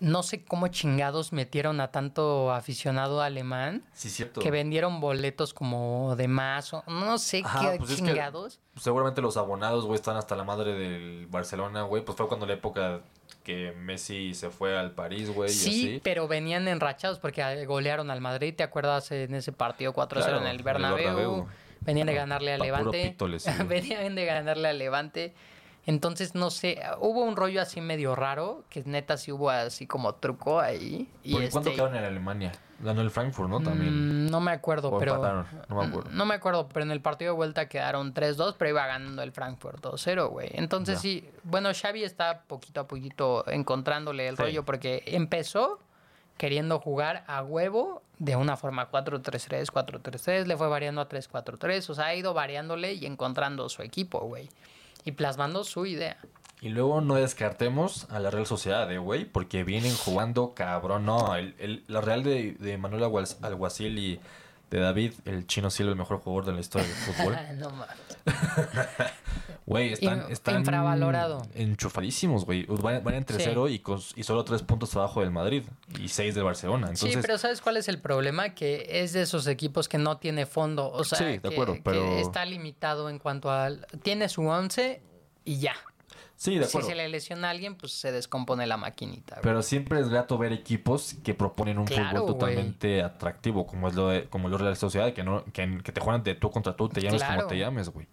no 0.00 0.22
sé 0.22 0.44
cómo 0.44 0.68
chingados 0.68 1.32
metieron 1.32 1.80
a 1.80 1.90
tanto 1.90 2.52
aficionado 2.52 3.22
alemán 3.22 3.82
Sí, 3.94 4.10
cierto. 4.10 4.42
que 4.42 4.50
vendieron 4.50 5.00
boletos 5.00 5.54
como 5.54 6.14
de 6.14 6.28
más, 6.28 6.74
o 6.74 6.84
no 6.88 7.16
sé 7.16 7.40
Ajá, 7.42 7.72
qué 7.72 7.78
pues 7.78 7.92
es 7.92 8.02
que 8.02 8.08
chingados. 8.08 8.60
Seguramente 8.76 9.22
los 9.22 9.38
abonados, 9.38 9.86
güey, 9.86 9.94
están 9.96 10.18
hasta 10.18 10.36
la 10.36 10.44
madre 10.44 10.74
del 10.74 11.26
Barcelona, 11.28 11.82
güey. 11.84 12.04
Pues 12.04 12.18
fue 12.18 12.28
cuando 12.28 12.44
la 12.44 12.52
época 12.52 13.00
que 13.48 13.72
Messi 13.72 14.34
se 14.34 14.50
fue 14.50 14.76
al 14.76 14.90
París, 14.90 15.30
güey, 15.30 15.48
y 15.48 15.54
Sí, 15.54 15.68
así. 15.70 16.00
pero 16.04 16.28
venían 16.28 16.68
enrachados 16.68 17.18
porque 17.18 17.42
ah, 17.42 17.54
golearon 17.64 18.10
al 18.10 18.20
Madrid, 18.20 18.52
¿te 18.54 18.62
acuerdas 18.62 19.10
en 19.10 19.34
ese 19.34 19.52
partido 19.52 19.94
4-0 19.94 20.06
Claro, 20.08 20.40
en 20.42 20.46
el 20.48 20.62
Bernabéu? 20.62 20.96
Bernabéu. 21.06 21.46
Venían 21.80 22.08
de 22.08 22.14
ganarle 22.14 22.52
al 22.52 22.60
Levante. 22.60 23.16
venían 23.66 24.14
de 24.14 24.24
ganarle 24.26 24.68
al 24.68 24.76
Levante. 24.78 25.32
Entonces, 25.88 26.34
no 26.34 26.50
sé, 26.50 26.78
hubo 27.00 27.22
un 27.24 27.34
rollo 27.34 27.62
así 27.62 27.80
medio 27.80 28.14
raro, 28.14 28.62
que 28.68 28.82
neta 28.84 29.16
sí 29.16 29.32
hubo 29.32 29.48
así 29.48 29.86
como 29.86 30.14
truco 30.16 30.60
ahí. 30.60 31.08
Y 31.24 31.32
¿Por 31.32 31.48
¿Cuánto 31.48 31.70
este, 31.70 31.80
quedaron 31.80 31.96
en 31.96 32.04
Alemania? 32.04 32.52
Ganó 32.80 33.00
el 33.00 33.10
Frankfurt, 33.10 33.48
¿no? 33.48 33.60
También. 33.62 34.26
Mm, 34.26 34.30
No 34.30 34.38
me 34.40 34.50
acuerdo, 34.52 34.90
O 34.90 34.98
pero. 34.98 35.14
empataron, 35.14 35.46
no 35.70 35.76
me 35.76 35.86
acuerdo. 35.86 36.10
No 36.12 36.26
me 36.26 36.34
acuerdo, 36.34 36.68
pero 36.68 36.84
en 36.84 36.90
el 36.90 37.00
partido 37.00 37.32
de 37.32 37.36
vuelta 37.36 37.70
quedaron 37.70 38.12
3-2, 38.12 38.54
pero 38.58 38.68
iba 38.68 38.86
ganando 38.86 39.22
el 39.22 39.32
Frankfurt 39.32 39.80
2-0, 39.82 40.28
güey. 40.28 40.50
Entonces 40.52 40.96
Ya. 40.96 41.00
sí, 41.00 41.24
bueno, 41.42 41.70
Xavi 41.72 42.04
está 42.04 42.42
poquito 42.42 42.80
a 42.80 42.86
poquito 42.86 43.48
encontrándole 43.50 44.28
el 44.28 44.36
Sí. 44.36 44.42
rollo 44.42 44.66
porque 44.66 45.02
empezó 45.06 45.78
queriendo 46.36 46.80
jugar 46.80 47.24
a 47.26 47.42
huevo 47.42 48.02
de 48.18 48.36
una 48.36 48.58
forma 48.58 48.90
4-3-3, 48.90 49.70
4-3-3, 49.72 50.44
le 50.46 50.54
fue 50.58 50.68
variando 50.68 51.00
a 51.00 51.08
3-4-3, 51.08 51.88
o 51.88 51.94
sea, 51.94 52.04
ha 52.06 52.14
ido 52.14 52.34
variándole 52.34 52.92
y 52.92 53.06
encontrando 53.06 53.70
su 53.70 53.80
equipo, 53.80 54.20
güey. 54.20 54.50
Y 55.08 55.12
plasmando 55.12 55.64
su 55.64 55.86
idea. 55.86 56.18
Y 56.60 56.68
luego 56.68 57.00
no 57.00 57.14
descartemos 57.14 58.06
a 58.10 58.18
la 58.18 58.30
Real 58.30 58.44
Sociedad, 58.44 58.92
eh, 58.92 58.98
güey, 58.98 59.24
porque 59.24 59.64
vienen 59.64 59.94
jugando 59.96 60.52
cabrón. 60.54 61.06
No, 61.06 61.34
el, 61.34 61.54
el- 61.58 61.82
la 61.86 62.02
Real 62.02 62.22
de, 62.22 62.52
de 62.52 62.76
Manuel 62.76 63.04
Alguacil 63.40 63.98
y 63.98 64.20
de 64.70 64.80
David, 64.80 65.14
el 65.24 65.46
chino 65.46 65.70
Silva, 65.70 65.92
el 65.92 65.98
mejor 65.98 66.18
jugador 66.18 66.44
de 66.46 66.52
la 66.52 66.60
historia 66.60 66.86
del 66.86 66.96
fútbol. 66.96 67.36
no 67.58 67.70
mames. 67.70 67.96
Güey, 69.66 69.92
están, 69.92 70.30
están 70.32 70.60
infravalorado. 70.60 71.42
enchufadísimos, 71.54 72.46
güey. 72.46 72.64
Van, 72.66 73.04
van 73.04 73.14
en 73.14 73.26
3-0 73.26 73.70
y, 73.70 73.78
con- 73.80 74.00
y 74.16 74.22
solo 74.22 74.42
3 74.44 74.62
puntos 74.62 74.96
abajo 74.96 75.20
del 75.20 75.30
Madrid 75.30 75.62
y 76.00 76.08
6 76.08 76.34
del 76.34 76.44
Barcelona. 76.44 76.86
Entonces, 76.88 77.12
sí, 77.14 77.18
pero 77.20 77.36
¿sabes 77.36 77.60
cuál 77.60 77.76
es 77.76 77.88
el 77.88 77.98
problema? 78.00 78.54
Que 78.54 78.86
es 79.02 79.12
de 79.12 79.22
esos 79.22 79.46
equipos 79.46 79.86
que 79.88 79.98
no 79.98 80.16
tiene 80.16 80.46
fondo. 80.46 80.90
O 80.90 81.04
sea, 81.04 81.18
Sí, 81.18 81.24
de 81.24 81.40
que, 81.40 81.48
acuerdo, 81.48 81.74
que 81.74 81.82
pero- 81.82 82.18
está 82.18 82.44
limitado 82.46 83.10
en 83.10 83.18
cuanto 83.18 83.50
al... 83.50 83.86
Tiene 84.02 84.28
su 84.30 84.46
11 84.46 85.02
y 85.44 85.58
ya. 85.58 85.74
Sí, 86.38 86.56
de 86.56 86.64
Si 86.64 86.70
acuerdo. 86.70 86.88
se 86.88 86.94
le 86.94 87.08
lesiona 87.10 87.48
a 87.48 87.50
alguien, 87.50 87.74
pues 87.74 87.92
se 87.92 88.10
descompone 88.12 88.66
la 88.66 88.78
maquinita. 88.78 89.40
Pero 89.42 89.62
siempre 89.62 90.00
es 90.00 90.08
grato 90.08 90.38
ver 90.38 90.52
equipos 90.54 91.14
que 91.22 91.34
proponen 91.34 91.78
un 91.78 91.84
Claro, 91.84 92.20
fútbol 92.20 92.38
totalmente 92.38 93.02
atractivo, 93.02 93.66
como 93.66 93.88
es 93.88 93.94
lo 93.94 94.08
de, 94.08 94.24
como 94.30 94.48
lo 94.48 94.56
Real 94.56 94.76
Sociedad, 94.76 95.12
que 95.12 95.22
no, 95.22 95.44
que, 95.52 95.80
que 95.84 95.92
te 95.92 96.00
juegan 96.00 96.22
de 96.22 96.34
tú 96.34 96.50
contra 96.50 96.74
tú, 96.74 96.88
te 96.88 97.02
llames 97.02 97.20
Claro. 97.22 97.36
como 97.42 97.48
te 97.48 97.58
llames, 97.58 97.90
güey. 97.90 98.06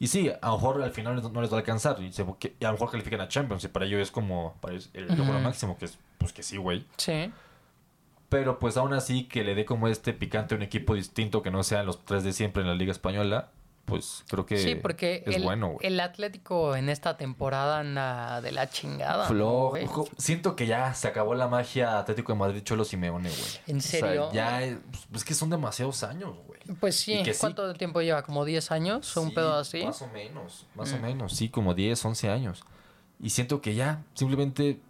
Y 0.00 0.06
sí, 0.08 0.28
a 0.40 0.48
lo 0.48 0.54
mejor 0.54 0.82
al 0.82 0.90
final 0.92 1.22
no 1.32 1.40
les 1.40 1.50
va 1.52 1.56
a 1.56 1.60
alcanzar. 1.60 2.00
Y, 2.02 2.12
se- 2.12 2.24
que- 2.40 2.54
y 2.58 2.64
a 2.64 2.68
lo 2.68 2.72
mejor 2.74 2.90
califican 2.90 3.20
a 3.20 3.28
Champions. 3.28 3.62
Y 3.64 3.68
para 3.68 3.84
ellos 3.86 4.00
es 4.00 4.10
como 4.10 4.54
para 4.60 4.74
ellos 4.74 4.90
el 4.94 5.06
logro 5.08 5.34
Ujú. 5.34 5.42
máximo, 5.42 5.76
que 5.78 5.84
es 5.84 5.98
pues 6.18 6.32
que 6.32 6.42
sí, 6.42 6.56
güey. 6.56 6.84
Sí. 6.96 7.30
Pero 8.28 8.58
pues 8.58 8.76
aún 8.76 8.92
así 8.92 9.24
que 9.24 9.44
le 9.44 9.54
dé 9.54 9.64
como 9.64 9.86
este 9.86 10.12
picante 10.12 10.54
a 10.54 10.56
un 10.56 10.62
equipo 10.62 10.94
distinto 10.94 11.42
que 11.42 11.50
no 11.52 11.62
sean 11.62 11.86
los 11.86 12.04
tres 12.04 12.24
de 12.24 12.32
siempre 12.32 12.62
en 12.62 12.68
la 12.68 12.74
Liga 12.74 12.90
Española, 12.90 13.50
pues 13.84 14.24
creo 14.28 14.46
que 14.46 14.56
Sí, 14.56 14.74
porque 14.76 15.22
es 15.26 15.36
el, 15.36 15.42
bueno, 15.42 15.68
güey. 15.72 15.86
el 15.86 16.00
Atlético 16.00 16.74
en 16.76 16.88
esta 16.88 17.16
temporada 17.16 17.80
anda 17.80 18.40
de 18.40 18.50
la 18.52 18.68
chingada. 18.70 19.24
¿no, 19.24 19.28
Flojo. 19.28 19.68
güey? 19.70 19.86
Siento 20.16 20.56
que 20.56 20.66
ya 20.66 20.94
se 20.94 21.06
acabó 21.08 21.34
la 21.34 21.48
magia 21.48 21.98
Atlético 21.98 22.32
de 22.32 22.38
Madrid 22.38 22.62
Cholo 22.62 22.84
Simeone, 22.84 23.28
güey. 23.28 23.42
¿En 23.66 23.78
O 23.78 23.80
sea, 23.80 24.00
serio? 24.00 24.30
ya 24.32 24.62
es, 24.62 24.78
pues, 25.10 25.22
es 25.22 25.24
que 25.24 25.34
son 25.34 25.50
demasiados 25.50 26.02
años, 26.02 26.34
güey. 26.46 26.60
Pues 26.80 26.96
sí, 26.96 27.22
que 27.22 27.34
sí. 27.34 27.40
¿cuánto 27.40 27.74
tiempo 27.74 28.00
lleva? 28.00 28.22
¿Como 28.22 28.44
10 28.46 28.70
años? 28.70 29.14
¿Un 29.18 29.28
Sí, 29.28 29.34
pedo 29.34 29.54
así? 29.54 29.84
Más 29.84 30.00
o 30.00 30.08
menos, 30.08 30.66
más 30.74 30.92
o 30.92 30.96
Mm. 30.96 31.02
menos, 31.02 31.32
sí, 31.34 31.50
como 31.50 31.74
10, 31.74 32.02
11 32.04 32.30
años. 32.30 32.62
Y 33.20 33.30
siento 33.30 33.60
que 33.60 33.74
ya, 33.74 34.02
simplemente, 34.14 34.80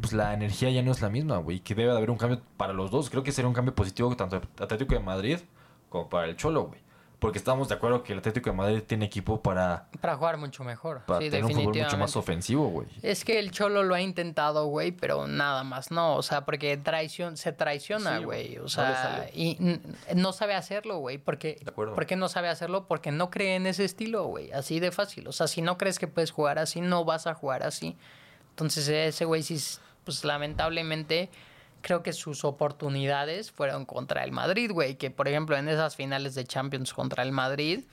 pues 0.00 0.12
la 0.12 0.32
energía 0.34 0.70
ya 0.70 0.82
no 0.82 0.92
es 0.92 1.02
la 1.02 1.10
misma, 1.10 1.38
güey. 1.38 1.58
Que 1.60 1.74
debe 1.74 1.90
de 1.90 1.96
haber 1.96 2.10
un 2.10 2.16
cambio 2.16 2.40
para 2.56 2.72
los 2.72 2.90
dos. 2.92 3.10
Creo 3.10 3.24
que 3.24 3.32
sería 3.32 3.48
un 3.48 3.54
cambio 3.54 3.74
positivo 3.74 4.14
tanto 4.16 4.40
Atlético 4.58 4.94
de 4.94 5.00
Madrid 5.00 5.38
como 5.88 6.08
para 6.08 6.26
el 6.26 6.36
Cholo, 6.36 6.64
güey. 6.68 6.80
Porque 7.24 7.38
estamos 7.38 7.70
de 7.70 7.74
acuerdo 7.74 8.02
que 8.02 8.12
el 8.12 8.18
Atlético 8.18 8.50
de 8.50 8.56
Madrid 8.56 8.82
tiene 8.86 9.06
equipo 9.06 9.40
para, 9.40 9.88
Para 10.02 10.14
jugar 10.14 10.36
mucho 10.36 10.62
mejor. 10.62 11.04
para 11.06 11.20
sí, 11.20 11.30
tener 11.30 11.46
un 11.46 11.52
fútbol 11.52 11.74
mucho 11.74 11.96
más 11.96 12.16
ofensivo, 12.16 12.68
güey. 12.68 12.86
Es 13.00 13.24
que 13.24 13.38
el 13.38 13.50
Cholo 13.50 13.82
lo 13.82 13.94
ha 13.94 14.02
intentado, 14.02 14.66
güey, 14.66 14.92
pero 14.92 15.26
nada 15.26 15.64
más, 15.64 15.90
no, 15.90 16.16
o 16.16 16.22
sea, 16.22 16.44
porque 16.44 16.76
traición, 16.76 17.38
se 17.38 17.54
traiciona, 17.54 18.18
Sí, 18.18 18.24
güey, 18.24 18.58
o 18.58 18.68
sea, 18.68 19.30
y 19.32 19.56
no 20.14 20.34
sabe 20.34 20.54
hacerlo, 20.54 20.98
güey, 20.98 21.16
porque, 21.16 21.56
De 21.64 21.70
acuerdo. 21.70 21.94
¿por 21.94 22.04
qué 22.04 22.14
no 22.14 22.28
sabe 22.28 22.50
hacerlo? 22.50 22.86
Porque 22.86 23.10
no 23.10 23.30
cree 23.30 23.56
en 23.56 23.66
ese 23.66 23.86
estilo, 23.86 24.26
güey, 24.26 24.52
así 24.52 24.78
de 24.78 24.92
fácil, 24.92 25.26
o 25.26 25.32
sea, 25.32 25.46
si 25.46 25.62
no 25.62 25.78
crees 25.78 25.98
que 25.98 26.06
puedes 26.06 26.30
jugar 26.30 26.58
así, 26.58 26.82
no 26.82 27.06
vas 27.06 27.26
a 27.26 27.32
jugar 27.32 27.62
así, 27.62 27.96
entonces 28.50 28.86
ese 28.86 29.24
güey 29.24 29.42
sí, 29.42 29.58
pues 30.04 30.26
lamentablemente, 30.26 31.30
creo 31.84 32.02
que 32.02 32.14
sus 32.14 32.44
oportunidades 32.44 33.52
fueron 33.52 33.84
contra 33.84 34.24
el 34.24 34.32
Madrid, 34.32 34.70
güey, 34.72 34.94
que 34.94 35.10
por 35.10 35.28
ejemplo 35.28 35.54
en 35.54 35.68
esas 35.68 35.96
finales 35.96 36.34
de 36.34 36.44
Champions 36.44 36.94
contra 36.94 37.22
el 37.22 37.30
Madrid, 37.30 37.84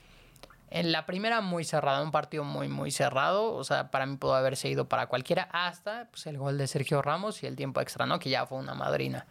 en 0.70 0.92
la 0.92 1.04
primera 1.04 1.42
muy 1.42 1.62
cerrada, 1.62 2.00
un 2.00 2.10
partido 2.10 2.42
muy 2.42 2.68
muy 2.68 2.90
cerrado, 2.90 3.52
o 3.52 3.62
sea, 3.64 3.90
para 3.90 4.06
mí 4.06 4.16
pudo 4.16 4.34
haberse 4.34 4.70
ido 4.70 4.88
para 4.88 5.08
cualquiera 5.08 5.46
hasta 5.52 6.08
pues, 6.10 6.26
el 6.26 6.38
gol 6.38 6.56
de 6.56 6.68
Sergio 6.68 7.02
Ramos 7.02 7.42
y 7.42 7.46
el 7.46 7.54
tiempo 7.54 7.82
extra, 7.82 8.06
¿no? 8.06 8.18
Que 8.18 8.30
ya 8.30 8.46
fue 8.46 8.56
una 8.56 8.72
madrina. 8.72 9.26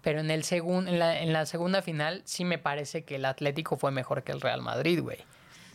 Pero 0.00 0.20
en 0.20 0.30
el 0.30 0.44
segun, 0.44 0.86
en 0.86 1.00
la, 1.00 1.20
en 1.20 1.32
la 1.32 1.44
segunda 1.44 1.82
final 1.82 2.22
sí 2.24 2.44
me 2.44 2.58
parece 2.58 3.02
que 3.02 3.16
el 3.16 3.24
Atlético 3.24 3.76
fue 3.76 3.90
mejor 3.90 4.22
que 4.22 4.30
el 4.30 4.40
Real 4.40 4.62
Madrid, 4.62 5.02
güey. 5.02 5.18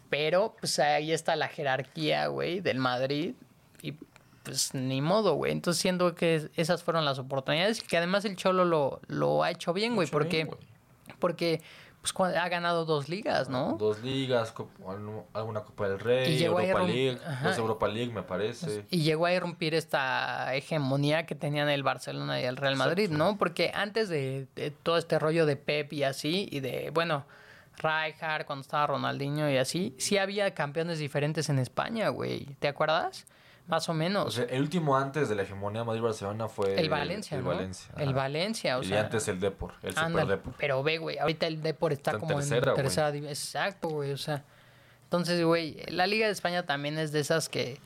Pero 0.10 0.56
pues 0.58 0.80
ahí 0.80 1.12
está 1.12 1.36
la 1.36 1.50
jerarquía, 1.50 2.28
güey, 2.28 2.62
del 2.62 2.78
Madrid 2.78 3.36
y 3.82 3.96
pues 4.44 4.74
ni 4.74 5.02
modo, 5.02 5.36
güey. 5.36 5.52
Entonces 5.52 5.82
siento 5.82 6.16
que 6.16 6.50
esas 6.56 6.84
fueron 6.84 7.06
las 7.06 7.20
oportunidades 7.20 7.80
y 7.82 7.88
que 7.88 7.98
además 7.98 8.26
el 8.26 8.36
Cholo 8.36 8.66
lo, 8.66 9.02
lo 9.08 9.44
ha 9.44 9.52
hecho 9.52 9.74
bien, 9.74 9.96
güey, 9.96 10.08
porque 10.08 10.44
bien, 10.44 10.50
porque 11.20 11.62
pues 12.02 12.36
ha 12.36 12.50
ganado 12.50 12.84
dos 12.84 13.08
ligas, 13.08 13.48
¿no? 13.48 13.78
Dos 13.80 14.04
ligas, 14.04 14.54
alguna 15.34 15.62
Copa 15.62 15.88
del 15.88 16.00
Rey, 16.00 16.34
Y 16.34 16.38
llegó 16.38 16.58
a 16.58 16.66
Europa 16.66 16.86
League, 16.86 17.20
dos 17.44 17.58
Europa 17.58 17.88
League, 17.88 18.12
me 18.12 18.24
parece. 18.24 18.86
Y 18.90 19.04
llegó 19.04 19.26
a 19.26 19.32
irrumpir 19.32 19.74
esta 19.74 20.54
hegemonía 20.54 21.26
que 21.26 21.34
tenían 21.34 21.70
el 21.70 21.82
Barcelona 21.82 22.42
y 22.42 22.44
el 22.44 22.58
Real 22.58 22.76
Madrid, 22.76 23.10
¿no? 23.10 23.38
Porque 23.38 23.72
antes 23.74 24.10
de, 24.10 24.48
de 24.56 24.72
todo 24.72 24.98
este 24.98 25.18
rollo 25.18 25.46
de 25.46 25.56
Pep 25.56 25.94
y 25.94 26.04
así, 26.04 26.50
y 26.52 26.60
de, 26.60 26.92
bueno, 26.94 27.26
Rijkaard, 27.78 28.46
cuando 28.46 28.64
estaba 28.64 28.88
Ronaldinho 28.88 29.50
y 29.50 29.58
así, 29.58 29.96
sí 29.98 30.18
había 30.18 30.54
campeones 30.54 31.00
diferentes 31.00 31.48
en 31.48 31.58
España, 31.58 32.10
güey. 32.10 32.46
¿Te 32.60 32.68
acuerdas? 32.68 33.26
Más 33.68 33.88
o 33.88 33.94
menos. 33.94 34.28
O 34.28 34.32
sea, 34.32 34.44
el 34.46 34.62
último 34.62 34.98
antes 34.98 35.30
de 35.30 35.36
la 35.36 35.44
hegemonía 35.44 35.84
Madrid-Barcelona 35.86 36.50
fue 36.50 36.78
el 36.80 36.90
Valencia, 36.90 37.38
el 37.38 37.44
¿no? 37.44 37.50
Valencia. 37.52 37.94
El. 37.98 38.14
Valencia, 38.14 38.78
o 38.78 38.82
y 38.84 38.88
sea. 38.88 39.02
antes 39.02 39.28
el 39.30 39.40
Depor, 39.40 39.74
el 39.82 39.98
Anda, 39.98 40.22
Super 40.22 40.38
Depor. 40.38 40.54
pero 40.58 40.84
ve, 40.84 40.98
güey, 40.98 41.18
ahorita 41.18 41.48
el 41.48 41.62
Depor 41.62 41.94
está, 41.94 42.12
Está 42.12 42.18
en 42.18 42.20
como 42.30 42.40
tercera, 42.40 42.58
en 42.58 42.64
güey. 42.76 42.76
tercera. 42.84 43.10
Exacto, 43.30 43.88
güey, 43.90 44.12
o 44.12 44.18
sea. 44.18 44.44
Entonces, 45.06 45.44
güey, 45.46 45.78
la 45.88 46.08
Liga 46.08 46.26
de 46.26 46.34
España 46.34 46.66
también 46.66 46.98
es 46.98 47.12
de 47.14 47.22
esas 47.22 47.48
que 47.48 47.78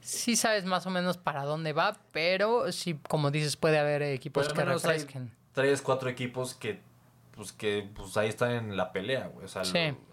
sí 0.00 0.34
sabes 0.34 0.64
más 0.64 0.86
o 0.86 0.90
menos 0.90 1.18
para 1.18 1.44
dónde 1.44 1.72
va, 1.74 1.96
pero 2.12 2.72
sí, 2.72 2.98
como 3.08 3.30
dices, 3.30 3.56
puede 3.56 3.78
haber 3.78 4.02
equipos 4.02 4.46
Pero 4.48 4.54
que 4.60 4.64
menos 4.66 4.84
hay 4.86 4.92
refresquen. 4.92 5.30
tres, 5.52 5.82
cuatro 5.82 6.08
equipos 6.08 6.54
que, 6.54 6.80
pues, 7.32 7.52
que, 7.52 7.88
pues, 7.94 8.16
ahí 8.16 8.28
están 8.30 8.52
en 8.52 8.76
la 8.78 8.92
pelea, 8.92 9.26
güey. 9.26 9.44
O 9.44 9.48
sea, 9.48 9.64
Sí. 9.64 9.78
lo- 9.88 10.11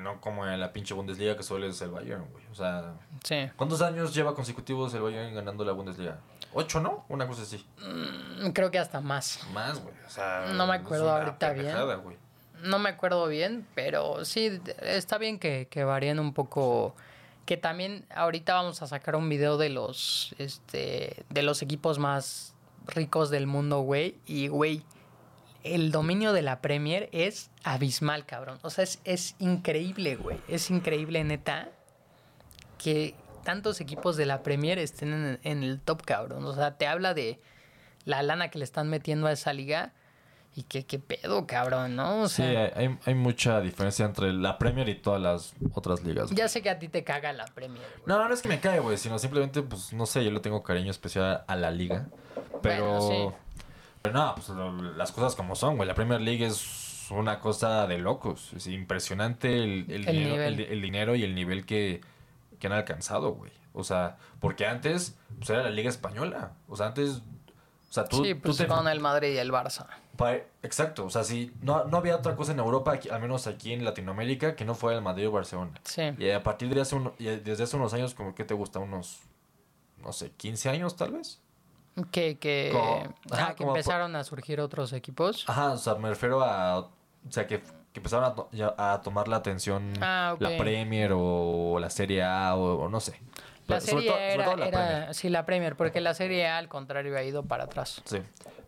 no 0.00 0.20
como 0.20 0.46
en 0.46 0.58
la 0.60 0.72
pinche 0.72 0.94
Bundesliga 0.94 1.36
que 1.36 1.42
solo 1.42 1.66
es 1.66 1.80
el 1.82 1.90
Bayern, 1.90 2.24
güey. 2.32 2.44
O 2.50 2.54
sea, 2.54 2.94
Sí. 3.22 3.50
¿cuántos 3.56 3.82
años 3.82 4.14
lleva 4.14 4.34
consecutivos 4.34 4.94
el 4.94 5.02
Bayern 5.02 5.34
ganando 5.34 5.64
la 5.64 5.72
Bundesliga? 5.72 6.18
¿Ocho, 6.52 6.80
no? 6.80 7.04
Una 7.08 7.26
cosa 7.26 7.42
así. 7.42 7.66
Mm, 7.80 8.50
Creo 8.52 8.70
que 8.70 8.78
hasta 8.78 9.00
más. 9.00 9.40
Más, 9.52 9.80
güey. 9.82 9.94
O 10.06 10.10
sea, 10.10 10.46
No 10.54 10.66
me 10.66 10.74
acuerdo 10.74 11.10
ahorita 11.10 11.52
bien. 11.52 11.74
güey. 12.02 12.16
No 12.62 12.78
me 12.78 12.88
acuerdo 12.90 13.26
bien, 13.26 13.66
pero 13.74 14.24
sí, 14.24 14.60
está 14.80 15.18
bien 15.18 15.38
que, 15.38 15.66
que 15.70 15.84
varíen 15.84 16.18
un 16.20 16.32
poco. 16.32 16.94
Que 17.44 17.56
también 17.58 18.06
ahorita 18.14 18.54
vamos 18.54 18.80
a 18.80 18.86
sacar 18.86 19.16
un 19.16 19.28
video 19.28 19.58
de 19.58 19.68
los, 19.68 20.34
este, 20.38 21.24
de 21.28 21.42
los 21.42 21.60
equipos 21.60 21.98
más 21.98 22.54
ricos 22.86 23.28
del 23.30 23.46
mundo, 23.46 23.80
güey. 23.80 24.16
Y, 24.24 24.48
güey, 24.48 24.82
el 25.64 25.90
dominio 25.90 26.32
de 26.32 26.42
la 26.42 26.60
Premier 26.60 27.08
es 27.12 27.50
abismal, 27.64 28.26
cabrón. 28.26 28.58
O 28.62 28.70
sea, 28.70 28.84
es, 28.84 29.00
es 29.04 29.34
increíble, 29.38 30.16
güey. 30.16 30.38
Es 30.48 30.70
increíble, 30.70 31.24
neta, 31.24 31.70
que 32.78 33.14
tantos 33.44 33.80
equipos 33.80 34.16
de 34.16 34.26
la 34.26 34.42
Premier 34.42 34.78
estén 34.78 35.12
en, 35.12 35.40
en 35.42 35.62
el 35.62 35.80
top, 35.80 36.02
cabrón. 36.02 36.44
O 36.44 36.54
sea, 36.54 36.76
te 36.76 36.86
habla 36.86 37.14
de 37.14 37.40
la 38.04 38.22
lana 38.22 38.48
que 38.50 38.58
le 38.58 38.64
están 38.64 38.88
metiendo 38.88 39.26
a 39.26 39.32
esa 39.32 39.52
liga. 39.52 39.92
Y 40.56 40.62
que 40.62 40.86
qué 40.86 41.00
pedo, 41.00 41.48
cabrón, 41.48 41.96
¿no? 41.96 42.20
O 42.22 42.28
Sí, 42.28 42.36
sea, 42.36 42.66
hay, 42.76 42.86
hay- 42.86 42.98
hay 43.06 43.14
mucha 43.16 43.60
diferencia 43.60 44.04
entre 44.06 44.32
la 44.32 44.56
Premier 44.56 44.88
y 44.88 44.94
todas 44.94 45.20
las 45.20 45.52
otras 45.72 46.04
ligas. 46.04 46.26
güey. 46.26 46.36
ya 46.38 46.46
sé 46.46 46.62
que 46.62 46.70
a 46.70 46.78
ti 46.78 46.86
te 46.86 47.02
caga 47.02 47.32
la 47.32 47.44
Premier. 47.46 47.82
güey. 47.82 48.02
No, 48.06 48.28
no 48.28 48.32
es 48.32 48.40
que 48.40 48.48
me 48.48 48.60
cae, 48.60 48.78
güey, 48.78 48.96
sino 48.96 49.18
simplemente, 49.18 49.62
pues, 49.62 49.92
no 49.92 50.06
sé, 50.06 50.24
yo 50.24 50.30
le 50.30 50.38
tengo 50.38 50.62
cariño 50.62 50.92
especial 50.92 51.42
a 51.48 51.56
la 51.56 51.72
liga. 51.72 52.06
Pero, 52.62 52.98
Bueno, 53.00 53.30
sí. 53.32 53.36
Pero 54.04 54.18
no, 54.18 54.34
pues 54.34 54.50
lo- 54.50 54.70
las 54.92 55.12
cosas 55.12 55.34
como 55.34 55.56
son, 55.56 55.76
güey. 55.76 55.88
La 55.88 55.94
Premier 55.94 56.20
League 56.20 56.44
es 56.44 57.06
una 57.10 57.40
cosa 57.40 57.86
de 57.86 57.96
locos. 57.96 58.52
Es 58.52 58.66
impresionante 58.66 59.64
el, 59.64 59.86
el 59.88 60.06
El 60.06 60.14
dinero, 60.14 60.42
el- 60.42 60.82
dinero 60.82 61.14
y 61.14 61.22
el 61.22 61.34
nivel 61.34 61.64
que, 61.64 62.02
que 62.58 62.66
han 62.66 62.74
alcanzado, 62.74 63.32
güey. 63.32 63.50
O 63.72 63.82
sea, 63.82 64.18
porque 64.40 64.66
antes 64.66 65.16
pues 65.38 65.48
era 65.48 65.62
la 65.62 65.70
Liga 65.70 65.88
Española. 65.88 66.52
O 66.68 66.76
sea, 66.76 66.88
antes... 66.88 67.22
O 67.88 67.92
sea, 67.94 68.04
tú, 68.04 68.22
sí, 68.24 68.34
tú 68.34 68.40
pues 68.42 68.58
te- 68.58 68.66
con 68.66 68.86
el 68.88 69.00
Madrid 69.00 69.32
y 69.32 69.38
el 69.38 69.50
Barça. 69.50 69.86
Exacto, 70.62 71.06
o 71.06 71.10
sea, 71.10 71.24
si 71.24 71.52
no, 71.62 71.84
no 71.84 71.96
había 71.96 72.16
otra 72.16 72.36
cosa 72.36 72.52
en 72.52 72.58
Europa, 72.58 72.98
al 73.10 73.20
menos 73.22 73.46
aquí 73.46 73.72
en 73.72 73.84
Latinoamérica, 73.86 74.54
que 74.54 74.64
no 74.66 74.74
fuera 74.74 74.98
el 74.98 75.02
Madrid 75.04 75.28
o 75.28 75.32
Barcelona. 75.32 75.72
Sí. 75.84 76.02
Y 76.18 76.28
a 76.30 76.42
partir 76.42 76.74
de 76.74 76.80
hace 76.82 76.94
uno- 76.94 77.14
desde 77.18 77.62
hace 77.64 77.76
unos 77.76 77.94
años, 77.94 78.12
como 78.14 78.34
que 78.34 78.44
te 78.44 78.52
gusta, 78.52 78.80
unos, 78.80 79.20
no 80.02 80.12
sé, 80.12 80.30
15 80.32 80.68
años 80.68 80.94
tal 80.96 81.12
vez. 81.12 81.40
Que, 82.10 82.38
que, 82.38 82.70
Como- 82.72 83.14
ah, 83.30 83.34
ajá, 83.34 83.54
que 83.54 83.64
por- 83.64 83.76
empezaron 83.76 84.16
a 84.16 84.24
surgir 84.24 84.60
otros 84.60 84.92
equipos. 84.92 85.44
Ajá, 85.48 85.72
o 85.72 85.76
sea, 85.76 85.94
me 85.94 86.08
refiero 86.08 86.42
a, 86.42 86.78
o 86.80 86.90
sea, 87.30 87.46
que, 87.46 87.60
que 87.60 88.00
empezaron 88.00 88.24
a, 88.24 88.34
to- 88.34 88.48
a 88.76 89.00
tomar 89.02 89.28
la 89.28 89.36
atención 89.36 89.92
Ah, 90.00 90.34
la 90.40 90.56
Premier 90.56 91.12
o, 91.14 91.78
la 91.80 91.90
Serie 91.90 92.22
A 92.24 92.56
o, 92.56 92.84
o 92.84 92.88
no 92.88 92.98
sé. 93.00 93.12
La 93.66 93.78
Pero 93.78 93.80
sobre 93.80 93.92
serie 93.92 94.08
todo- 94.10 94.16
sobre 94.18 94.34
era, 94.34 94.44
todo 94.44 94.56
la 94.56 94.66
era- 94.66 95.14
sí, 95.14 95.28
la 95.28 95.46
Premier, 95.46 95.76
porque 95.76 96.00
la 96.00 96.14
serie 96.14 96.48
A, 96.48 96.58
al 96.58 96.68
contrario, 96.68 97.16
ha 97.16 97.22
ido 97.22 97.44
para 97.44 97.64
atrás. 97.64 98.02
Sí. 98.04 98.18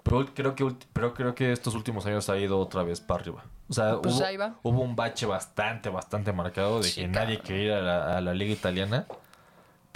Pero 0.05 0.24
creo 0.33 0.55
que, 0.55 0.72
pero 0.93 1.12
creo 1.12 1.35
que 1.35 1.51
estos 1.51 1.74
últimos 1.74 2.07
años 2.07 2.31
ha 2.31 2.39
ido 2.39 2.61
otra 2.61 2.85
vez 2.85 3.01
para 3.01 3.20
arriba. 3.22 3.45
O 3.68 3.72
sea, 3.72 4.01
Pues 4.01 4.14
hubo, 4.14 4.55
hubo 4.62 4.81
un 4.83 4.95
bache 4.95 5.27
bastante, 5.27 5.89
bastante 5.89 6.33
marcado 6.33 6.79
de 6.79 6.85
Sí, 6.85 7.01
que 7.01 7.07
cabrón. 7.11 7.24
nadie 7.24 7.41
quería 7.41 7.64
ir 7.64 7.72
a 7.72 7.81
la, 7.81 8.16
a 8.18 8.20
la 8.20 8.33
liga 8.33 8.53
italiana. 8.53 9.05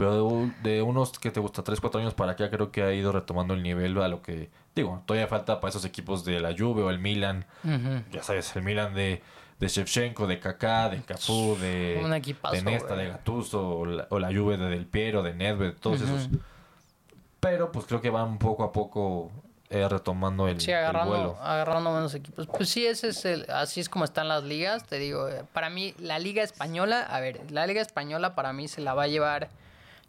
Pero 0.01 0.15
de, 0.15 0.23
un- 0.23 0.55
de 0.63 0.81
unos 0.81 1.19
que 1.19 1.31
te 1.31 1.41
gusta 1.41 1.63
3, 1.63 1.79
4 1.79 2.01
años 2.01 2.15
para 2.15 2.33
acá 2.33 2.49
creo 2.49 2.73
que 2.73 2.83
ha 2.83 2.91
ido 2.95 3.13
retomando 3.13 3.53
el 3.53 3.63
nivel 3.63 4.01
a 4.01 4.09
lo 4.09 4.23
que... 4.23 4.49
Digo, 4.75 5.03
todavía 5.05 5.27
falta 5.29 5.61
para 5.61 5.69
esos 5.69 5.85
equipos 5.85 6.25
de 6.25 6.41
la 6.41 6.55
Juve 6.57 6.83
o 6.83 6.89
el 6.89 6.99
Milan. 6.99 7.45
Ya 8.11 8.23
sabes, 8.23 8.57
el 8.57 8.63
Milan 8.63 8.95
de, 8.95 9.23
de 9.59 9.69
Shevchenko, 9.69 10.27
de 10.27 10.41
Kaká, 10.41 10.89
de 10.89 11.03
Cafú, 11.03 11.55
de, 11.61 12.01
equipazo, 12.17 12.55
de 12.57 12.63
Nesta, 12.63 12.97
de 12.97 13.09
Gattuso, 13.09 13.69
o 13.79 13.85
la, 13.85 14.07
o 14.09 14.19
la 14.19 14.29
Juve 14.29 14.57
de 14.57 14.69
Del 14.71 14.87
Piero, 14.87 15.23
de 15.23 15.35
Nedved, 15.35 15.75
todos 15.75 16.01
esos. 16.01 16.31
Pero 17.41 17.71
pues 17.73 17.85
creo 17.87 18.01
que 18.01 18.09
van 18.11 18.39
poco 18.39 18.65
a 18.65 18.73
poco 18.73 19.31
eh, 19.71 19.87
retomando 19.89 20.49
el, 20.49 20.61
Sí, 20.61 20.71
el 20.71 20.79
agarrando, 20.79 21.11
vuelo. 21.15 21.37
agarrando 21.43 21.93
menos 21.93 22.15
equipos. 22.15 22.47
Pues 22.47 22.69
sí, 22.69 22.87
ese 22.87 23.09
es 23.09 23.25
el, 23.25 23.47
así 23.51 23.81
es 23.81 23.89
como 23.89 24.05
están 24.05 24.29
las 24.29 24.45
ligas. 24.45 24.85
Te 24.87 24.99
digo, 24.99 25.29
eh, 25.29 25.45
para 25.53 25.71
mí, 25.71 25.95
la 25.99 26.19
Liga 26.19 26.43
Española, 26.43 27.03
a 27.03 27.21
ver, 27.21 27.51
la 27.51 27.67
Liga 27.67 27.81
Española 27.83 28.35
para 28.35 28.53
mí 28.53 28.67
se 28.69 28.81
la 28.81 28.95
va 28.95 29.03
a 29.05 29.09
llevar. 29.09 29.49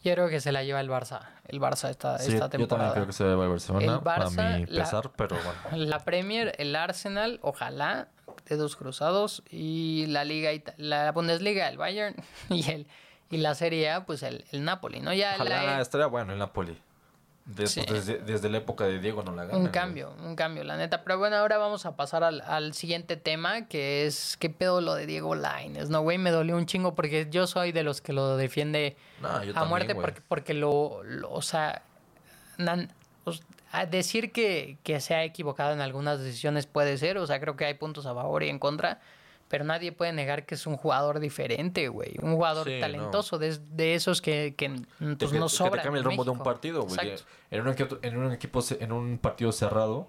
Yo 0.03 0.13
creo 0.13 0.29
que 0.29 0.39
se 0.41 0.51
la 0.51 0.63
lleva 0.63 0.79
el 0.81 0.89
Barça. 0.89 1.19
El 1.47 1.59
Barça 1.59 1.89
esta, 1.89 2.17
Sí, 2.17 2.33
esta 2.33 2.45
yo 2.45 2.49
temporada. 2.49 2.89
también 2.93 2.93
creo 2.93 3.07
que 3.07 3.13
se 3.13 3.23
va 3.23 3.45
a 3.45 3.47
Barcelona, 3.47 3.85
El 3.85 3.99
Barça, 4.01 4.53
a 4.55 4.57
mi 4.57 4.65
la- 4.65 4.83
pesar, 4.83 5.11
pero 5.15 5.35
bueno. 5.35 5.85
La 5.85 5.99
Premier, 5.99 6.55
el 6.57 6.75
Arsenal, 6.75 7.39
ojalá, 7.43 8.07
dedos 8.47 8.75
cruzados. 8.75 9.43
Y 9.51 10.05
la 10.07 10.23
Liga, 10.23 10.49
la 10.77 11.11
Bundesliga, 11.11 11.67
el 11.69 11.77
Bayern. 11.77 12.15
Y 12.49 12.69
el 12.71 12.87
y 13.29 13.37
la 13.37 13.55
Serie 13.55 13.89
A, 13.89 14.05
pues 14.05 14.23
el, 14.23 14.43
el 14.51 14.65
Napoli, 14.65 14.99
¿no? 14.99 15.13
Ya 15.13 15.37
la- 15.37 15.43
Ojalá 15.43 15.81
estaría 15.81 16.07
bueno 16.07 16.33
el 16.33 16.39
Napoli. 16.39 16.77
Sí. 17.67 17.81
desde, 17.87 18.17
desde 18.19 18.49
la 18.49 18.57
época 18.59 18.85
de 18.85 18.99
Diego 18.99 19.23
no 19.23 19.33
la 19.35 19.45
gana. 19.45 19.57
Un 19.57 19.67
cambio, 19.67 20.13
un 20.23 20.35
cambio, 20.35 20.63
la 20.63 20.77
neta. 20.77 21.03
Pero 21.03 21.17
bueno, 21.19 21.35
ahora 21.37 21.57
vamos 21.57 21.85
a 21.85 21.95
pasar 21.95 22.23
al, 22.23 22.41
al 22.41 22.73
siguiente 22.73 23.17
tema, 23.17 23.67
que 23.67 24.05
es 24.05 24.37
qué 24.37 24.49
pedo 24.49 24.81
lo 24.81 24.93
de 24.95 25.05
Diego 25.05 25.35
Lainez, 25.35 25.89
¿no, 25.89 26.01
güey? 26.01 26.17
Me 26.17 26.31
dolió 26.31 26.55
un 26.57 26.65
chingo 26.65 26.95
porque 26.95 27.27
yo 27.29 27.47
soy 27.47 27.71
de 27.71 27.83
los 27.83 28.01
que 28.01 28.13
lo 28.13 28.37
defiende 28.37 28.95
a 29.23 29.39
también, 29.41 29.67
muerte 29.69 29.95
porque, 29.95 30.21
porque 30.27 30.53
lo, 30.53 31.03
lo- 31.03 31.31
o 31.31 31.41
sea, 31.41 31.81
nan- 32.57 32.89
os- 33.23 33.43
a 33.71 33.85
decir 33.85 34.31
que, 34.31 34.77
que 34.83 34.99
se 34.99 35.15
ha 35.15 35.23
equivocado 35.23 35.71
en 35.73 35.81
algunas 35.81 36.19
decisiones 36.19 36.65
puede 36.67 36.97
ser, 36.97 37.17
o 37.17 37.25
sea, 37.27 37.39
creo 37.39 37.55
que 37.55 37.65
hay 37.65 37.73
puntos 37.75 38.05
a 38.05 38.13
favor 38.13 38.43
y 38.43 38.49
en 38.49 38.59
contra, 38.59 38.99
pero 39.51 39.65
nadie 39.65 39.91
puede 39.91 40.13
negar 40.13 40.45
que 40.47 40.55
es 40.55 40.65
un 40.65 40.77
jugador 40.77 41.19
diferente, 41.19 41.89
güey, 41.89 42.15
un 42.21 42.33
jugador 42.33 42.65
Sí, 42.67 42.75
no. 42.75 42.79
talentoso, 42.79 43.37
de, 43.37 43.57
de 43.71 43.93
esos 43.95 44.21
que, 44.21 44.55
que 44.57 44.69
pues, 44.69 44.87
que, 45.31 45.37
no 45.39 45.45
que 45.45 45.49
sobran. 45.49 45.73
te 45.73 45.83
cambia 45.83 45.99
el 45.99 46.05
rumbo 46.05 46.23
de 46.23 46.29
un 46.31 46.39
partido, 46.39 46.83
güey. 46.83 46.97
En 47.51 47.61
un, 47.61 47.67
equipo, 47.67 47.97
en 48.01 48.17
un 48.17 48.31
equipo, 48.31 48.61
en 48.79 48.91
un 48.93 49.17
partido 49.19 49.51
cerrado, 49.51 50.07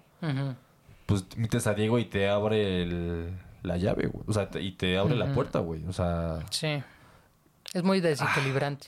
pues 1.05 1.25
metes 1.37 1.67
a 1.67 1.73
Diego 1.73 1.99
y 1.99 2.05
te 2.05 2.29
abre 2.29 2.81
el- 2.83 3.37
la 3.63 3.77
llave, 3.77 4.07
güey. 4.07 4.23
O 4.27 4.33
sea, 4.33 4.49
te- 4.49 4.61
y 4.61 4.71
te 4.71 4.97
abre 4.97 5.15
la 5.15 5.33
puerta, 5.33 5.59
güey. 5.59 5.85
O 5.85 5.93
sea, 5.93 6.39
Sí. 6.49 6.81
Es 7.73 7.83
muy 7.83 7.99
desequilibrante. 8.01 8.87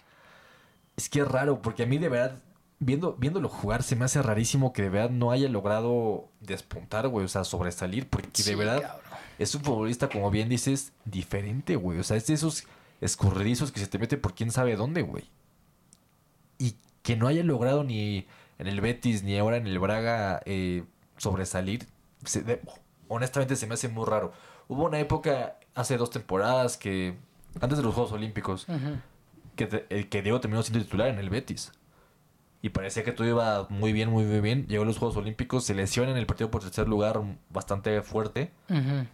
es 0.97 1.09
que 1.09 1.19
es 1.19 1.27
raro, 1.27 1.61
porque 1.61 1.83
a 1.83 1.85
mí 1.85 1.97
de 1.97 2.07
verdad, 2.07 2.37
viendo, 2.79 3.13
viéndolo 3.13 3.49
jugar, 3.49 3.83
se 3.83 3.95
me 3.97 4.05
hace 4.05 4.21
rarísimo 4.21 4.71
que 4.73 4.83
de 4.83 4.89
verdad 4.89 5.09
no 5.09 5.31
haya 5.31 5.49
logrado 5.49 6.29
despuntar, 6.39 7.07
güey. 7.09 7.25
O 7.25 7.27
sea, 7.27 7.43
sobresalir, 7.43 8.07
porque 8.09 8.29
Sí, 8.33 8.49
de 8.49 8.55
verdad 8.55 8.81
cabrón. 8.81 9.04
Es 9.39 9.53
un 9.55 9.61
futbolista, 9.63 10.09
como 10.09 10.29
bien 10.31 10.49
dices, 10.49 10.93
diferente, 11.05 11.75
güey. 11.75 11.99
O 11.99 12.03
sea, 12.03 12.17
es 12.17 12.27
de 12.27 12.33
esos 12.35 12.65
escurridizos 13.01 13.71
que 13.71 13.79
se 13.79 13.87
te 13.87 13.99
mete 13.99 14.17
por 14.17 14.33
quién 14.33 14.51
sabe 14.51 14.75
dónde, 14.75 15.01
güey. 15.01 15.25
Y 16.57 16.75
que 17.03 17.15
no 17.15 17.27
haya 17.27 17.43
logrado 17.43 17.83
ni 17.83 18.25
en 18.57 18.67
el 18.67 18.81
Betis 18.81 19.23
ni 19.23 19.37
ahora 19.37 19.57
en 19.57 19.67
el 19.67 19.77
Braga 19.79 20.41
eh, 20.45 20.83
sobresalir, 21.17 21.85
se- 22.23 22.41
de- 22.41 22.61
honestamente 23.07 23.55
se 23.55 23.67
me 23.67 23.73
hace 23.73 23.89
muy 23.89 24.05
raro. 24.05 24.31
Hubo 24.67 24.85
una 24.85 24.99
época, 24.99 25.57
hace 25.75 25.97
dos 25.97 26.09
temporadas, 26.09 26.77
que 26.77 27.15
antes 27.61 27.77
de 27.77 27.83
los 27.83 27.93
Juegos 27.93 28.13
Olímpicos, 28.13 28.65
que, 29.55 29.67
te- 29.67 29.85
eh, 29.89 30.07
que 30.07 30.21
Diego 30.21 30.39
terminó 30.39 30.63
siendo 30.63 30.83
titular 30.83 31.09
en 31.09 31.19
el 31.19 31.29
Betis. 31.29 31.71
Y 32.61 32.69
parecía 32.69 33.03
que 33.03 33.11
todo 33.11 33.27
iba 33.27 33.67
muy 33.69 33.93
bien, 33.93 34.09
muy, 34.09 34.23
muy 34.23 34.39
bien. 34.39 34.65
Llegó 34.67 34.83
a 34.83 34.87
los 34.87 34.97
Juegos 34.97 35.17
Olímpicos, 35.17 35.65
se 35.65 35.75
lesiona 35.75 36.09
en 36.11 36.17
el 36.17 36.25
partido 36.25 36.49
por 36.49 36.61
tercer 36.63 36.87
lugar 36.87 37.21
bastante 37.51 38.01
fuerte. 38.01 38.51
Ujú. 38.69 39.05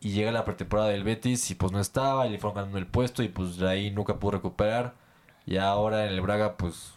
Y 0.00 0.10
llega 0.10 0.30
la 0.30 0.44
pretemporada 0.44 0.88
del 0.88 1.04
Betis 1.04 1.50
y 1.50 1.54
pues 1.54 1.72
no 1.72 1.80
estaba, 1.80 2.26
y 2.26 2.30
le 2.30 2.38
fueron 2.38 2.56
ganando 2.56 2.78
el 2.78 2.86
puesto 2.86 3.22
y 3.22 3.28
pues 3.28 3.56
de 3.56 3.68
ahí 3.68 3.90
nunca 3.90 4.18
pudo 4.18 4.32
recuperar. 4.32 4.94
Y 5.46 5.56
ahora 5.56 6.06
en 6.06 6.12
el 6.12 6.20
Braga 6.20 6.56
pues 6.56 6.92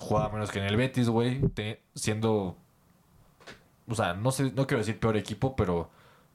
juega 0.00 0.28
menos 0.28 0.50
que 0.50 0.58
en 0.58 0.66
el 0.66 0.76
Betis, 0.76 1.08
güey, 1.08 1.40
siendo 1.94 2.56
o 3.88 3.94
sea, 3.94 4.14
no 4.14 4.32
sé, 4.32 4.52
no 4.52 4.66
quiero 4.66 4.78
decir 4.78 4.98
peor 4.98 5.16
equipo, 5.16 5.54
pero 5.54 5.90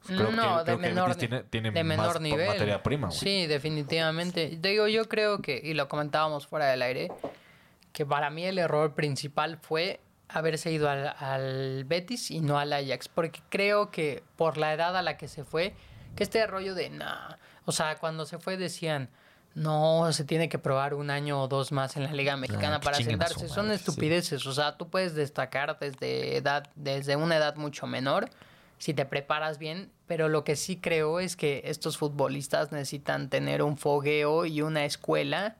creo 0.05 0.31
no, 0.31 0.59
que, 0.59 0.59
de 0.59 0.65
que 0.65 0.71
el 0.71 0.93
menor, 0.93 1.09
Betis 1.09 1.29
tiene, 1.29 1.43
tiene 1.43 1.71
de 1.71 1.83
más 1.83 1.97
menor 1.97 2.21
nivel. 2.21 2.47
materia 2.47 2.81
prima, 2.81 3.07
güey. 3.07 3.19
Sí, 3.19 3.47
definitivamente. 3.47 4.57
Te 4.57 4.69
Digo, 4.69 4.87
yo 4.87 5.09
creo 5.09 5.41
que, 5.41 5.59
y 5.63 5.73
lo 5.73 5.87
comentábamos 5.87 6.47
fuera 6.47 6.67
del 6.67 6.81
aire, 6.81 7.11
que 7.91 8.05
para 8.05 8.29
mí 8.29 8.45
el 8.45 8.57
error 8.57 8.93
principal 8.93 9.57
fue 9.61 9.99
haberse 10.33 10.71
ido 10.71 10.89
al, 10.89 11.15
al 11.19 11.83
Betis 11.85 12.31
y 12.31 12.39
no 12.41 12.57
al 12.57 12.73
Ajax, 12.73 13.07
porque 13.09 13.41
creo 13.49 13.91
que 13.91 14.23
por 14.35 14.57
la 14.57 14.73
edad 14.73 14.95
a 14.95 15.01
la 15.01 15.17
que 15.17 15.27
se 15.27 15.43
fue, 15.43 15.75
que 16.15 16.23
este 16.23 16.45
rollo 16.47 16.75
de, 16.75 16.89
nah, 16.89 17.35
o 17.65 17.71
sea, 17.71 17.97
cuando 17.97 18.25
se 18.25 18.37
fue 18.39 18.57
decían, 18.57 19.09
no, 19.53 20.11
se 20.13 20.23
tiene 20.23 20.47
que 20.47 20.57
probar 20.59 20.93
un 20.93 21.09
año 21.09 21.41
o 21.41 21.47
dos 21.47 21.71
más 21.71 21.97
en 21.97 22.03
la 22.03 22.13
Liga 22.13 22.37
Mexicana 22.37 22.79
para 22.79 22.97
sentarse. 22.97 23.49
Son 23.49 23.65
madre, 23.65 23.77
sí. 23.77 23.83
estupideces, 23.83 24.45
o 24.45 24.53
sea, 24.53 24.77
tú 24.77 24.89
puedes 24.89 25.13
destacar 25.13 25.77
desde 25.79 26.37
edad, 26.37 26.69
desde 26.75 27.15
una 27.15 27.35
edad 27.35 27.55
mucho 27.55 27.85
menor, 27.85 28.29
si 28.77 28.93
te 28.93 29.05
preparas 29.05 29.57
bien, 29.57 29.91
pero 30.07 30.29
lo 30.29 30.43
que 30.43 30.55
sí 30.55 30.77
creo 30.77 31.19
es 31.19 31.35
que 31.35 31.61
estos 31.65 31.97
futbolistas 31.97 32.71
necesitan 32.71 33.29
tener 33.29 33.61
un 33.61 33.77
fogueo 33.77 34.45
y 34.45 34.61
una 34.61 34.85
escuela 34.85 35.57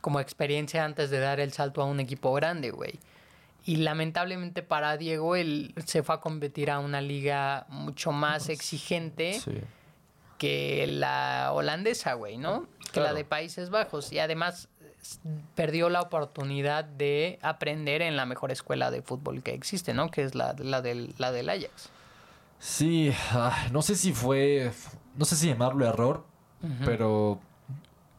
como 0.00 0.20
experiencia 0.20 0.84
antes 0.84 1.10
de 1.10 1.20
dar 1.20 1.40
el 1.40 1.52
salto 1.52 1.82
a 1.82 1.84
un 1.84 2.00
equipo 2.00 2.32
grande, 2.32 2.70
güey. 2.70 2.98
Y 3.70 3.76
lamentablemente 3.76 4.62
para 4.62 4.96
Diego, 4.96 5.36
él 5.36 5.74
se 5.86 6.02
fue 6.02 6.16
a 6.16 6.20
competir 6.20 6.70
a 6.72 6.80
una 6.80 7.00
liga 7.00 7.66
mucho 7.68 8.10
más 8.10 8.48
exigente 8.48 9.34
Sí. 9.34 9.60
que 10.38 10.86
la 10.88 11.50
holandesa, 11.52 12.14
güey, 12.14 12.36
¿no? 12.36 12.66
Que 12.92 12.98
la 13.00 13.12
de 13.12 13.24
Países 13.24 13.70
Bajos. 13.70 14.10
Y 14.12 14.18
además 14.18 14.68
perdió 15.54 15.88
la 15.88 16.00
oportunidad 16.00 16.84
de 16.84 17.38
aprender 17.42 18.02
en 18.02 18.16
la 18.16 18.26
mejor 18.26 18.50
escuela 18.50 18.90
de 18.90 19.02
fútbol 19.02 19.42
que 19.42 19.54
existe, 19.54 19.94
¿no? 19.94 20.10
Que 20.10 20.24
es 20.24 20.34
la, 20.34 20.54
la, 20.58 20.82
del, 20.82 21.14
la 21.18 21.30
del 21.30 21.48
Ajax. 21.48 21.90
Sí, 22.58 23.12
no 23.70 23.82
sé 23.82 23.94
si 23.94 24.12
fue, 24.12 24.72
no 25.16 25.24
sé 25.24 25.36
si 25.36 25.46
llamarlo 25.46 25.86
error, 25.86 26.24
pero 26.84 27.38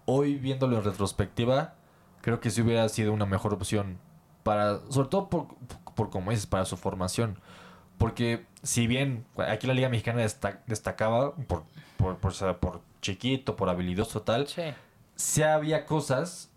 hoy 0.05 0.35
viéndolo 0.35 0.77
en 0.77 0.83
retrospectiva, 0.85 1.73
creo 2.21 2.39
que 2.39 2.49
sí 2.49 2.61
hubiera 2.61 2.87
sido 2.89 3.11
una 3.13 3.25
mejor 3.25 3.53
opción 3.53 3.99
para, 4.43 4.79
sobre 4.89 5.09
todo 5.09 5.29
por, 5.29 5.47
por 5.95 6.09
como 6.09 6.31
dices, 6.31 6.45
para 6.47 6.65
su 6.65 6.77
formación. 6.77 7.37
Porque 7.97 8.45
si 8.63 8.87
bien 8.87 9.25
aquí 9.47 9.67
la 9.67 9.73
Liga 9.73 9.89
Mexicana 9.89 10.21
desta- 10.21 10.61
destacaba 10.67 11.35
por, 11.35 11.63
por, 11.97 12.17
por, 12.17 12.57
por 12.59 12.81
chiquito, 13.01 13.55
por 13.55 13.69
habilidoso 13.69 14.21
tal, 14.23 14.47
Sí. 14.47 14.63
sí 15.15 15.43
había 15.43 15.85
cosas 15.85 16.49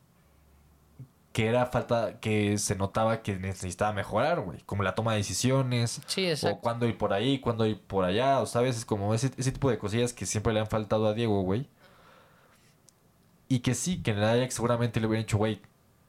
que 1.33 1.49
era 1.49 1.67
falta, 1.67 2.21
que 2.21 2.59
se 2.59 2.77
notaba 2.77 3.21
que 3.23 3.37
necesitaba 3.37 3.93
mejorar, 3.93 4.41
güey. 4.41 4.61
Como 4.67 4.85
la 4.85 4.95
toma 4.95 5.13
de 5.13 5.19
decisiones, 5.19 6.01
Sí, 6.07 6.25
o 6.27 6.31
exacto. 6.31 6.61
cuándo 6.61 6.87
ir 6.87 6.97
por 6.97 7.13
ahí, 7.13 7.41
cuándo 7.41 7.67
ir 7.67 7.81
por 7.81 8.05
allá, 8.05 8.41
o 8.41 8.47
sabes, 8.47 8.77
es 8.79 8.85
como 8.85 9.13
ese, 9.15 9.33
ese 9.37 9.51
tipo 9.51 9.69
de 9.69 9.77
cosillas 9.77 10.13
que 10.13 10.27
siempre 10.27 10.53
le 10.53 10.61
han 10.61 10.69
faltado 10.69 11.09
a 11.09 11.13
Diego, 11.13 11.43
güey. 11.43 11.69
Y 13.49 13.59
que 13.61 13.75
sí, 13.75 14.03
que 14.03 14.13
en 14.13 14.19
el 14.19 14.25
Ajax 14.25 14.55
seguramente 14.55 15.01
le 15.01 15.07
hubieran 15.09 15.25
dicho, 15.25 15.37
güey, 15.37 15.61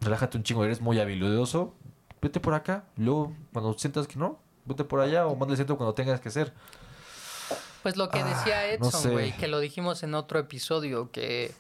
relájate 0.02 0.38
un 0.38 0.44
chingo, 0.44 0.64
eres 0.66 0.82
muy 0.82 1.00
habilidoso, 1.00 1.74
vete 2.22 2.40
por 2.40 2.54
acá. 2.54 2.86
Luego, 2.98 3.34
cuando 3.54 3.74
sientas 3.78 4.08
que 4.08 4.18
no, 4.18 4.40
vete 4.66 4.84
por 4.84 5.00
allá 5.00 5.28
o 5.28 5.36
manda 5.36 5.54
el 5.54 5.58
centro 5.58 5.78
cuando 5.78 5.94
tengas 5.94 6.20
que 6.20 6.30
ser. 6.30 6.54
Pues 7.84 7.98
lo 7.98 8.10
que 8.10 8.24
decía 8.24 8.62
Ah, 8.62 8.78
no 8.80 8.88
Edson, 8.88 9.02
sé. 9.02 9.10
güey, 9.12 9.32
que 9.38 9.48
lo 9.48 9.60
dijimos 9.60 10.02
en 10.02 10.16
otro 10.16 10.40
episodio, 10.40 11.12
que, 11.12 11.52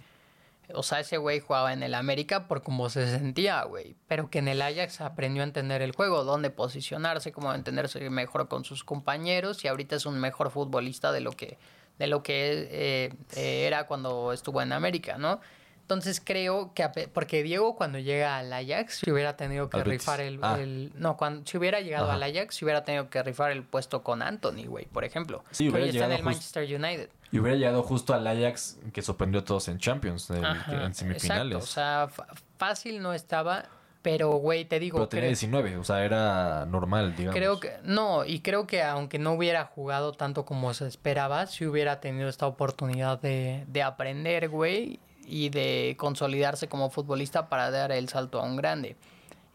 o 0.73 0.81
sea, 0.81 0.99
ese 0.99 1.17
güey 1.17 1.39
jugaba 1.39 1.71
en 1.71 1.83
el 1.83 1.93
América 1.93 2.47
por 2.47 2.63
cómo 2.63 2.89
se 2.89 3.07
sentía, 3.07 3.63
güey, 3.65 3.95
pero 4.07 4.31
que 4.31 4.39
en 4.39 4.47
el 4.47 4.59
Ajax 4.63 5.01
aprendió 5.01 5.43
a 5.43 5.45
entender 5.45 5.83
el 5.83 5.91
juego, 5.91 6.23
dónde 6.23 6.49
posicionarse, 6.49 7.31
cómo 7.31 7.53
entenderse 7.53 8.09
mejor 8.09 8.47
con 8.47 8.65
sus 8.65 8.83
compañeros 8.83 9.63
y 9.63 9.67
ahorita 9.67 9.95
es 9.97 10.07
un 10.07 10.19
mejor 10.19 10.49
futbolista 10.49 11.11
de 11.11 11.21
lo 11.21 11.31
que, 11.31 11.59
de 11.99 12.07
lo 12.07 12.23
que 12.23 12.67
eh, 12.71 13.13
eh, 13.35 13.67
era 13.67 13.85
cuando 13.85 14.33
estuvo 14.33 14.63
en 14.63 14.73
América, 14.73 15.19
¿no? 15.19 15.39
Entonces 15.85 16.19
creo 16.19 16.73
que, 16.73 16.87
porque 17.13 17.43
Diego 17.43 17.75
cuando 17.75 17.99
llega 17.99 18.37
al 18.39 18.51
Ajax, 18.51 19.01
si 19.05 19.11
hubiera 19.11 19.37
tenido 19.37 19.69
que 19.69 19.77
Al 19.77 19.85
rifar 19.85 20.19
el, 20.19 20.39
Ah. 20.41 20.57
el- 20.59 20.91
no, 20.95 21.15
cuando, 21.15 21.45
si 21.45 21.59
hubiera 21.59 21.79
llegado 21.79 22.05
Ajá. 22.05 22.15
al 22.15 22.23
Ajax, 22.23 22.55
si 22.55 22.65
hubiera 22.65 22.83
tenido 22.83 23.07
que 23.11 23.21
rifar 23.21 23.51
el 23.51 23.61
puesto 23.61 24.01
con 24.01 24.23
Anthony, 24.23 24.65
güey, 24.67 24.85
por 24.85 25.03
ejemplo. 25.03 25.43
Sí, 25.51 25.65
que 25.65 25.69
hubiera 25.69 25.83
hoy 25.83 25.89
está 25.89 26.05
en 26.05 26.09
llegado 26.09 26.19
el 26.19 26.23
Manchester 26.25 26.63
United. 26.63 27.09
Y 27.31 27.37
hubiera 27.37 27.55
llegado 27.55 27.83
justo 27.83 28.15
al 28.15 28.25
Ajax 28.25 28.79
que 28.93 29.03
sorprendió 29.03 29.41
a 29.41 29.45
todos 29.45 29.67
en 29.67 29.77
Champions, 29.77 30.27
el- 30.31 30.43
Ajá, 30.43 30.85
en 30.85 30.95
semifinales. 30.95 31.57
Exacto, 31.57 31.57
o 31.63 31.67
sea, 31.67 32.25
fácil 32.57 32.99
no 33.03 33.13
estaba, 33.13 33.65
pero 34.01 34.29
güey, 34.31 34.65
te 34.65 34.79
digo, 34.79 34.97
Pero 34.97 35.07
tenía 35.09 35.21
creo, 35.25 35.29
19, 35.29 35.77
o 35.77 35.83
sea, 35.83 36.03
era 36.03 36.65
normal, 36.65 37.15
digamos. 37.15 37.35
creo 37.37 37.59
que 37.59 37.73
no, 37.83 38.25
y 38.25 38.39
creo 38.39 38.65
que 38.65 38.81
aunque 38.81 39.19
no 39.19 39.33
hubiera 39.33 39.65
jugado 39.65 40.13
tanto 40.13 40.45
como 40.45 40.73
se 40.73 40.87
esperaba, 40.87 41.45
si 41.45 41.65
hubiera 41.67 41.99
tenido 41.99 42.27
esta 42.27 42.47
oportunidad 42.47 43.19
de, 43.21 43.65
de 43.67 43.83
aprender, 43.83 44.49
güey, 44.49 44.99
y 45.27 45.49
de 45.49 45.95
consolidarse 45.97 46.67
como 46.67 46.89
futbolista 46.89 47.49
para 47.49 47.71
dar 47.71 47.91
el 47.91 48.09
salto 48.09 48.39
a 48.39 48.43
un 48.43 48.55
grande. 48.55 48.95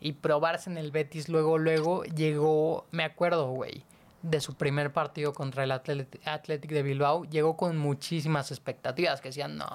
Y 0.01 0.13
probarse 0.13 0.71
en 0.71 0.79
el 0.79 0.91
Betis 0.91 1.29
luego, 1.29 1.59
luego 1.59 2.05
llegó, 2.05 2.87
me 2.91 3.05
acuerdo, 3.05 3.51
güey, 3.51 3.85
de 4.23 4.41
su 4.41 4.55
primer 4.55 4.93
partido 4.93 5.33
contra 5.33 5.65
el 5.65 5.73
Athletic 5.73 6.71
de 6.71 6.83
Bilbao, 6.83 7.25
llegó 7.25 7.57
con 7.57 7.77
muchísimas 7.79 8.51
expectativas 8.51 9.21
que 9.21 9.29
decían, 9.29 9.57
no, 9.57 9.67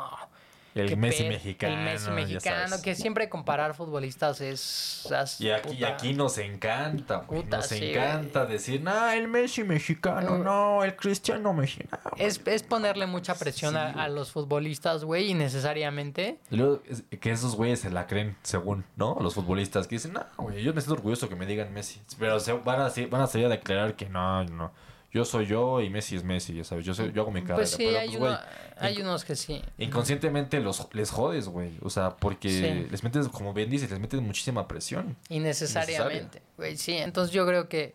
El 0.75 0.97
Messi 0.97 1.23
pedo". 1.23 1.29
mexicano. 1.31 1.73
El 1.73 1.83
Messi 1.85 2.11
mexicano, 2.11 2.75
que 2.83 2.95
siempre 2.95 3.29
comparar 3.29 3.73
futbolistas 3.75 4.41
es... 4.41 5.07
es 5.09 5.39
Y 5.41 5.49
aquí, 5.49 5.69
y 5.69 5.73
puta. 5.75 5.87
aquí 5.87 6.13
nos 6.13 6.37
encanta, 6.37 7.23
güey. 7.27 7.41
Puta, 7.43 7.57
Nos 7.57 7.67
sí, 7.67 7.91
encanta 7.91 8.45
decir, 8.45 8.81
no, 8.81 9.09
el 9.09 9.27
Messi 9.29 9.63
mexicano, 9.63 10.37
No. 10.37 10.43
no, 10.43 10.83
el 10.83 10.95
cristiano 10.97 11.53
mexicano. 11.53 12.03
Es, 12.17 12.41
es 12.45 12.63
ponerle 12.63 13.05
mucha 13.07 13.35
presión 13.35 13.77
a, 13.77 13.93
Sí, 13.93 13.99
a 13.99 14.03
güey. 14.03 14.15
los 14.15 14.31
futbolistas, 14.31 15.03
güey, 15.05 15.31
innecesariamente. 15.31 16.39
Y 16.51 16.57
luego, 16.57 16.81
es- 16.89 17.03
que 17.19 17.31
esos 17.31 17.55
güeyes 17.55 17.79
se 17.79 17.89
la 17.89 18.05
creen, 18.07 18.35
según, 18.43 18.83
¿no? 18.97 19.17
Los 19.21 19.33
futbolistas 19.35 19.87
que 19.87 19.95
dicen, 19.95 20.13
no, 20.13 20.25
güey, 20.37 20.61
yo 20.61 20.73
me 20.73 20.81
siento 20.81 20.93
orgulloso 20.95 21.29
que 21.29 21.35
me 21.35 21.45
digan 21.45 21.73
Messi. 21.73 22.01
Pero 22.19 22.39
se, 22.39 22.51
van, 22.53 22.81
a, 22.81 22.91
van 23.09 23.21
a 23.21 23.27
salir 23.27 23.45
a 23.47 23.49
declarar 23.49 23.95
que 23.95 24.09
no, 24.09 24.43
no. 24.43 24.71
Yo 25.15 25.23
soy 25.23 25.45
yo 25.45 25.79
y 25.79 25.89
Messi 25.89 26.17
es 26.17 26.25
Messi, 26.25 26.53
ya 26.53 26.65
sabes. 26.65 26.83
Yo, 26.85 26.93
soy- 26.93 27.13
yo 27.13 27.21
hago 27.21 27.31
mi 27.31 27.39
carrera. 27.39 27.55
Pues 27.55 27.71
sí, 27.71 27.85
pero, 27.85 27.99
hay, 27.99 28.07
pues, 28.09 28.19
uno- 28.19 28.27
güey, 28.27 28.39
hay 28.77 29.01
unos 29.01 29.23
que 29.23 29.37
sí. 29.37 29.61
Inconscientemente 29.77 30.59
los, 30.59 30.87
les 30.93 31.09
jodes, 31.09 31.47
güey. 31.47 31.71
O 31.83 31.89
sea, 31.89 32.17
porque 32.17 32.49
Sí. 32.49 32.87
les 32.91 33.01
metes, 33.01 33.29
como 33.29 33.53
bien 33.53 33.69
dices, 33.69 33.89
les 33.89 33.99
metes 34.01 34.19
muchísima 34.19 34.67
presión. 34.67 35.15
Innecesariamente, 35.29 36.41
güey, 36.57 36.75
sí. 36.75 36.97
Entonces 36.97 37.33
yo 37.33 37.47
creo 37.47 37.69
que, 37.69 37.93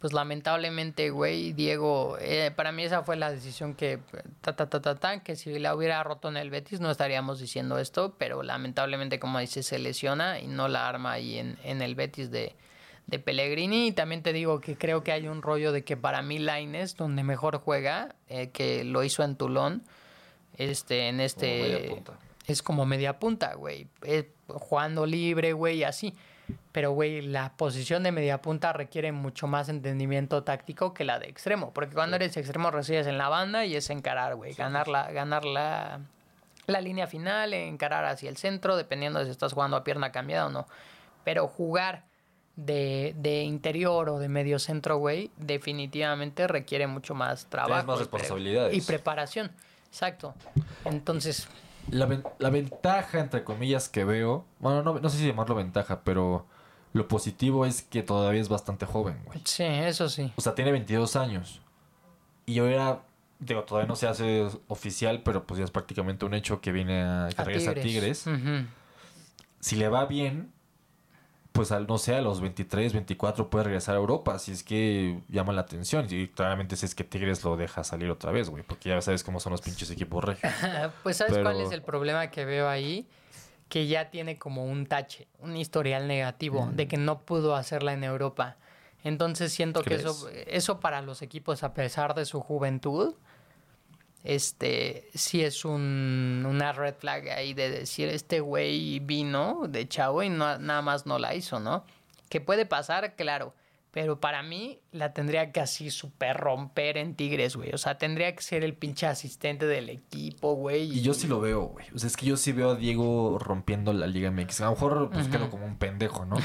pues 0.00 0.12
lamentablemente, 0.12 1.10
güey, 1.10 1.52
Diego, 1.52 2.16
eh, 2.20 2.50
para 2.54 2.72
mí 2.72 2.82
esa 2.82 3.02
fue 3.04 3.16
la 3.16 3.30
decisión 3.30 3.74
que, 3.74 4.00
ta, 4.40 4.56
ta, 4.56 4.68
ta, 4.68 4.80
ta, 4.82 4.94
ta, 4.96 5.22
que 5.22 5.36
si 5.36 5.58
la 5.60 5.76
hubiera 5.76 6.02
roto 6.02 6.28
en 6.28 6.36
el 6.38 6.50
Betis 6.50 6.80
no 6.80 6.90
estaríamos 6.90 7.38
diciendo 7.40 7.78
esto, 7.78 8.16
pero 8.18 8.42
lamentablemente, 8.42 9.20
como 9.20 9.38
dices, 9.38 9.64
se 9.66 9.78
lesiona 9.78 10.40
y 10.40 10.48
no 10.48 10.66
la 10.68 10.88
arma 10.88 11.12
ahí 11.12 11.38
en, 11.38 11.56
en 11.62 11.82
el 11.82 11.94
Betis 11.94 12.30
de, 12.32 12.54
de 13.08 13.18
Pellegrini. 13.18 13.88
Y 13.88 13.92
también 13.92 14.22
te 14.22 14.32
digo 14.32 14.60
que 14.60 14.76
creo 14.76 15.02
que 15.02 15.10
hay 15.12 15.26
un 15.26 15.42
rollo 15.42 15.72
de 15.72 15.82
que 15.82 15.96
para 15.96 16.22
mí 16.22 16.38
Laines, 16.38 16.96
donde 16.96 17.24
mejor 17.24 17.58
juega, 17.58 18.14
eh, 18.28 18.50
que 18.50 18.84
lo 18.84 19.02
hizo 19.02 19.24
en 19.24 19.34
Toulon, 19.36 19.82
este, 20.56 21.08
en 21.08 21.16
Como 21.16 21.24
este 21.24 21.62
media 21.62 21.88
punta. 21.88 22.12
es 22.46 22.62
como 22.62 22.86
media 22.86 23.18
punta, 23.18 23.54
güey. 23.54 23.88
Eh, 24.02 24.30
jugando 24.48 25.06
libre, 25.06 25.52
güey, 25.52 25.82
así. 25.82 26.14
Pero, 26.72 26.92
güey, 26.92 27.20
la 27.22 27.52
posición 27.56 28.02
de 28.02 28.12
media 28.12 28.40
punta 28.40 28.72
requiere 28.72 29.12
mucho 29.12 29.46
más 29.46 29.68
entendimiento 29.68 30.44
táctico 30.44 30.94
que 30.94 31.04
la 31.04 31.18
de 31.18 31.28
extremo. 31.28 31.72
Porque 31.72 31.94
cuando 31.94 32.16
eres 32.16 32.36
extremo 32.36 32.70
recibes 32.70 33.06
en 33.06 33.18
la 33.18 33.28
banda 33.28 33.66
y 33.66 33.74
es 33.74 33.90
encarar, 33.90 34.36
güey. 34.36 34.54
Ganar, 34.54 34.88
la, 34.88 35.10
ganar 35.10 35.44
la, 35.44 36.00
la 36.66 36.80
línea 36.80 37.06
final, 37.06 37.52
encarar 37.52 38.04
hacia 38.06 38.30
el 38.30 38.36
centro, 38.36 38.76
dependiendo 38.76 39.18
de 39.18 39.26
si 39.26 39.30
estás 39.30 39.52
jugando 39.52 39.76
a 39.76 39.84
pierna 39.84 40.12
cambiada 40.12 40.46
o 40.46 40.50
no. 40.50 40.66
Pero 41.24 41.48
jugar 41.48 42.07
de, 42.58 43.14
de 43.16 43.44
interior 43.44 44.08
o 44.10 44.18
de 44.18 44.28
medio 44.28 44.58
centro, 44.58 44.98
güey, 44.98 45.30
definitivamente 45.36 46.46
requiere 46.48 46.86
mucho 46.88 47.14
más 47.14 47.46
trabajo. 47.46 47.86
más 47.86 47.96
y 47.96 47.98
pre- 47.98 47.98
responsabilidades. 48.18 48.76
Y 48.76 48.80
preparación. 48.80 49.52
Exacto. 49.86 50.34
Entonces, 50.84 51.48
La, 51.90 52.08
la 52.38 52.50
ventaja, 52.50 53.20
entre 53.20 53.44
comillas, 53.44 53.88
que 53.88 54.04
veo, 54.04 54.44
bueno, 54.58 54.82
no, 54.82 54.98
no 54.98 55.08
sé 55.08 55.18
si 55.18 55.26
llamarlo 55.26 55.54
ventaja, 55.54 56.00
pero 56.02 56.46
lo 56.92 57.06
positivo 57.06 57.64
es 57.64 57.82
que 57.82 58.02
todavía 58.02 58.40
es 58.40 58.48
bastante 58.48 58.84
joven, 58.86 59.18
güey. 59.24 59.40
sí, 59.44 59.62
eso 59.64 60.08
sí. 60.08 60.32
O 60.36 60.40
sea, 60.40 60.54
tiene 60.54 60.72
22 60.72 61.14
años. 61.16 61.60
Y 62.44 62.58
ahora, 62.58 63.02
digo, 63.38 63.62
todavía 63.62 63.86
no 63.86 63.94
se 63.94 64.08
hace 64.08 64.48
oficial, 64.66 65.22
pero 65.22 65.46
pues 65.46 65.58
ya 65.58 65.64
es 65.64 65.70
prácticamente 65.70 66.24
un 66.24 66.34
hecho 66.34 66.60
que 66.60 66.72
viene 66.72 67.02
a, 67.02 67.28
que 67.34 67.40
A 67.40 67.44
regresa 67.44 67.70
a 67.70 67.74
Tigres. 67.74 68.24
Si 69.60 69.76
le 69.76 69.88
va 69.88 70.06
bien, 70.06 70.50
pues 71.58 71.72
al, 71.72 71.88
no 71.88 71.98
sé, 71.98 72.14
a 72.14 72.20
los 72.20 72.40
23, 72.40 72.92
24 72.92 73.50
puede 73.50 73.64
regresar 73.64 73.96
a 73.96 73.98
Europa, 73.98 74.38
si 74.38 74.52
es 74.52 74.62
que 74.62 75.20
llama 75.28 75.52
la 75.52 75.62
atención. 75.62 76.06
Y 76.08 76.28
claramente 76.28 76.76
si 76.76 76.86
es 76.86 76.94
que 76.94 77.02
Tigres 77.02 77.42
lo 77.42 77.56
deja 77.56 77.82
salir 77.82 78.08
otra 78.10 78.30
vez, 78.30 78.48
güey, 78.48 78.62
porque 78.62 78.90
ya 78.90 79.00
sabes 79.02 79.24
cómo 79.24 79.40
son 79.40 79.50
los 79.50 79.60
pinches 79.60 79.90
equipos 79.90 80.22
regios. 80.22 80.52
Pues 81.02 81.16
¿sabes 81.16 81.32
Pero- 81.34 81.44
cuál 81.50 81.60
es 81.60 81.72
el 81.72 81.82
problema 81.82 82.30
que 82.30 82.44
veo 82.44 82.68
ahí? 82.68 83.08
Que 83.68 83.88
ya 83.88 84.10
tiene 84.10 84.38
como 84.38 84.64
un 84.64 84.86
tache, 84.86 85.26
un 85.40 85.56
historial 85.56 86.06
negativo 86.06 86.66
Mm. 86.66 86.76
de 86.76 86.86
que 86.88 86.96
no 86.96 87.18
pudo 87.22 87.56
hacerla 87.56 87.92
en 87.92 88.04
Europa. 88.04 88.56
Entonces 89.04 89.52
siento 89.52 89.82
que 89.82 89.94
eso, 89.96 90.28
eso 90.46 90.78
para 90.80 91.02
los 91.02 91.22
equipos, 91.22 91.62
a 91.64 91.74
pesar 91.74 92.14
de 92.14 92.24
su 92.24 92.40
juventud, 92.40 93.14
este 94.28 95.08
sí 95.14 95.42
es 95.42 95.64
un, 95.64 96.44
una 96.46 96.72
red 96.72 96.94
flag 96.98 97.30
ahí 97.30 97.54
de 97.54 97.70
decir, 97.70 98.08
este 98.08 98.40
güey 98.40 98.98
vino 98.98 99.62
de 99.66 99.88
chavo 99.88 100.22
y 100.22 100.28
no, 100.28 100.58
nada 100.58 100.82
más 100.82 101.06
no 101.06 101.18
la 101.18 101.34
hizo, 101.34 101.60
¿no? 101.60 101.84
Que 102.28 102.42
puede 102.42 102.66
pasar, 102.66 103.16
claro. 103.16 103.54
Pero 103.90 104.20
para 104.20 104.42
mí 104.42 104.80
la 104.92 105.14
tendría 105.14 105.50
que 105.50 105.60
así 105.60 105.90
súper 105.90 106.36
romper 106.36 106.98
en 106.98 107.14
Tigres, 107.14 107.56
güey. 107.56 107.72
O 107.72 107.78
sea, 107.78 107.96
tendría 107.96 108.34
que 108.34 108.42
ser 108.42 108.64
el 108.64 108.74
pinche 108.74 109.06
asistente 109.06 109.66
del 109.66 109.88
equipo, 109.88 110.52
güey. 110.52 110.98
Y 110.98 111.00
yo 111.00 111.14
sí 111.14 111.26
lo 111.26 111.40
veo, 111.40 111.62
güey. 111.62 111.86
O 111.94 111.98
sea, 111.98 112.08
es 112.08 112.16
que 112.18 112.26
yo 112.26 112.36
sí 112.36 112.52
veo 112.52 112.72
a 112.72 112.74
Diego 112.74 113.38
rompiendo 113.38 113.94
la 113.94 114.06
Liga 114.06 114.30
MX. 114.30 114.60
A 114.60 114.64
lo 114.66 114.70
mejor 114.72 115.10
pues 115.10 115.28
quedo 115.28 115.48
como 115.48 115.64
un 115.64 115.78
pendejo, 115.78 116.26
¿no? 116.26 116.36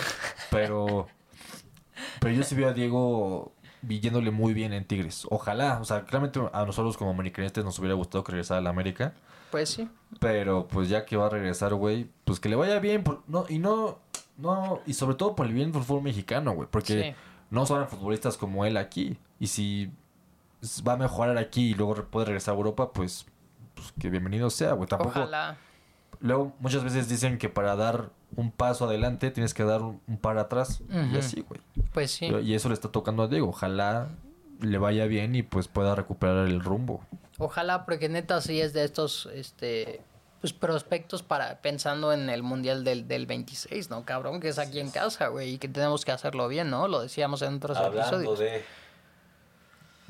Pero. 0.50 1.08
Pero 2.22 2.34
yo 2.34 2.44
sí 2.44 2.56
veo 2.56 2.70
a 2.70 2.74
Diego 2.74 3.53
yéndole 3.88 4.32
muy 4.32 4.54
bien 4.54 4.74
en 4.74 4.86
Tigres. 4.86 5.26
Ojalá. 5.30 5.80
O 5.82 5.86
sea, 5.86 6.04
claramente 6.06 6.40
a 6.54 6.66
nosotros 6.66 6.98
como 6.98 7.12
americanistas 7.12 7.64
nos 7.66 7.78
hubiera 7.80 7.96
gustado 7.96 8.24
que 8.24 8.32
regresara 8.32 8.60
a 8.60 8.62
la 8.64 8.70
América. 8.70 9.14
Pues 9.52 9.70
sí. 9.70 9.88
Pero 10.20 10.68
pues 10.68 10.90
ya 10.90 11.06
que 11.06 11.16
va 11.18 11.28
a 11.28 11.30
regresar, 11.30 11.74
güey, 11.76 12.10
pues 12.26 12.40
que 12.40 12.50
le 12.50 12.56
vaya 12.56 12.80
bien. 12.80 13.04
por- 13.04 13.22
no, 13.28 13.46
y 13.50 13.60
no. 13.60 14.00
No, 14.38 14.80
y 14.88 14.94
sobre 14.96 15.16
todo 15.16 15.36
por 15.36 15.46
el 15.46 15.54
bien 15.54 15.72
del 15.72 15.84
fútbol 15.84 16.02
mexicano, 16.04 16.54
güey. 16.54 16.68
Porque 16.72 17.04
Sí. 17.16 17.16
no 17.52 17.66
son 17.68 17.88
futbolistas 17.88 18.36
como 18.36 18.66
él 18.66 18.78
aquí. 18.78 19.18
Y 19.40 19.48
si 19.48 19.92
va 20.88 20.94
a 20.94 20.98
mejorar 20.98 21.38
aquí 21.38 21.72
y 21.72 21.74
luego 21.76 21.94
puede 22.06 22.26
regresar 22.28 22.54
a 22.56 22.58
Europa, 22.58 22.92
pues, 22.94 23.28
pues 23.76 23.94
que 24.00 24.10
bienvenido 24.10 24.50
sea, 24.50 24.74
güey. 24.74 24.88
Tampoco. 24.90 25.12
Ojalá. 25.20 25.58
Luego, 26.20 26.54
muchas 26.60 26.84
veces 26.84 27.08
dicen 27.10 27.38
que 27.38 27.50
para 27.50 27.76
dar 27.76 28.10
un 28.36 28.52
paso 28.52 28.86
adelante 28.86 29.32
tienes 29.32 29.54
que 29.54 29.64
dar 29.64 29.82
un, 29.82 30.02
un 30.08 30.18
par 30.18 30.38
atrás. 30.38 30.82
Y 31.12 31.18
así, 31.18 31.42
güey. 31.42 31.62
Pues 31.94 32.12
sí. 32.12 32.26
Y 32.44 32.54
eso 32.54 32.70
le 32.70 32.74
está 32.74 32.90
tocando 32.92 33.24
a 33.24 33.28
Diego. 33.28 33.50
Ojalá 33.50 34.10
le 34.60 34.78
vaya 34.78 35.06
bien 35.06 35.36
y 35.36 35.44
pues 35.44 35.68
pueda 35.68 35.96
recuperar 35.96 36.48
el 36.48 36.62
rumbo. 36.62 37.02
Ojalá, 37.38 37.86
porque 37.86 38.10
neta 38.10 38.42
sí 38.42 38.62
es 38.62 38.74
de 38.74 38.84
estos 38.84 39.28
este 39.34 40.02
pues 40.42 40.52
prospectos 40.52 41.24
para 41.24 41.62
pensando 41.62 42.12
en 42.12 42.30
el 42.30 42.44
mundial 42.44 42.84
del, 42.84 43.08
del 43.08 43.26
26, 43.26 43.90
¿no, 43.90 44.04
cabrón? 44.04 44.42
Que 44.42 44.50
es 44.50 44.60
aquí 44.60 44.82
en 44.82 44.90
casa, 44.90 45.28
güey, 45.28 45.54
y 45.54 45.58
que 45.58 45.70
tenemos 45.70 46.04
que 46.04 46.12
hacerlo 46.12 46.50
bien, 46.50 46.70
¿no? 46.70 46.90
Lo 46.90 47.02
decíamos 47.02 47.42
en 47.44 47.56
otros 47.56 47.78
episodios. 47.80 48.40
de 48.40 48.62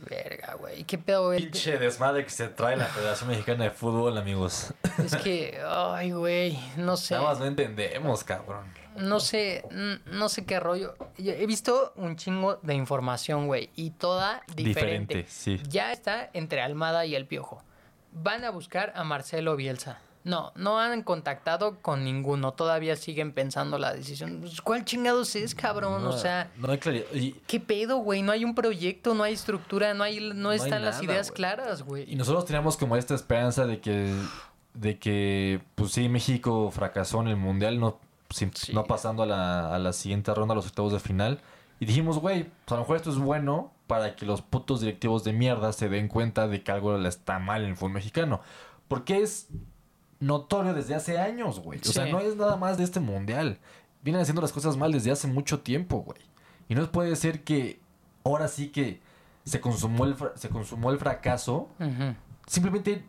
Verga, 0.09 0.55
güey. 0.55 0.83
¿Qué 0.83 0.97
pedo, 0.97 1.27
güey? 1.27 1.39
pinche 1.41 1.77
desmadre 1.77 2.23
que 2.23 2.29
se 2.29 2.47
trae 2.47 2.75
la 2.77 2.85
Federación 2.85 3.29
Mexicana 3.29 3.65
de 3.65 3.71
Fútbol, 3.71 4.17
amigos. 4.17 4.73
Es 5.03 5.15
que, 5.15 5.59
ay, 5.67 6.11
güey, 6.11 6.59
no 6.77 6.97
sé. 6.97 7.15
Nada 7.15 7.27
más 7.27 7.39
no 7.39 7.45
entendemos, 7.45 8.23
cabrón. 8.23 8.65
No 8.95 9.19
sé, 9.19 9.65
no 10.05 10.29
sé 10.29 10.45
qué 10.45 10.59
rollo. 10.59 10.95
Yo 11.17 11.31
he 11.33 11.45
visto 11.47 11.93
un 11.95 12.15
chingo 12.15 12.59
de 12.61 12.75
información, 12.75 13.47
güey, 13.47 13.71
y 13.75 13.91
toda 13.91 14.41
diferente. 14.55 15.15
Diferente, 15.15 15.25
sí. 15.27 15.59
Ya 15.67 15.91
está 15.91 16.29
entre 16.33 16.61
Almada 16.61 17.05
y 17.05 17.15
el 17.15 17.25
Piojo. 17.25 17.63
Van 18.11 18.43
a 18.43 18.51
buscar 18.51 18.93
a 18.95 19.03
Marcelo 19.03 19.55
Bielsa. 19.55 19.99
No, 20.23 20.53
no 20.55 20.79
han 20.79 21.03
contactado 21.03 21.79
con 21.81 22.03
ninguno. 22.05 22.53
Todavía 22.53 22.95
siguen 22.95 23.33
pensando 23.33 23.77
la 23.77 23.93
decisión. 23.93 24.39
Pues, 24.41 24.61
¿Cuál 24.61 24.85
chingados 24.85 25.35
es, 25.35 25.53
cabrón? 25.53 26.05
o 26.05 26.13
sea, 26.17 26.49
No 26.57 26.71
hay 26.71 26.77
claridad. 26.77 27.05
Y, 27.13 27.33
¿qué 27.47 27.59
pedo, 27.59 27.97
güey? 27.97 28.21
No 28.21 28.31
hay 28.31 28.45
un 28.45 28.55
proyecto, 28.55 29.13
no 29.13 29.23
hay 29.23 29.33
estructura, 29.33 29.93
no 29.93 30.03
hay, 30.03 30.19
no, 30.33 30.51
están 30.53 30.83
las 30.85 30.95
nada, 30.95 31.03
ideas 31.05 31.27
güey. 31.29 31.35
claras, 31.35 31.79
y 31.81 31.83
güey. 31.83 32.15
nosotros 32.15 32.45
teníamos 32.45 32.77
como 32.77 32.95
esta 32.95 33.15
esperanza 33.15 33.65
de 33.65 33.81
que, 33.81 34.13
de 34.73 34.97
que 34.97 35.61
pues 35.75 35.91
sí, 35.91 36.07
México 36.07 36.71
fracasó 36.71 37.21
en 37.21 37.27
el 37.27 37.35
Mundial, 37.37 37.79
no, 37.79 37.99
sin- 38.29 38.53
Sí. 38.55 38.73
no 38.73 38.85
pasando 38.85 39.23
a 39.23 39.25
la, 39.25 39.75
a 39.75 39.77
la 39.79 39.91
siguiente 39.91 40.33
ronda, 40.33 40.53
a 40.53 40.55
los 40.55 40.67
octavos 40.67 40.93
de 40.93 40.99
final. 41.01 41.41
Y 41.81 41.85
dijimos, 41.85 42.19
güey, 42.19 42.43
pues 42.45 42.71
a 42.71 42.75
lo 42.75 42.81
mejor 42.81 42.95
esto 42.95 43.09
es 43.09 43.17
bueno 43.17 43.73
para 43.87 44.15
que 44.15 44.25
los 44.25 44.41
putos 44.41 44.79
directivos 44.79 45.25
de 45.25 45.33
mierda 45.33 45.73
se 45.73 45.89
den 45.89 46.07
cuenta 46.07 46.47
de 46.47 46.63
que 46.63 46.71
algo 46.71 46.97
le 46.97 47.09
está 47.09 47.39
mal 47.39 47.63
en 47.63 47.71
el 47.71 47.75
fútbol 47.75 47.91
mexicano. 47.91 48.39
Porque 48.87 49.21
es 49.21 49.47
notorio 50.25 50.73
desde 50.73 50.95
hace 50.95 51.19
años, 51.19 51.59
güey. 51.59 51.79
O 51.79 51.83
sea, 51.91 52.05
no 52.11 52.19
es 52.19 52.35
nada 52.35 52.55
más 52.57 52.77
de 52.77 52.83
este 52.83 52.99
mundial. 52.99 53.59
Vienen 54.03 54.21
haciendo 54.21 54.41
las 54.41 54.51
cosas 54.51 54.75
mal 54.77 54.91
desde 54.91 55.11
hace 55.11 55.27
mucho 55.27 55.59
tiempo, 55.61 55.97
güey. 56.03 56.19
Y 56.69 56.75
no 56.75 56.91
puede 56.91 57.15
ser 57.15 57.43
que 57.43 57.79
ahora 58.23 58.47
sí 58.47 58.69
que 58.69 59.01
se 59.45 59.59
consumó 59.61 60.05
el, 60.05 60.15
fra- 60.15 60.33
se 60.35 60.49
consumó 60.49 60.91
el 60.91 60.97
fracaso. 60.99 61.69
Simplemente 62.47 63.03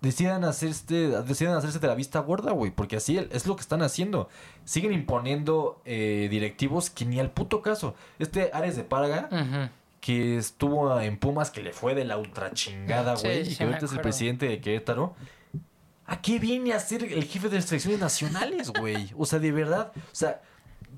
decidan 0.00 0.44
hacerse, 0.44 1.08
decidan 1.22 1.56
hacerse 1.56 1.78
de 1.80 1.86
la 1.88 1.94
vista 1.94 2.20
gorda, 2.20 2.52
güey. 2.52 2.70
Porque 2.70 2.96
así 2.96 3.18
es 3.18 3.46
lo 3.46 3.56
que 3.56 3.62
están 3.62 3.82
haciendo. 3.82 4.28
Siguen 4.64 4.92
imponiendo 4.92 5.80
eh, 5.84 6.28
directivos 6.30 6.90
que 6.90 7.04
ni 7.04 7.18
al 7.20 7.30
puto 7.30 7.62
caso. 7.62 7.94
Este 8.18 8.50
Ares 8.52 8.76
de 8.76 8.84
Parga 8.84 9.28
que 10.00 10.38
estuvo 10.38 10.98
en 11.00 11.18
Pumas, 11.18 11.50
que 11.50 11.60
le 11.62 11.72
fue 11.72 11.94
de 11.96 12.04
la 12.04 12.16
ultra 12.18 12.52
chingada, 12.52 13.16
güey, 13.16 13.44
sí 13.44 13.52
y 13.52 13.56
que 13.56 13.64
ahorita 13.64 13.86
es 13.86 13.92
el 13.92 13.98
presidente 14.02 14.46
de 14.48 14.60
Querétaro. 14.60 15.14
¿A 16.10 16.22
qué 16.22 16.38
viene 16.38 16.72
a 16.72 16.80
ser 16.80 17.04
el 17.04 17.24
jefe 17.24 17.50
de 17.50 17.56
las 17.56 17.66
selecciones 17.66 18.00
nacionales, 18.00 18.72
güey? 18.72 19.10
O 19.16 19.26
sea, 19.26 19.38
de 19.38 19.52
verdad, 19.52 19.92
o 19.94 20.14
sea, 20.14 20.40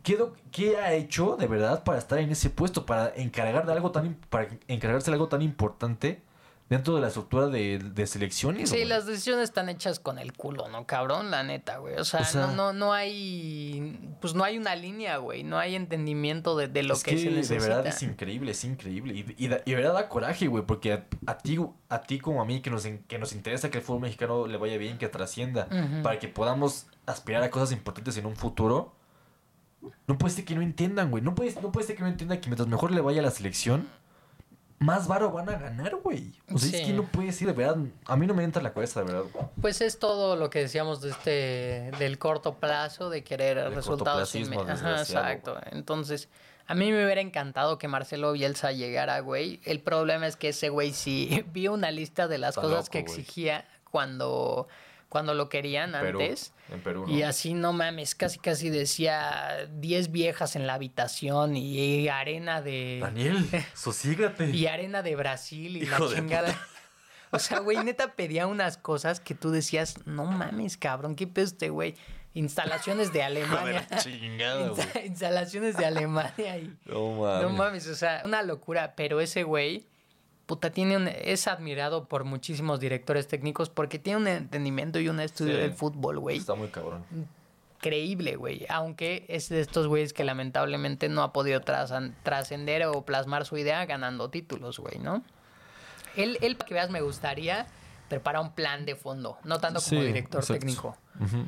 ¿qué, 0.04 0.16
qué 0.52 0.76
ha 0.76 0.92
hecho 0.94 1.36
de 1.36 1.48
verdad 1.48 1.82
para 1.82 1.98
estar 1.98 2.20
en 2.20 2.30
ese 2.30 2.48
puesto, 2.48 2.86
para 2.86 3.12
encargar 3.16 3.66
de 3.66 3.72
algo 3.72 3.90
tan, 3.90 4.14
para 4.30 4.48
encargarse 4.68 5.10
de 5.10 5.14
algo 5.16 5.26
tan 5.26 5.42
importante 5.42 6.22
dentro 6.70 6.94
de 6.94 7.02
la 7.02 7.08
estructura 7.08 7.48
de, 7.48 7.78
de 7.78 8.06
selecciones? 8.06 8.70
Sí, 8.70 8.76
güey? 8.76 8.88
las 8.88 9.04
decisiones 9.04 9.44
están 9.44 9.68
hechas 9.68 10.00
con 10.00 10.18
el 10.18 10.32
culo, 10.32 10.68
¿no, 10.68 10.86
cabrón? 10.86 11.30
La 11.30 11.42
neta, 11.42 11.76
güey. 11.78 11.96
O 11.96 12.04
sea, 12.04 12.20
O 12.20 12.24
sea- 12.24 12.46
no, 12.46 12.52
no, 12.54 12.72
no 12.72 12.92
hay. 12.94 13.98
Pues 14.22 14.34
no 14.34 14.44
hay 14.44 14.56
una 14.56 14.74
línea, 14.76 15.18
güey. 15.18 15.42
No 15.42 15.58
hay 15.58 15.74
entendimiento 15.74 16.56
de, 16.56 16.68
de 16.68 16.82
lo 16.84 16.94
es 16.94 17.02
que, 17.04 17.18
se 17.18 17.24
de 17.28 17.36
necesita. 17.36 17.66
verdad 17.76 17.86
es 17.88 18.02
increíble, 18.02 18.52
es 18.52 18.64
increíble. 18.64 19.12
Y, 19.14 19.34
y, 19.44 19.48
da- 19.48 19.60
y 19.66 19.70
de 19.72 19.76
verdad 19.76 19.94
da 19.94 20.08
coraje, 20.08 20.46
güey, 20.46 20.64
porque 20.64 20.92
a, 20.92 21.06
a 21.26 21.36
ti, 21.38 21.58
a 21.88 22.00
ti 22.02 22.18
como 22.20 22.40
a 22.40 22.44
mí, 22.46 22.60
que 22.62 22.70
nos, 22.70 22.86
que 23.06 23.18
nos 23.18 23.32
interesa 23.34 23.70
que 23.70 23.78
el 23.78 23.84
fútbol 23.84 24.02
mexicano 24.02 24.46
le 24.46 24.56
vaya 24.56 24.78
bien, 24.78 24.96
que 24.96 25.08
trascienda, 25.08 25.68
para 26.02 26.18
que 26.18 26.28
podamos 26.28 26.86
aspirar 27.06 27.42
a 27.42 27.50
cosas 27.50 27.72
importantes 27.72 28.16
en 28.16 28.24
un 28.26 28.36
futuro. 28.36 28.94
No 30.06 30.18
puede 30.18 30.34
ser 30.34 30.44
que 30.44 30.54
no 30.54 30.60
entiendan, 30.62 31.10
güey. 31.10 31.22
No 31.22 31.34
puede, 31.34 31.54
no 31.62 31.72
puede 31.72 31.86
ser 31.86 31.96
que 31.96 32.02
no 32.02 32.08
entiendan 32.08 32.38
que 32.40 32.48
mientras 32.48 32.68
mejor 32.68 32.90
le 32.92 33.00
vaya 33.00 33.20
a 33.20 33.24
la 33.24 33.30
selección, 33.30 33.88
más 34.80 35.06
varo 35.06 35.30
van 35.30 35.48
a 35.50 35.58
ganar, 35.58 35.96
güey. 35.96 36.32
O 36.52 36.58
sea, 36.58 36.80
es 36.80 36.86
que 36.86 36.92
no 36.94 37.04
puede 37.04 37.32
ser, 37.32 37.48
de 37.48 37.52
verdad. 37.52 37.76
A 38.06 38.16
mí 38.16 38.26
no 38.26 38.34
me 38.34 38.42
entra 38.42 38.60
en 38.60 38.64
la 38.64 38.72
cabeza, 38.72 39.00
de 39.00 39.12
verdad. 39.12 39.30
güey. 39.30 39.44
Pues 39.60 39.82
es 39.82 39.98
todo 39.98 40.36
lo 40.36 40.48
que 40.48 40.60
decíamos 40.60 41.02
de 41.02 41.10
este 41.10 41.90
del 41.98 42.18
corto 42.18 42.54
plazo 42.54 43.10
de 43.10 43.22
querer 43.22 43.58
El 43.58 43.74
resultados 43.74 44.34
Ajá, 44.34 45.00
exacto. 45.00 45.60
Entonces, 45.70 46.30
a 46.66 46.74
mí 46.74 46.92
me 46.92 47.04
hubiera 47.04 47.20
encantado 47.20 47.76
que 47.76 47.88
Marcelo 47.88 48.32
Bielsa 48.32 48.72
llegara, 48.72 49.20
güey. 49.20 49.60
El 49.64 49.80
problema 49.80 50.26
es 50.26 50.36
que 50.36 50.48
ese 50.48 50.70
güey 50.70 50.92
sí 50.92 51.44
vio 51.52 51.74
una 51.74 51.90
lista 51.90 52.26
de 52.26 52.38
las 52.38 52.56
Está 52.56 52.62
cosas 52.62 52.78
loco, 52.78 52.90
que 52.92 52.98
exigía 53.00 53.66
cuando 53.90 54.66
cuando 55.10 55.34
lo 55.34 55.50
querían 55.50 55.92
Perú, 55.92 56.20
antes. 56.20 56.54
en 56.72 56.80
Perú, 56.80 57.04
¿no? 57.06 57.12
Y 57.12 57.22
así, 57.24 57.52
no 57.52 57.74
mames, 57.74 58.14
casi 58.14 58.38
casi 58.38 58.70
decía 58.70 59.68
10 59.72 60.12
viejas 60.12 60.56
en 60.56 60.66
la 60.66 60.74
habitación 60.74 61.56
y, 61.56 62.08
arena 62.08 62.62
de... 62.62 63.00
Daniel, 63.02 63.44
sosígate. 63.74 64.48
Y 64.50 64.66
arena 64.68 65.02
de 65.02 65.16
Brasil 65.16 65.76
y 65.76 65.82
Hijo 65.82 66.06
la 66.08 66.16
chingada. 66.16 66.66
O 67.32 67.38
sea, 67.38 67.60
güey, 67.60 67.76
neta 67.84 68.14
pedía 68.16 68.48
unas 68.48 68.76
cosas 68.76 69.20
que 69.20 69.36
tú 69.36 69.50
decías, 69.52 70.04
no 70.04 70.24
mames, 70.24 70.76
cabrón, 70.76 71.14
qué 71.14 71.28
pedo 71.28 71.44
este 71.44 71.68
güey. 71.70 71.94
Instalaciones 72.34 73.12
de 73.12 73.22
Alemania. 73.24 73.86
chingada, 74.02 74.68
güey. 74.70 74.80
Insta- 74.82 75.06
instalaciones 75.06 75.76
de 75.76 75.86
Alemania 75.86 76.58
y... 76.58 76.76
No 76.86 77.12
mames. 77.12 77.42
No 77.42 77.50
mames, 77.50 77.86
o 77.86 77.94
sea, 77.94 78.22
una 78.24 78.42
locura. 78.42 78.94
Pero 78.96 79.20
ese 79.20 79.44
güey, 79.44 79.86
puta, 80.50 80.70
tiene 80.70 80.96
un, 80.96 81.06
es 81.08 81.46
admirado 81.46 82.06
por 82.08 82.24
muchísimos 82.24 82.80
directores 82.80 83.28
técnicos 83.28 83.70
porque 83.70 83.98
tiene 84.00 84.18
un 84.18 84.26
entendimiento 84.26 84.98
y 84.98 85.08
un 85.08 85.20
estudio 85.20 85.54
Sí. 85.54 85.60
del 85.60 85.72
fútbol, 85.72 86.18
güey 86.18 86.38
Está 86.38 86.54
muy 86.54 86.68
cabrón. 86.68 87.04
creíble, 87.78 88.36
güey. 88.36 88.66
Aunque 88.68 89.24
es 89.28 89.48
de 89.48 89.60
estos 89.60 89.86
güeyes 89.86 90.12
que 90.12 90.24
lamentablemente 90.24 91.08
no 91.08 91.22
ha 91.22 91.32
podido 91.32 91.60
trascender 91.60 92.84
o 92.86 93.04
plasmar 93.04 93.46
su 93.46 93.56
idea 93.56 93.84
ganando 93.86 94.28
títulos, 94.28 94.78
güey, 94.80 94.98
¿no? 94.98 95.22
Él, 96.16 96.36
él, 96.42 96.56
para 96.56 96.66
que 96.68 96.74
veas, 96.74 96.90
me 96.90 97.00
gustaría 97.00 97.66
preparar 98.08 98.42
un 98.42 98.52
plan 98.52 98.84
de 98.84 98.96
fondo, 98.96 99.38
no 99.44 99.60
tanto 99.60 99.80
como 99.80 100.00
Sí, 100.00 100.06
director 100.08 100.40
exacto. 100.40 100.58
técnico. 100.60 100.96
Ujú. 101.20 101.44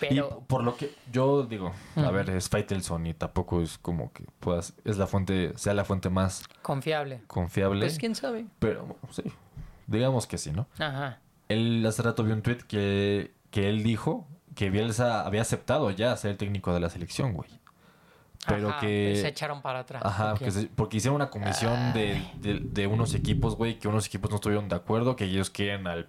Pero 0.00 0.38
Y 0.42 0.44
por 0.46 0.62
lo 0.64 0.76
que 0.76 0.94
yo 1.12 1.42
digo, 1.44 1.72
a 1.96 2.10
ver, 2.10 2.30
es 2.30 2.48
Faitelson 2.48 3.06
y 3.06 3.14
tampoco 3.14 3.60
es 3.62 3.78
como 3.78 4.12
que 4.12 4.24
puedas, 4.40 4.74
es 4.84 4.96
la 4.98 5.06
fuente, 5.06 5.52
sea 5.56 5.74
la 5.74 5.84
fuente 5.84 6.10
más 6.10 6.44
confiable. 6.62 7.22
confiable. 7.26 7.80
Pues 7.86 7.98
quién 7.98 8.14
sabe. 8.14 8.46
Pero 8.58 8.96
sí, 9.10 9.22
digamos 9.86 10.26
que 10.26 10.38
sí, 10.38 10.52
¿no? 10.52 10.66
Ajá. 10.78 11.18
Él 11.48 11.84
hace 11.86 12.02
rato 12.02 12.22
vi 12.22 12.32
un 12.32 12.42
tweet 12.42 12.58
que, 12.68 13.32
que 13.50 13.68
él 13.70 13.82
dijo 13.82 14.26
que 14.54 14.70
Bielsa 14.70 15.24
había 15.26 15.42
aceptado 15.42 15.90
ya 15.90 16.16
ser 16.16 16.32
el 16.32 16.36
técnico 16.36 16.72
de 16.74 16.80
la 16.80 16.90
selección, 16.90 17.32
güey. 17.32 17.48
Pero 18.46 18.68
Ajá, 18.70 18.80
que... 18.80 19.08
pues 19.12 19.22
se 19.22 19.28
echaron 19.28 19.62
para 19.62 19.80
atrás. 19.80 20.02
Ajá, 20.04 20.36
se- 20.50 20.66
porque 20.68 20.98
hicieron 20.98 21.16
una 21.16 21.28
comisión 21.30 21.92
de, 21.92 22.22
de, 22.40 22.60
de 22.60 22.86
unos 22.86 23.14
equipos, 23.14 23.56
güey, 23.56 23.78
que 23.78 23.88
unos 23.88 24.06
equipos 24.06 24.30
no 24.30 24.36
estuvieron 24.36 24.68
de 24.68 24.76
acuerdo, 24.76 25.16
que 25.16 25.24
ellos 25.24 25.50
quieren 25.50 25.86
al, 25.86 26.08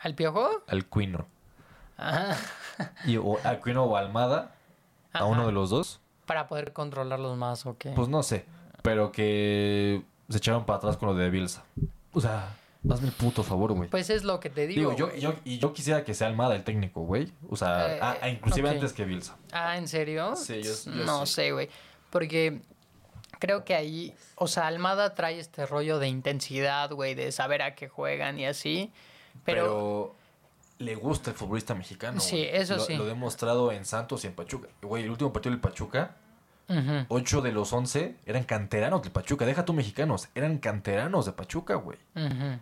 ¿Al 0.00 0.14
piojo? 0.14 0.48
al 0.66 0.86
Quino. 0.86 1.26
Ajá. 1.98 2.36
Y, 3.04 3.16
o 3.18 3.38
al 3.44 3.60
Quino 3.60 3.84
o 3.84 3.96
Almada, 3.96 4.52
a 5.12 5.24
uno 5.26 5.44
de 5.46 5.52
los 5.52 5.68
dos. 5.70 6.00
Para 6.26 6.46
poder 6.46 6.72
controlarlos 6.72 7.36
más, 7.36 7.66
¿o 7.66 7.76
qué? 7.76 7.90
Pues 7.90 8.08
no 8.08 8.22
sé, 8.22 8.44
pero 8.82 9.12
que 9.12 10.02
se 10.28 10.38
echaron 10.38 10.64
para 10.64 10.78
atrás 10.78 10.96
con 10.96 11.08
lo 11.08 11.14
de 11.14 11.28
Bielsa. 11.30 11.64
O 12.12 12.20
sea, 12.20 12.54
hazme 12.88 13.08
el 13.08 13.14
puto 13.14 13.42
favor, 13.42 13.72
güey. 13.72 13.88
Pues 13.90 14.10
es 14.10 14.24
lo 14.24 14.38
que 14.40 14.48
te 14.50 14.66
digo. 14.66 14.90
Digo, 14.92 14.96
yo, 14.96 15.14
yo, 15.16 15.34
y 15.44 15.58
yo 15.58 15.72
quisiera 15.72 16.04
que 16.04 16.14
sea 16.14 16.28
Almada 16.28 16.54
el 16.54 16.64
técnico, 16.64 17.00
güey. 17.02 17.32
O 17.50 17.56
sea, 17.56 17.94
Eh, 17.96 17.98
ah, 18.00 18.16
ah, 18.22 18.28
inclusive 18.28 18.68
antes 18.70 18.92
que 18.92 19.04
Bielsa. 19.04 19.36
Ah, 19.52 19.76
¿en 19.76 19.88
serio? 19.88 20.36
Sí, 20.36 20.62
yo- 20.62 20.72
yo 20.92 21.04
no 21.04 21.26
sí. 21.26 21.34
sé, 21.34 21.52
güey. 21.52 21.68
Porque 22.10 22.60
creo 23.40 23.64
que 23.64 23.74
ahí, 23.74 24.14
o 24.36 24.46
sea, 24.46 24.66
Almada 24.66 25.14
trae 25.14 25.38
este 25.40 25.66
rollo 25.66 25.98
de 25.98 26.08
intensidad, 26.08 26.90
güey, 26.92 27.14
de 27.14 27.32
saber 27.32 27.62
a 27.62 27.74
qué 27.74 27.88
juegan 27.88 28.38
y 28.38 28.46
así. 28.46 28.92
Pero, 29.44 30.14
gusta 30.98 31.30
el 31.30 31.36
futbolista 31.36 31.74
mexicano. 31.74 32.20
Sí, 32.20 32.36
güey. 32.36 32.48
eso 32.56 32.76
Lo- 32.76 32.84
sí. 32.84 32.96
Lo 32.96 33.04
he 33.04 33.08
demostrado 33.08 33.72
en 33.72 33.84
Santos 33.84 34.24
y 34.24 34.26
en 34.28 34.34
Pachuca. 34.34 34.68
Güey, 34.82 35.04
el 35.04 35.10
último 35.10 35.32
partido 35.32 35.52
del 35.52 35.60
Pachuca, 35.60 36.16
Ujú. 36.68 37.06
8 37.08 37.40
de 37.40 37.52
los 37.52 37.72
11 37.72 38.16
eran 38.26 38.44
canteranos 38.44 39.00
del 39.02 39.10
Pachuca. 39.12 39.46
Deja 39.46 39.64
tú 39.64 39.72
mexicanos, 39.72 40.28
eran 40.34 40.58
canteranos 40.58 41.24
de 41.26 41.32
Pachuca, 41.32 41.74
güey. 41.76 41.98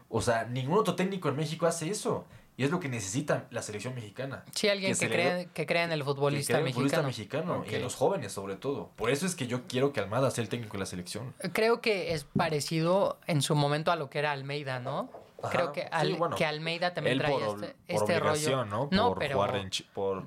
O 0.08 0.20
sea, 0.22 0.44
ningún 0.44 0.78
otro 0.78 0.94
técnico 0.94 1.28
en 1.28 1.36
México 1.36 1.66
hace 1.66 1.90
eso. 1.90 2.24
Y 2.58 2.64
es 2.64 2.70
lo 2.70 2.80
que 2.80 2.88
necesita 2.88 3.44
la 3.50 3.60
selección 3.60 3.94
mexicana. 3.94 4.42
Sí, 4.52 4.66
alguien 4.70 4.94
que, 4.96 5.08
le 5.08 5.14
cree, 5.14 5.34
dé- 5.34 5.46
que 5.52 5.66
cree 5.66 5.82
en 5.82 5.92
el 5.92 5.98
que 5.98 6.04
futbolista 6.06 6.54
crea 6.54 6.60
en 6.62 6.66
el 6.68 6.72
futbolista 6.72 7.02
mexicano. 7.02 7.58
mexicano. 7.58 7.70
Y 7.70 7.74
en 7.76 7.82
los 7.82 7.94
jóvenes, 7.96 8.32
sobre 8.32 8.56
todo. 8.56 8.88
Por 8.96 9.10
eso 9.10 9.26
es 9.26 9.34
que 9.34 9.46
yo 9.46 9.66
quiero 9.68 9.92
que 9.92 10.00
Almada 10.00 10.30
sea 10.30 10.40
el 10.42 10.48
técnico 10.48 10.72
de 10.72 10.78
la 10.78 10.86
selección. 10.86 11.34
Creo 11.52 11.82
que 11.82 12.14
es 12.14 12.24
parecido 12.24 13.18
en 13.26 13.42
su 13.42 13.54
momento 13.54 13.90
a 13.92 13.96
lo 13.96 14.08
que 14.08 14.20
era 14.20 14.32
Almeida, 14.32 14.80
¿no? 14.80 15.10
Ajá. 15.42 15.50
Creo 15.50 15.72
que, 15.72 15.82
Sí, 15.82 15.86
Al- 15.90 16.14
bueno, 16.14 16.36
que 16.36 16.44
Almeida 16.46 16.94
también 16.94 17.18
por, 17.18 17.30
este, 17.42 17.74
por 17.86 17.96
este 18.02 18.20
rollo. 18.20 18.64
¿no? 18.64 18.88
No, 18.90 19.08
por 19.10 19.18
pero, 19.18 19.34
jugar 19.36 19.56
en 19.56 19.70
Chi- 19.70 19.84
por... 19.92 20.24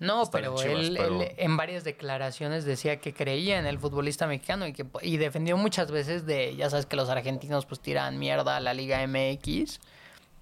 no, 0.00 0.22
en 0.24 0.30
pero 0.30 0.54
Chivas, 0.56 0.74
él, 0.86 0.94
pero- 0.98 1.22
él 1.22 1.32
en 1.36 1.56
varias 1.56 1.84
declaraciones 1.84 2.64
decía 2.64 3.00
que 3.00 3.14
creía 3.14 3.58
en 3.58 3.66
el 3.66 3.78
futbolista 3.78 4.26
mexicano 4.26 4.66
y 4.66 4.72
que 4.72 4.86
y 5.02 5.16
defendió 5.16 5.56
muchas 5.56 5.90
veces 5.90 6.26
de, 6.26 6.54
ya 6.56 6.68
sabes 6.70 6.86
que 6.86 6.96
los 6.96 7.08
argentinos 7.08 7.64
pues 7.66 7.80
tiran 7.80 8.18
mierda 8.18 8.56
a 8.56 8.60
la 8.60 8.74
Liga 8.74 9.00
MX, 9.06 9.80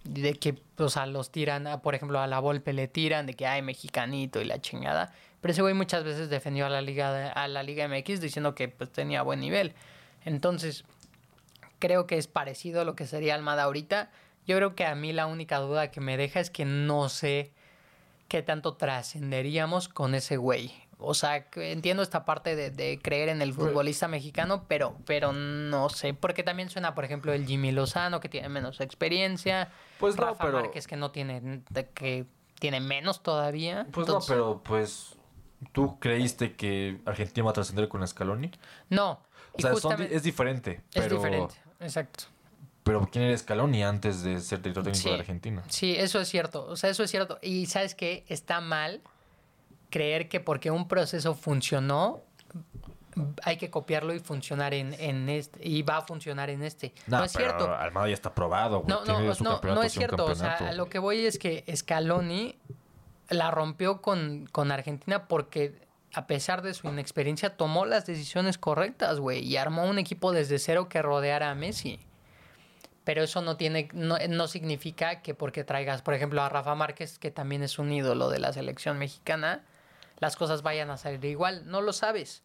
de 0.04 0.34
que 0.34 0.54
pues 0.74 0.96
a 0.96 1.06
los 1.06 1.30
tiran, 1.30 1.66
a, 1.66 1.82
por 1.82 1.94
ejemplo 1.94 2.18
a 2.20 2.26
la 2.26 2.40
Volpe 2.40 2.72
le 2.72 2.88
tiran 2.88 3.26
de 3.26 3.34
que 3.34 3.46
hay 3.46 3.62
mexicanito 3.62 4.40
y 4.40 4.44
la 4.44 4.60
chingada, 4.60 5.12
pero 5.40 5.52
ese 5.52 5.62
güey 5.62 5.74
muchas 5.74 6.02
veces 6.02 6.28
defendió 6.30 6.66
a 6.66 6.68
la 6.70 6.80
Liga 6.82 7.30
a 7.30 7.46
la 7.48 7.62
Liga 7.62 7.86
MX 7.86 8.20
diciendo 8.20 8.54
que 8.54 8.68
pues 8.68 8.90
tenía 8.90 9.22
buen 9.22 9.38
nivel. 9.40 9.74
Entonces, 10.24 10.84
creo 11.78 12.06
que 12.06 12.18
es 12.18 12.26
parecido 12.26 12.80
a 12.80 12.84
lo 12.84 12.94
que 12.94 13.06
sería 13.06 13.34
Almada 13.34 13.64
ahorita. 13.64 14.10
Yo 14.46 14.56
creo 14.56 14.74
que 14.74 14.86
a 14.86 14.94
mí 14.94 15.12
la 15.12 15.26
única 15.26 15.58
duda 15.58 15.90
que 15.90 16.00
me 16.00 16.16
deja 16.16 16.40
es 16.40 16.50
que 16.50 16.64
no 16.64 17.08
sé 17.08 17.52
qué 18.28 18.42
tanto 18.42 18.74
trascenderíamos 18.76 19.88
con 19.88 20.14
ese 20.14 20.36
güey. 20.36 20.72
O 21.00 21.14
sea, 21.14 21.46
entiendo 21.54 22.02
esta 22.02 22.24
parte 22.24 22.56
de, 22.56 22.70
de 22.70 22.98
creer 23.00 23.28
en 23.28 23.40
el 23.40 23.54
futbolista 23.54 24.08
mexicano, 24.08 24.64
pero, 24.66 24.96
pero 25.06 25.32
no 25.32 25.88
sé. 25.90 26.12
Porque 26.12 26.42
también 26.42 26.70
suena, 26.70 26.94
por 26.96 27.04
ejemplo, 27.04 27.32
el 27.32 27.46
Jimmy 27.46 27.70
Lozano, 27.70 28.18
que 28.18 28.28
tiene 28.28 28.48
menos 28.48 28.80
experiencia. 28.80 29.70
Pues 30.00 30.16
no, 30.16 30.24
Rafa 30.24 30.44
pero- 30.46 30.60
Márquez, 30.60 30.88
que 30.88 30.96
no 30.96 31.12
tiene, 31.12 31.62
que 31.94 32.26
tiene 32.58 32.80
menos 32.80 33.22
todavía. 33.22 33.86
Pues 33.92 34.08
Entonces- 34.08 34.30
no, 34.30 34.34
pero 34.34 34.62
pues. 34.62 35.14
¿Tú 35.72 35.98
creíste 35.98 36.54
que 36.54 37.00
Argentina 37.04 37.44
va 37.44 37.50
a 37.50 37.54
trascender 37.54 37.88
con 37.88 38.06
Scaloni? 38.06 38.52
No. 38.90 39.20
O 39.52 39.60
sea, 39.60 39.74
son 39.74 40.00
es 40.02 40.22
diferente. 40.22 40.82
es 40.94 41.10
diferente, 41.10 41.56
exacto. 41.80 42.24
Pero 42.84 43.06
¿quién 43.12 43.24
era 43.24 43.36
Scaloni 43.36 43.84
antes 43.84 44.22
de 44.22 44.40
ser 44.40 44.62
director 44.62 44.84
técnico 44.84 45.02
Sí. 45.08 45.10
de 45.14 45.20
Argentina? 45.20 45.62
Sí, 45.68 45.94
eso 45.96 46.20
es 46.20 46.28
cierto. 46.28 46.64
O 46.66 46.76
sea, 46.76 46.88
eso 46.88 47.02
es 47.02 47.10
cierto. 47.10 47.38
Y 47.42 47.66
sabes 47.66 47.94
qué? 47.94 48.24
Está 48.28 48.60
mal 48.62 49.02
creer 49.90 50.28
que 50.28 50.40
porque 50.40 50.70
un 50.70 50.88
proceso 50.88 51.34
funcionó, 51.34 52.22
hay 53.42 53.56
que 53.58 53.68
copiarlo 53.70 54.14
y 54.14 54.20
funcionar 54.20 54.72
en, 54.72 54.94
en 54.94 55.28
este. 55.28 55.66
Y 55.68 55.82
va 55.82 55.98
a 55.98 56.02
funcionar 56.02 56.48
en 56.48 56.62
este. 56.62 56.94
No, 57.06 57.22
es 57.24 57.32
pero 57.34 57.50
cierto. 57.50 57.74
Almada 57.74 58.08
ya 58.08 58.14
está 58.14 58.34
probado. 58.34 58.84
No, 58.86 59.04
no, 59.04 59.34
su 59.34 59.44
no, 59.44 59.60
no 59.60 59.82
es 59.82 59.92
cierto. 59.92 60.24
O 60.24 60.34
sea, 60.34 60.72
lo 60.72 60.88
que 60.88 60.98
voy 60.98 61.26
es 61.26 61.38
que 61.38 61.64
Scaloni 61.76 62.56
la 63.28 63.50
rompió 63.50 64.00
con, 64.00 64.46
con 64.50 64.72
Argentina 64.72 65.26
porque 65.28 65.86
a 66.12 66.26
pesar 66.26 66.62
de 66.62 66.74
su 66.74 66.88
inexperiencia 66.88 67.56
tomó 67.56 67.84
las 67.84 68.06
decisiones 68.06 68.58
correctas, 68.58 69.20
güey, 69.20 69.44
y 69.44 69.56
armó 69.56 69.84
un 69.86 69.98
equipo 69.98 70.32
desde 70.32 70.58
cero 70.58 70.88
que 70.88 71.02
rodeara 71.02 71.50
a 71.50 71.54
Messi. 71.54 72.00
Pero 73.04 73.22
eso 73.22 73.40
no 73.40 73.56
tiene, 73.56 73.88
no, 73.92 74.18
no 74.28 74.48
significa 74.48 75.22
que 75.22 75.34
porque 75.34 75.64
traigas, 75.64 76.02
por 76.02 76.14
ejemplo, 76.14 76.42
a 76.42 76.48
Rafa 76.48 76.74
Márquez, 76.74 77.18
que 77.18 77.30
también 77.30 77.62
es 77.62 77.78
un 77.78 77.92
ídolo 77.92 78.28
de 78.28 78.38
la 78.38 78.52
selección 78.52 78.98
mexicana, 78.98 79.64
las 80.18 80.36
cosas 80.36 80.62
vayan 80.62 80.90
a 80.90 80.96
salir 80.96 81.24
igual. 81.24 81.62
No 81.66 81.80
lo 81.80 81.92
sabes. 81.92 82.42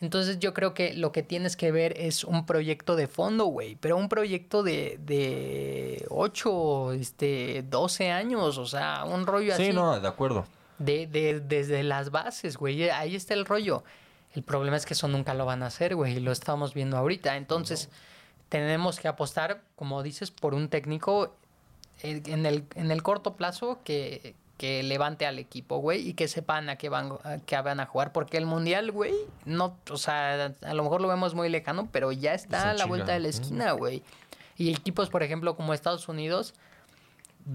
Entonces 0.00 0.38
yo 0.38 0.52
creo 0.52 0.74
que 0.74 0.92
lo 0.92 1.10
que 1.10 1.22
tienes 1.22 1.56
que 1.56 1.72
ver 1.72 1.98
es 1.98 2.22
un 2.22 2.44
proyecto 2.44 2.96
de 2.96 3.06
fondo, 3.06 3.46
güey. 3.46 3.76
Pero 3.76 3.96
un 3.96 4.08
proyecto 4.08 4.62
de, 4.62 4.98
de 5.00 6.04
8, 6.10 6.92
este, 6.92 7.64
12 7.68 8.10
años. 8.10 8.58
O 8.58 8.66
sea, 8.66 9.04
un 9.04 9.26
rollo 9.26 9.54
así. 9.54 9.66
Sí, 9.66 9.72
no, 9.72 9.98
de 9.98 10.08
acuerdo. 10.08 10.46
De, 10.78 11.06
de- 11.06 11.40
desde 11.40 11.82
las 11.82 12.10
bases, 12.10 12.56
güey. 12.56 12.88
Ahí 12.90 13.16
está 13.16 13.34
el 13.34 13.44
rollo. 13.46 13.82
El 14.34 14.42
problema 14.42 14.76
es 14.76 14.84
que 14.84 14.94
eso 14.94 15.08
nunca 15.08 15.32
lo 15.34 15.46
van 15.46 15.62
a 15.62 15.66
hacer, 15.66 15.94
güey. 15.94 16.16
Y 16.16 16.20
lo 16.20 16.32
estamos 16.32 16.74
viendo 16.74 16.96
ahorita. 16.98 17.36
Entonces, 17.36 17.88
tenemos 18.48 19.00
que 19.00 19.08
apostar, 19.08 19.62
como 19.76 20.02
dices, 20.02 20.30
por 20.30 20.54
un 20.54 20.68
técnico 20.68 21.34
eh, 22.02 22.22
en 22.26 22.44
el, 22.46 22.64
en 22.74 22.90
el 22.90 23.02
corto 23.02 23.34
plazo 23.34 23.80
que, 23.82 24.34
que 24.58 24.82
levante 24.82 25.26
al 25.26 25.38
equipo, 25.38 25.78
güey, 25.78 26.08
y 26.10 26.12
que 26.14 26.28
sepan 26.28 26.68
a 26.68 26.76
qué 26.76 26.90
van, 26.90 27.12
a 27.24 27.38
qué 27.38 27.56
van 27.60 27.80
a 27.80 27.86
jugar. 27.86 28.12
Porque 28.12 28.36
el 28.36 28.44
mundial, 28.46 28.92
güey, 28.92 29.14
no, 29.46 29.78
o 29.90 29.96
sea, 29.96 30.54
a 30.62 30.74
lo 30.74 30.82
mejor 30.82 31.00
lo 31.00 31.08
vemos 31.08 31.34
muy 31.34 31.48
lejano, 31.48 31.88
pero 31.90 32.12
ya 32.12 32.34
está 32.34 32.70
a 32.70 32.74
la 32.74 32.84
vuelta 32.84 33.12
de 33.12 33.20
la 33.20 33.28
esquina, 33.28 33.72
güey. 33.72 34.02
Y 34.58 34.70
equipos, 34.70 35.08
por 35.08 35.22
ejemplo, 35.22 35.56
como 35.56 35.72
Estados 35.74 36.08
Unidos, 36.08 36.52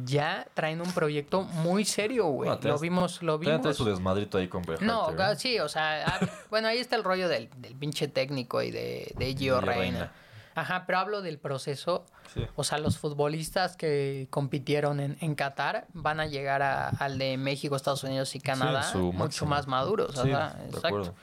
ya 0.06 0.48
traen 0.54 0.82
un 0.82 0.92
proyecto 0.94 1.42
muy 1.44 1.84
serio, 1.86 2.28
güey. 2.28 2.50
No, 2.50 2.58
lo 2.62 2.80
vimos, 2.80 3.22
lo 3.22 3.40
trae 3.40 3.58
vimos. 3.58 3.76
su 3.76 3.84
desmadrito 3.86 4.38
ahí 4.38 4.48
con 4.48 4.64
No, 4.82 5.12
¿eh? 5.12 5.16
ah, 5.20 5.36
sí, 5.36 5.60
o 5.60 5.68
sea, 5.68 6.06
ah, 6.08 6.20
bueno, 6.50 6.68
ahí 6.70 6.78
está 6.78 6.96
el 6.96 7.04
rollo 7.04 7.28
del, 7.28 7.50
del 7.58 7.76
pinche 7.76 8.08
técnico 8.08 8.62
y 8.62 8.72
de, 8.72 9.14
de 9.18 9.36
Gio 9.36 9.60
Reina. 9.60 9.82
Reina. 9.82 10.12
Ajá, 10.54 10.84
pero 10.86 11.00
hablo 11.00 11.22
del 11.22 11.40
proceso. 11.40 12.06
Sí. 12.34 12.46
O 12.56 12.64
sea, 12.66 12.78
los 12.78 12.98
futbolistas 12.98 13.76
que 13.78 14.28
compitieron 14.30 15.00
en, 15.00 15.18
en 15.22 15.36
Qatar 15.36 15.88
van 15.94 16.20
a 16.20 16.26
llegar 16.26 16.62
a- 16.62 16.90
al 16.90 17.18
de 17.18 17.38
México, 17.38 17.76
Estados 17.76 18.04
Unidos 18.04 18.36
y 18.36 18.40
Canadá 18.42 18.82
mucho 18.94 19.14
máximo. 19.14 19.50
más 19.50 19.68
maduros. 19.68 20.16
Sí, 20.16 20.28
de 20.28 20.34
exacto. 20.34 20.88
acuerdo. 20.88 21.16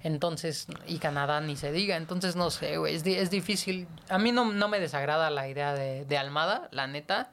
Entonces, 0.00 0.66
y 0.86 0.98
Canadá 0.98 1.40
ni 1.40 1.56
se 1.56 1.72
diga. 1.72 1.96
Entonces, 1.96 2.36
no 2.36 2.50
sé, 2.50 2.76
güey, 2.76 2.94
es, 2.94 3.06
es 3.06 3.30
difícil. 3.30 3.88
A 4.10 4.18
mí 4.18 4.32
no, 4.32 4.52
no 4.52 4.68
me 4.68 4.78
desagrada 4.80 5.30
la 5.30 5.48
idea 5.48 5.72
de, 5.72 6.04
de 6.04 6.18
Almada, 6.18 6.68
la 6.72 6.86
neta. 6.86 7.30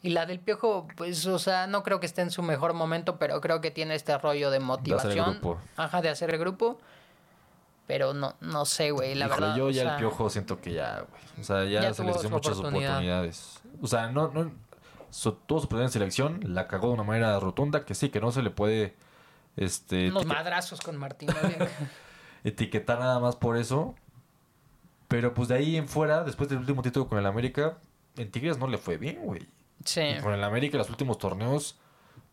Y 0.00 0.10
la 0.10 0.26
del 0.26 0.38
Piojo, 0.38 0.86
pues, 0.96 1.26
o 1.26 1.38
sea, 1.40 1.66
no 1.66 1.82
creo 1.82 1.98
que 1.98 2.06
esté 2.06 2.22
en 2.22 2.30
su 2.30 2.42
mejor 2.42 2.72
momento, 2.72 3.18
pero 3.18 3.40
creo 3.40 3.60
que 3.60 3.70
tiene 3.72 3.94
este 3.96 4.16
rollo 4.16 4.50
de 4.50 4.60
motivación. 4.60 5.32
grupo. 5.40 5.58
Ajá, 5.76 6.00
de 6.02 6.08
hacer 6.08 6.30
el 6.30 6.38
grupo. 6.38 6.78
Pero 7.88 8.12
no, 8.14 8.34
no 8.40 8.64
sé, 8.66 8.90
güey, 8.90 9.14
la 9.14 9.26
Híjole, 9.26 9.40
verdad. 9.40 9.56
yo 9.56 9.70
ya 9.70 9.82
sea, 9.82 9.92
el 9.94 9.98
piojo 9.98 10.28
siento 10.30 10.60
que 10.60 10.72
ya, 10.74 11.00
güey. 11.08 11.22
O 11.40 11.44
sea, 11.44 11.64
ya, 11.64 11.80
Ya 11.80 11.94
se 11.94 12.02
tuvo 12.02 12.12
le 12.14 12.20
dio 12.20 12.30
muchas 12.30 12.58
oportunidad. 12.58 12.90
oportunidades. 12.90 13.60
O 13.80 13.86
sea, 13.86 14.08
no, 14.08 14.28
no. 14.28 14.52
Su, 15.10 15.32
tuvo 15.32 15.60
su 15.60 15.80
en 15.80 15.88
selección, 15.88 16.40
la 16.44 16.68
cagó 16.68 16.88
de 16.88 16.94
una 16.94 17.02
manera 17.02 17.40
rotunda 17.40 17.84
que 17.86 17.94
sí, 17.94 18.10
que 18.10 18.20
no 18.20 18.30
se 18.30 18.42
le 18.42 18.50
puede. 18.50 18.94
Este. 19.56 20.08
Unos 20.10 20.26
madrazos 20.26 20.80
con 20.80 20.96
Martín. 20.96 21.30
Etiquetar 22.44 22.98
nada 23.00 23.18
más 23.18 23.36
por 23.36 23.56
eso. 23.56 23.94
Pero 25.08 25.32
pues 25.32 25.48
de 25.48 25.54
ahí 25.56 25.76
en 25.76 25.88
fuera, 25.88 26.22
después 26.22 26.48
del 26.50 26.58
último 26.58 26.82
título 26.82 27.08
con 27.08 27.18
el 27.18 27.24
América, 27.26 27.78
en 28.16 28.30
Tigres 28.30 28.58
no 28.58 28.66
le 28.66 28.76
fue 28.76 28.98
bien, 28.98 29.22
güey. 29.24 29.48
Sí. 29.88 30.00
Y 30.00 30.20
Con 30.20 30.32
el 30.34 30.42
América, 30.44 30.76
los 30.78 30.90
últimos 30.90 31.18
torneos, 31.18 31.78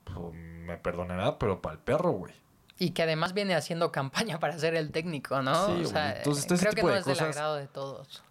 pues, 0.04 0.18
me 0.34 0.78
perdonará, 0.78 1.38
pero 1.40 1.62
para 1.62 1.74
el 1.76 1.80
perro, 1.82 2.12
güey. 2.12 2.34
Y 2.78 2.92
que 2.92 3.04
además 3.04 3.34
viene 3.34 3.56
haciendo 3.56 3.92
campaña 3.92 4.40
para 4.40 4.58
ser 4.60 4.76
el 4.76 4.92
técnico, 4.92 5.42
¿no? 5.42 5.68
Sí, 5.68 5.84
o 5.84 5.88
sea, 5.88 6.18
Entonces, 6.18 6.46
ese 6.52 6.58
creo 6.60 6.74
que 6.74 6.82
no 6.84 6.88
de 6.90 7.00
es 7.00 7.06
del 7.06 7.14
cosas- 7.16 7.30
agrado 7.36 7.56
de 7.56 7.68
todos. 7.68 8.22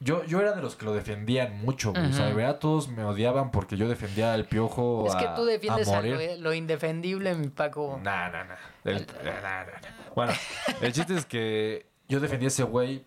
Yo, 0.00 0.24
yo 0.24 0.40
era 0.40 0.52
de 0.52 0.62
los 0.62 0.76
que 0.76 0.84
lo 0.84 0.92
defendían 0.94 1.58
mucho, 1.60 1.92
güey. 1.92 2.06
O 2.10 2.12
sea, 2.12 2.26
de 2.26 2.32
verdad 2.34 2.58
todos 2.60 2.86
me 2.88 3.02
odiaban 3.04 3.50
porque 3.50 3.76
yo 3.76 3.88
defendía 3.88 4.32
al 4.32 4.46
piojo. 4.46 5.04
Es 5.08 5.16
que 5.16 5.26
a- 5.26 5.34
tú 5.34 5.44
defiendes 5.44 5.88
a 5.88 5.98
a 5.98 6.02
lo, 6.02 6.36
lo 6.38 6.54
indefendible, 6.54 7.34
mi 7.34 7.48
Paco. 7.48 7.98
Nah, 8.02 8.28
nah, 8.30 8.44
nah. 8.44 8.54
El- 8.84 9.04
nah, 9.24 9.40
nah, 9.40 9.64
nah. 9.64 10.12
Bueno, 10.14 10.32
el 10.80 10.92
chiste 10.92 11.16
es 11.16 11.26
que 11.26 11.86
yo 12.08 12.20
defendía 12.20 12.46
a 12.46 12.48
ese 12.50 12.62
güey, 12.62 13.04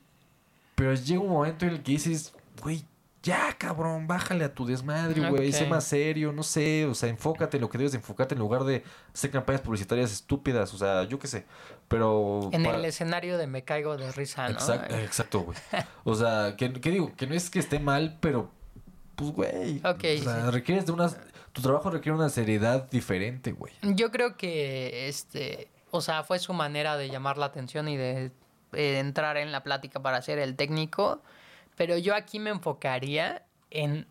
pero 0.76 0.94
llega 0.94 1.22
un 1.22 1.30
momento 1.30 1.66
en 1.66 1.72
el 1.72 1.82
que 1.84 1.94
dices, 1.94 2.34
güey, 2.62 2.84
ya, 3.24 3.56
cabrón, 3.58 4.08
bájale 4.08 4.44
a 4.46 4.54
tu 4.54 4.66
desmadre, 4.66 5.30
güey, 5.30 5.50
Ok. 5.50 5.54
sé 5.56 5.66
más 5.68 5.84
serio, 5.84 6.32
no 6.34 6.42
sé, 6.44 6.86
o 6.88 6.96
sea, 6.96 7.08
enfócate 7.10 7.58
en 7.58 7.62
lo 7.62 7.70
que 7.70 7.78
debes 7.78 7.92
de 7.92 8.00
enfocarte 8.00 8.34
en 8.34 8.40
lugar 8.40 8.64
de 8.64 8.84
hacer 9.14 9.30
campañas 9.30 9.62
publicitarias 9.62 10.12
estúpidas, 10.12 10.74
o 10.74 10.78
sea, 10.78 11.04
yo 11.04 11.20
qué 11.20 11.28
sé, 11.28 11.46
pero... 11.88 12.50
En 12.52 12.64
para- 12.64 12.78
el 12.78 12.86
escenario 12.86 13.38
de 13.38 13.46
me 13.48 13.64
caigo 13.64 13.96
de 13.96 14.12
risa, 14.12 14.46
¿no? 14.48 14.54
Exacto, 14.54 14.96
exacto, 14.98 15.40
güey. 15.42 15.58
O 16.04 16.16
sea, 16.16 16.56
que, 16.58 16.74
que 16.74 16.90
digo, 16.90 17.12
que 17.16 17.28
no 17.28 17.36
es 17.36 17.50
que 17.52 17.60
esté 17.60 17.80
mal, 17.80 18.18
pero 18.22 18.50
pues, 19.16 19.32
güey. 19.32 19.78
Ok, 19.86 20.04
o 20.20 20.24
sea, 20.24 20.46
sí. 20.46 20.52
requieres 20.52 20.86
de 20.88 20.92
una... 20.94 21.10
Tu 21.54 21.62
trabajo 21.62 21.90
requiere 21.92 22.18
una 22.18 22.30
seriedad 22.30 22.90
diferente, 22.90 23.52
güey. 23.52 23.74
Yo 23.84 24.10
creo 24.10 24.38
que, 24.38 25.10
este, 25.10 25.68
o 25.92 26.00
sea, 26.02 26.24
fue 26.24 26.40
su 26.40 26.54
manera 26.54 26.96
de 26.98 27.10
llamar 27.10 27.38
la 27.38 27.46
atención 27.48 27.88
y 27.90 27.98
de 27.98 28.32
eh, 28.72 29.00
entrar 29.00 29.36
en 29.38 29.52
la 29.52 29.62
plática 29.62 30.00
para 30.02 30.22
ser 30.22 30.40
el 30.40 30.56
técnico. 30.56 31.22
Pero 31.76 31.98
yo 31.98 32.16
aquí 32.16 32.40
me 32.40 32.50
enfocaría 32.50 33.44
en, 33.70 34.08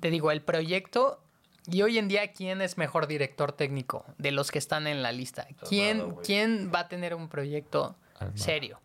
te 0.00 0.10
digo, 0.10 0.30
el 0.30 0.42
proyecto. 0.42 1.20
Y 1.66 1.82
hoy 1.82 1.98
en 1.98 2.08
día, 2.08 2.32
¿quién 2.32 2.60
es 2.60 2.76
mejor 2.76 3.06
director 3.06 3.52
técnico 3.52 4.04
de 4.18 4.32
los 4.32 4.50
que 4.50 4.58
están 4.58 4.86
en 4.86 5.02
la 5.02 5.12
lista? 5.12 5.46
¿Quién. 5.68 6.16
¿quién 6.24 6.72
va 6.74 6.80
a 6.80 6.88
tener 6.88 7.14
un 7.14 7.28
proyecto 7.28 7.94
serio? 8.34 8.80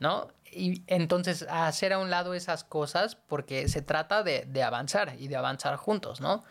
¿No? 0.00 0.28
Y 0.50 0.82
entonces 0.86 1.46
hacer 1.48 1.92
a 1.92 1.98
un 1.98 2.10
lado 2.10 2.34
esas 2.34 2.64
cosas 2.64 3.14
porque 3.14 3.68
se 3.68 3.82
trata 3.82 4.22
de, 4.22 4.46
de 4.46 4.62
avanzar 4.62 5.14
y 5.18 5.28
de 5.28 5.36
avanzar 5.36 5.76
juntos, 5.76 6.20
¿no? 6.20 6.42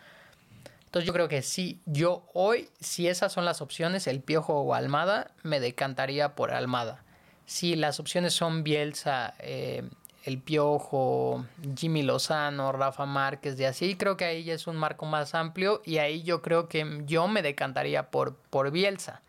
Entonces 0.88 1.06
yo 1.06 1.12
creo 1.12 1.28
que 1.28 1.42
sí, 1.42 1.82
yo 1.84 2.24
hoy, 2.32 2.70
si 2.80 3.08
esas 3.08 3.30
son 3.30 3.44
las 3.44 3.60
opciones, 3.60 4.06
el 4.06 4.22
Piojo 4.22 4.54
o 4.54 4.72
Almada, 4.72 5.32
me 5.42 5.60
decantaría 5.60 6.34
por 6.34 6.50
Almada. 6.50 7.04
Si 7.44 7.76
las 7.76 8.00
opciones 8.00 8.32
son 8.32 8.64
Bielsa, 8.64 9.34
eh, 9.38 9.86
el 10.28 10.38
Piojo, 10.38 11.44
Jimmy 11.76 12.02
Lozano, 12.02 12.70
Rafa 12.72 13.06
Márquez, 13.06 13.56
de 13.56 13.66
así, 13.66 13.96
creo 13.96 14.16
que 14.16 14.24
ahí 14.26 14.44
ya 14.44 14.54
es 14.54 14.66
un 14.66 14.76
marco 14.76 15.06
más 15.06 15.34
amplio 15.34 15.82
y 15.84 15.98
ahí 15.98 16.22
yo 16.22 16.42
creo 16.42 16.68
que 16.68 17.02
yo 17.06 17.26
me 17.28 17.42
decantaría 17.42 18.10
por, 18.10 18.36
por 18.36 18.70
Bielsa. 18.70 19.22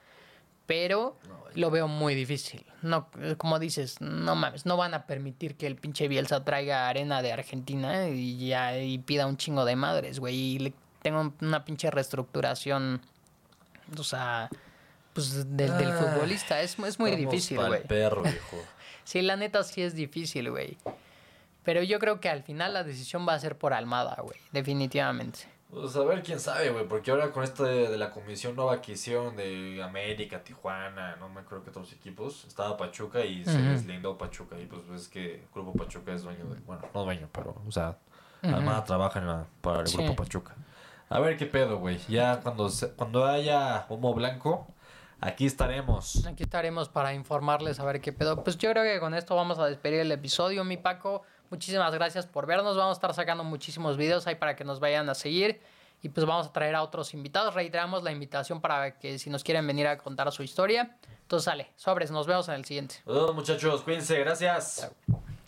Pero 0.67 1.17
lo 1.55 1.71
veo 1.71 1.87
muy 1.87 2.13
difícil. 2.13 2.63
No, 2.83 3.07
como 3.37 3.57
dices, 3.57 3.99
no 4.01 4.35
mames, 4.35 4.65
no 4.65 4.77
van 4.77 4.93
a 4.93 5.07
permitir 5.07 5.55
que 5.55 5.65
el 5.67 5.75
pinche 5.75 6.07
Bielsa 6.07 6.43
traiga 6.45 6.87
arena 6.87 7.21
de 7.23 7.33
Argentina 7.33 8.07
y 8.09 8.47
ya 8.47 8.77
y 8.77 8.99
pida 8.99 9.25
un 9.25 9.37
chingo 9.37 9.65
de 9.65 9.75
madres, 9.75 10.19
güey. 10.19 10.35
Y 10.35 10.59
le 10.59 10.73
tengo 11.01 11.33
una 11.41 11.65
pinche 11.65 11.89
reestructuración, 11.89 13.01
o 13.97 14.03
sea, 14.03 14.49
pues 15.13 15.33
del, 15.57 15.75
del 15.77 15.91
Ah, 15.91 15.95
futbolista. 16.13 16.61
Es, 16.61 16.77
es 16.77 16.99
muy 16.99 17.15
difícil, 17.15 17.57
güey. 17.57 17.83
perro, 17.87 18.21
viejo. 18.21 18.57
Sí, 19.09 19.23
la 19.23 19.35
neta 19.35 19.63
sí 19.63 19.81
es 19.81 19.95
difícil, 19.95 20.51
güey. 20.51 20.77
Pero 21.63 21.81
yo 21.81 21.97
creo 21.97 22.19
que 22.19 22.29
al 22.29 22.43
final 22.43 22.75
la 22.75 22.83
decisión 22.83 23.25
va 23.27 23.33
a 23.33 23.39
ser 23.39 23.57
por 23.57 23.73
Almada, 23.73 24.15
güey. 24.21 24.37
Definitivamente. 24.51 25.39
Pues 25.71 25.95
a 25.95 26.01
ver 26.03 26.21
quién 26.21 26.39
sabe, 26.39 26.69
güey, 26.69 26.87
porque 26.87 27.09
ahora 27.09 27.31
con 27.31 27.43
esto 27.43 27.63
de, 27.63 27.89
de 27.89 27.97
la 27.97 28.11
comisión 28.11 28.55
nueva 28.55 28.79
que 28.83 28.91
hicieron 28.91 29.35
de 29.35 29.81
América, 29.83 30.43
Tijuana, 30.43 31.15
no 31.15 31.27
me 31.29 31.41
acuerdo 31.41 31.63
que 31.63 31.71
otros 31.71 31.91
equipos, 31.91 32.45
estaba 32.45 32.77
Pachuca 32.77 33.25
y 33.25 33.43
se 33.43 33.51
Ujú. 33.57 33.69
deslindó 33.69 34.15
Pachuca 34.15 34.59
y 34.59 34.67
pues 34.67 34.87
ves 34.87 35.07
que 35.07 35.35
el 35.37 35.47
Grupo 35.55 35.73
Pachuca 35.73 36.13
es 36.13 36.21
dueño 36.21 36.45
de, 36.45 36.59
bueno, 36.61 36.83
no 36.93 37.03
dueño, 37.03 37.29
pero, 37.31 37.55
o 37.67 37.71
sea, 37.71 37.97
Almada 38.43 38.83
trabaja 38.83 39.17
en 39.19 39.25
la- 39.27 39.45
para 39.61 39.81
el 39.81 39.87
Sí. 39.87 39.97
Grupo 39.97 40.15
Pachuca. 40.17 40.55
A 41.09 41.19
ver 41.19 41.35
qué 41.35 41.47
pedo, 41.47 41.79
güey, 41.79 41.97
ya 42.07 42.39
cuando, 42.41 42.69
se- 42.69 42.91
cuando 42.93 43.25
haya 43.25 43.85
humo 43.89 44.13
blanco, 44.13 44.67
aquí 45.21 45.45
estaremos. 45.45 46.25
Aquí 46.25 46.43
estaremos 46.43 46.89
para 46.89 47.13
informarles 47.13 47.79
a 47.79 47.85
ver 47.85 48.01
qué 48.01 48.13
pedo. 48.13 48.43
Pues 48.43 48.57
yo 48.57 48.71
creo 48.71 48.83
que 48.83 48.99
con 48.99 49.13
esto 49.13 49.35
vamos 49.35 49.59
a 49.59 49.65
despedir 49.65 49.99
el 49.99 50.11
episodio, 50.11 50.63
mi 50.63 50.77
Paco. 50.77 51.23
Muchísimas 51.49 51.93
gracias 51.93 52.27
por 52.27 52.45
vernos. 52.45 52.77
Vamos 52.77 52.95
a 52.95 52.97
estar 52.97 53.13
sacando 53.13 53.43
muchísimos 53.43 53.97
videos 53.97 54.27
ahí 54.27 54.35
para 54.35 54.55
que 54.55 54.63
nos 54.63 54.79
vayan 54.79 55.09
a 55.09 55.15
seguir. 55.15 55.61
Y 56.01 56.09
pues 56.09 56.25
vamos 56.25 56.47
a 56.47 56.53
traer 56.53 56.75
a 56.75 56.83
otros 56.83 57.13
invitados. 57.13 57.53
Reiteramos 57.53 58.03
la 58.03 58.11
invitación 58.11 58.61
para 58.61 58.97
que 58.97 59.19
si 59.19 59.29
nos 59.29 59.43
quieren 59.43 59.67
venir 59.67 59.87
a 59.87 59.97
contar 59.97 60.31
su 60.31 60.43
historia. 60.43 60.95
Entonces 61.21 61.45
sale, 61.45 61.71
sobres, 61.75 62.11
nos 62.11 62.25
vemos 62.25 62.47
en 62.47 62.55
el 62.55 62.65
siguiente. 62.65 62.95
Nos 63.05 63.15
vemos, 63.15 63.35
muchachos. 63.35 63.81
Cuídense. 63.81 64.17
Gracias. 64.19 64.91
Chao. 65.07 65.38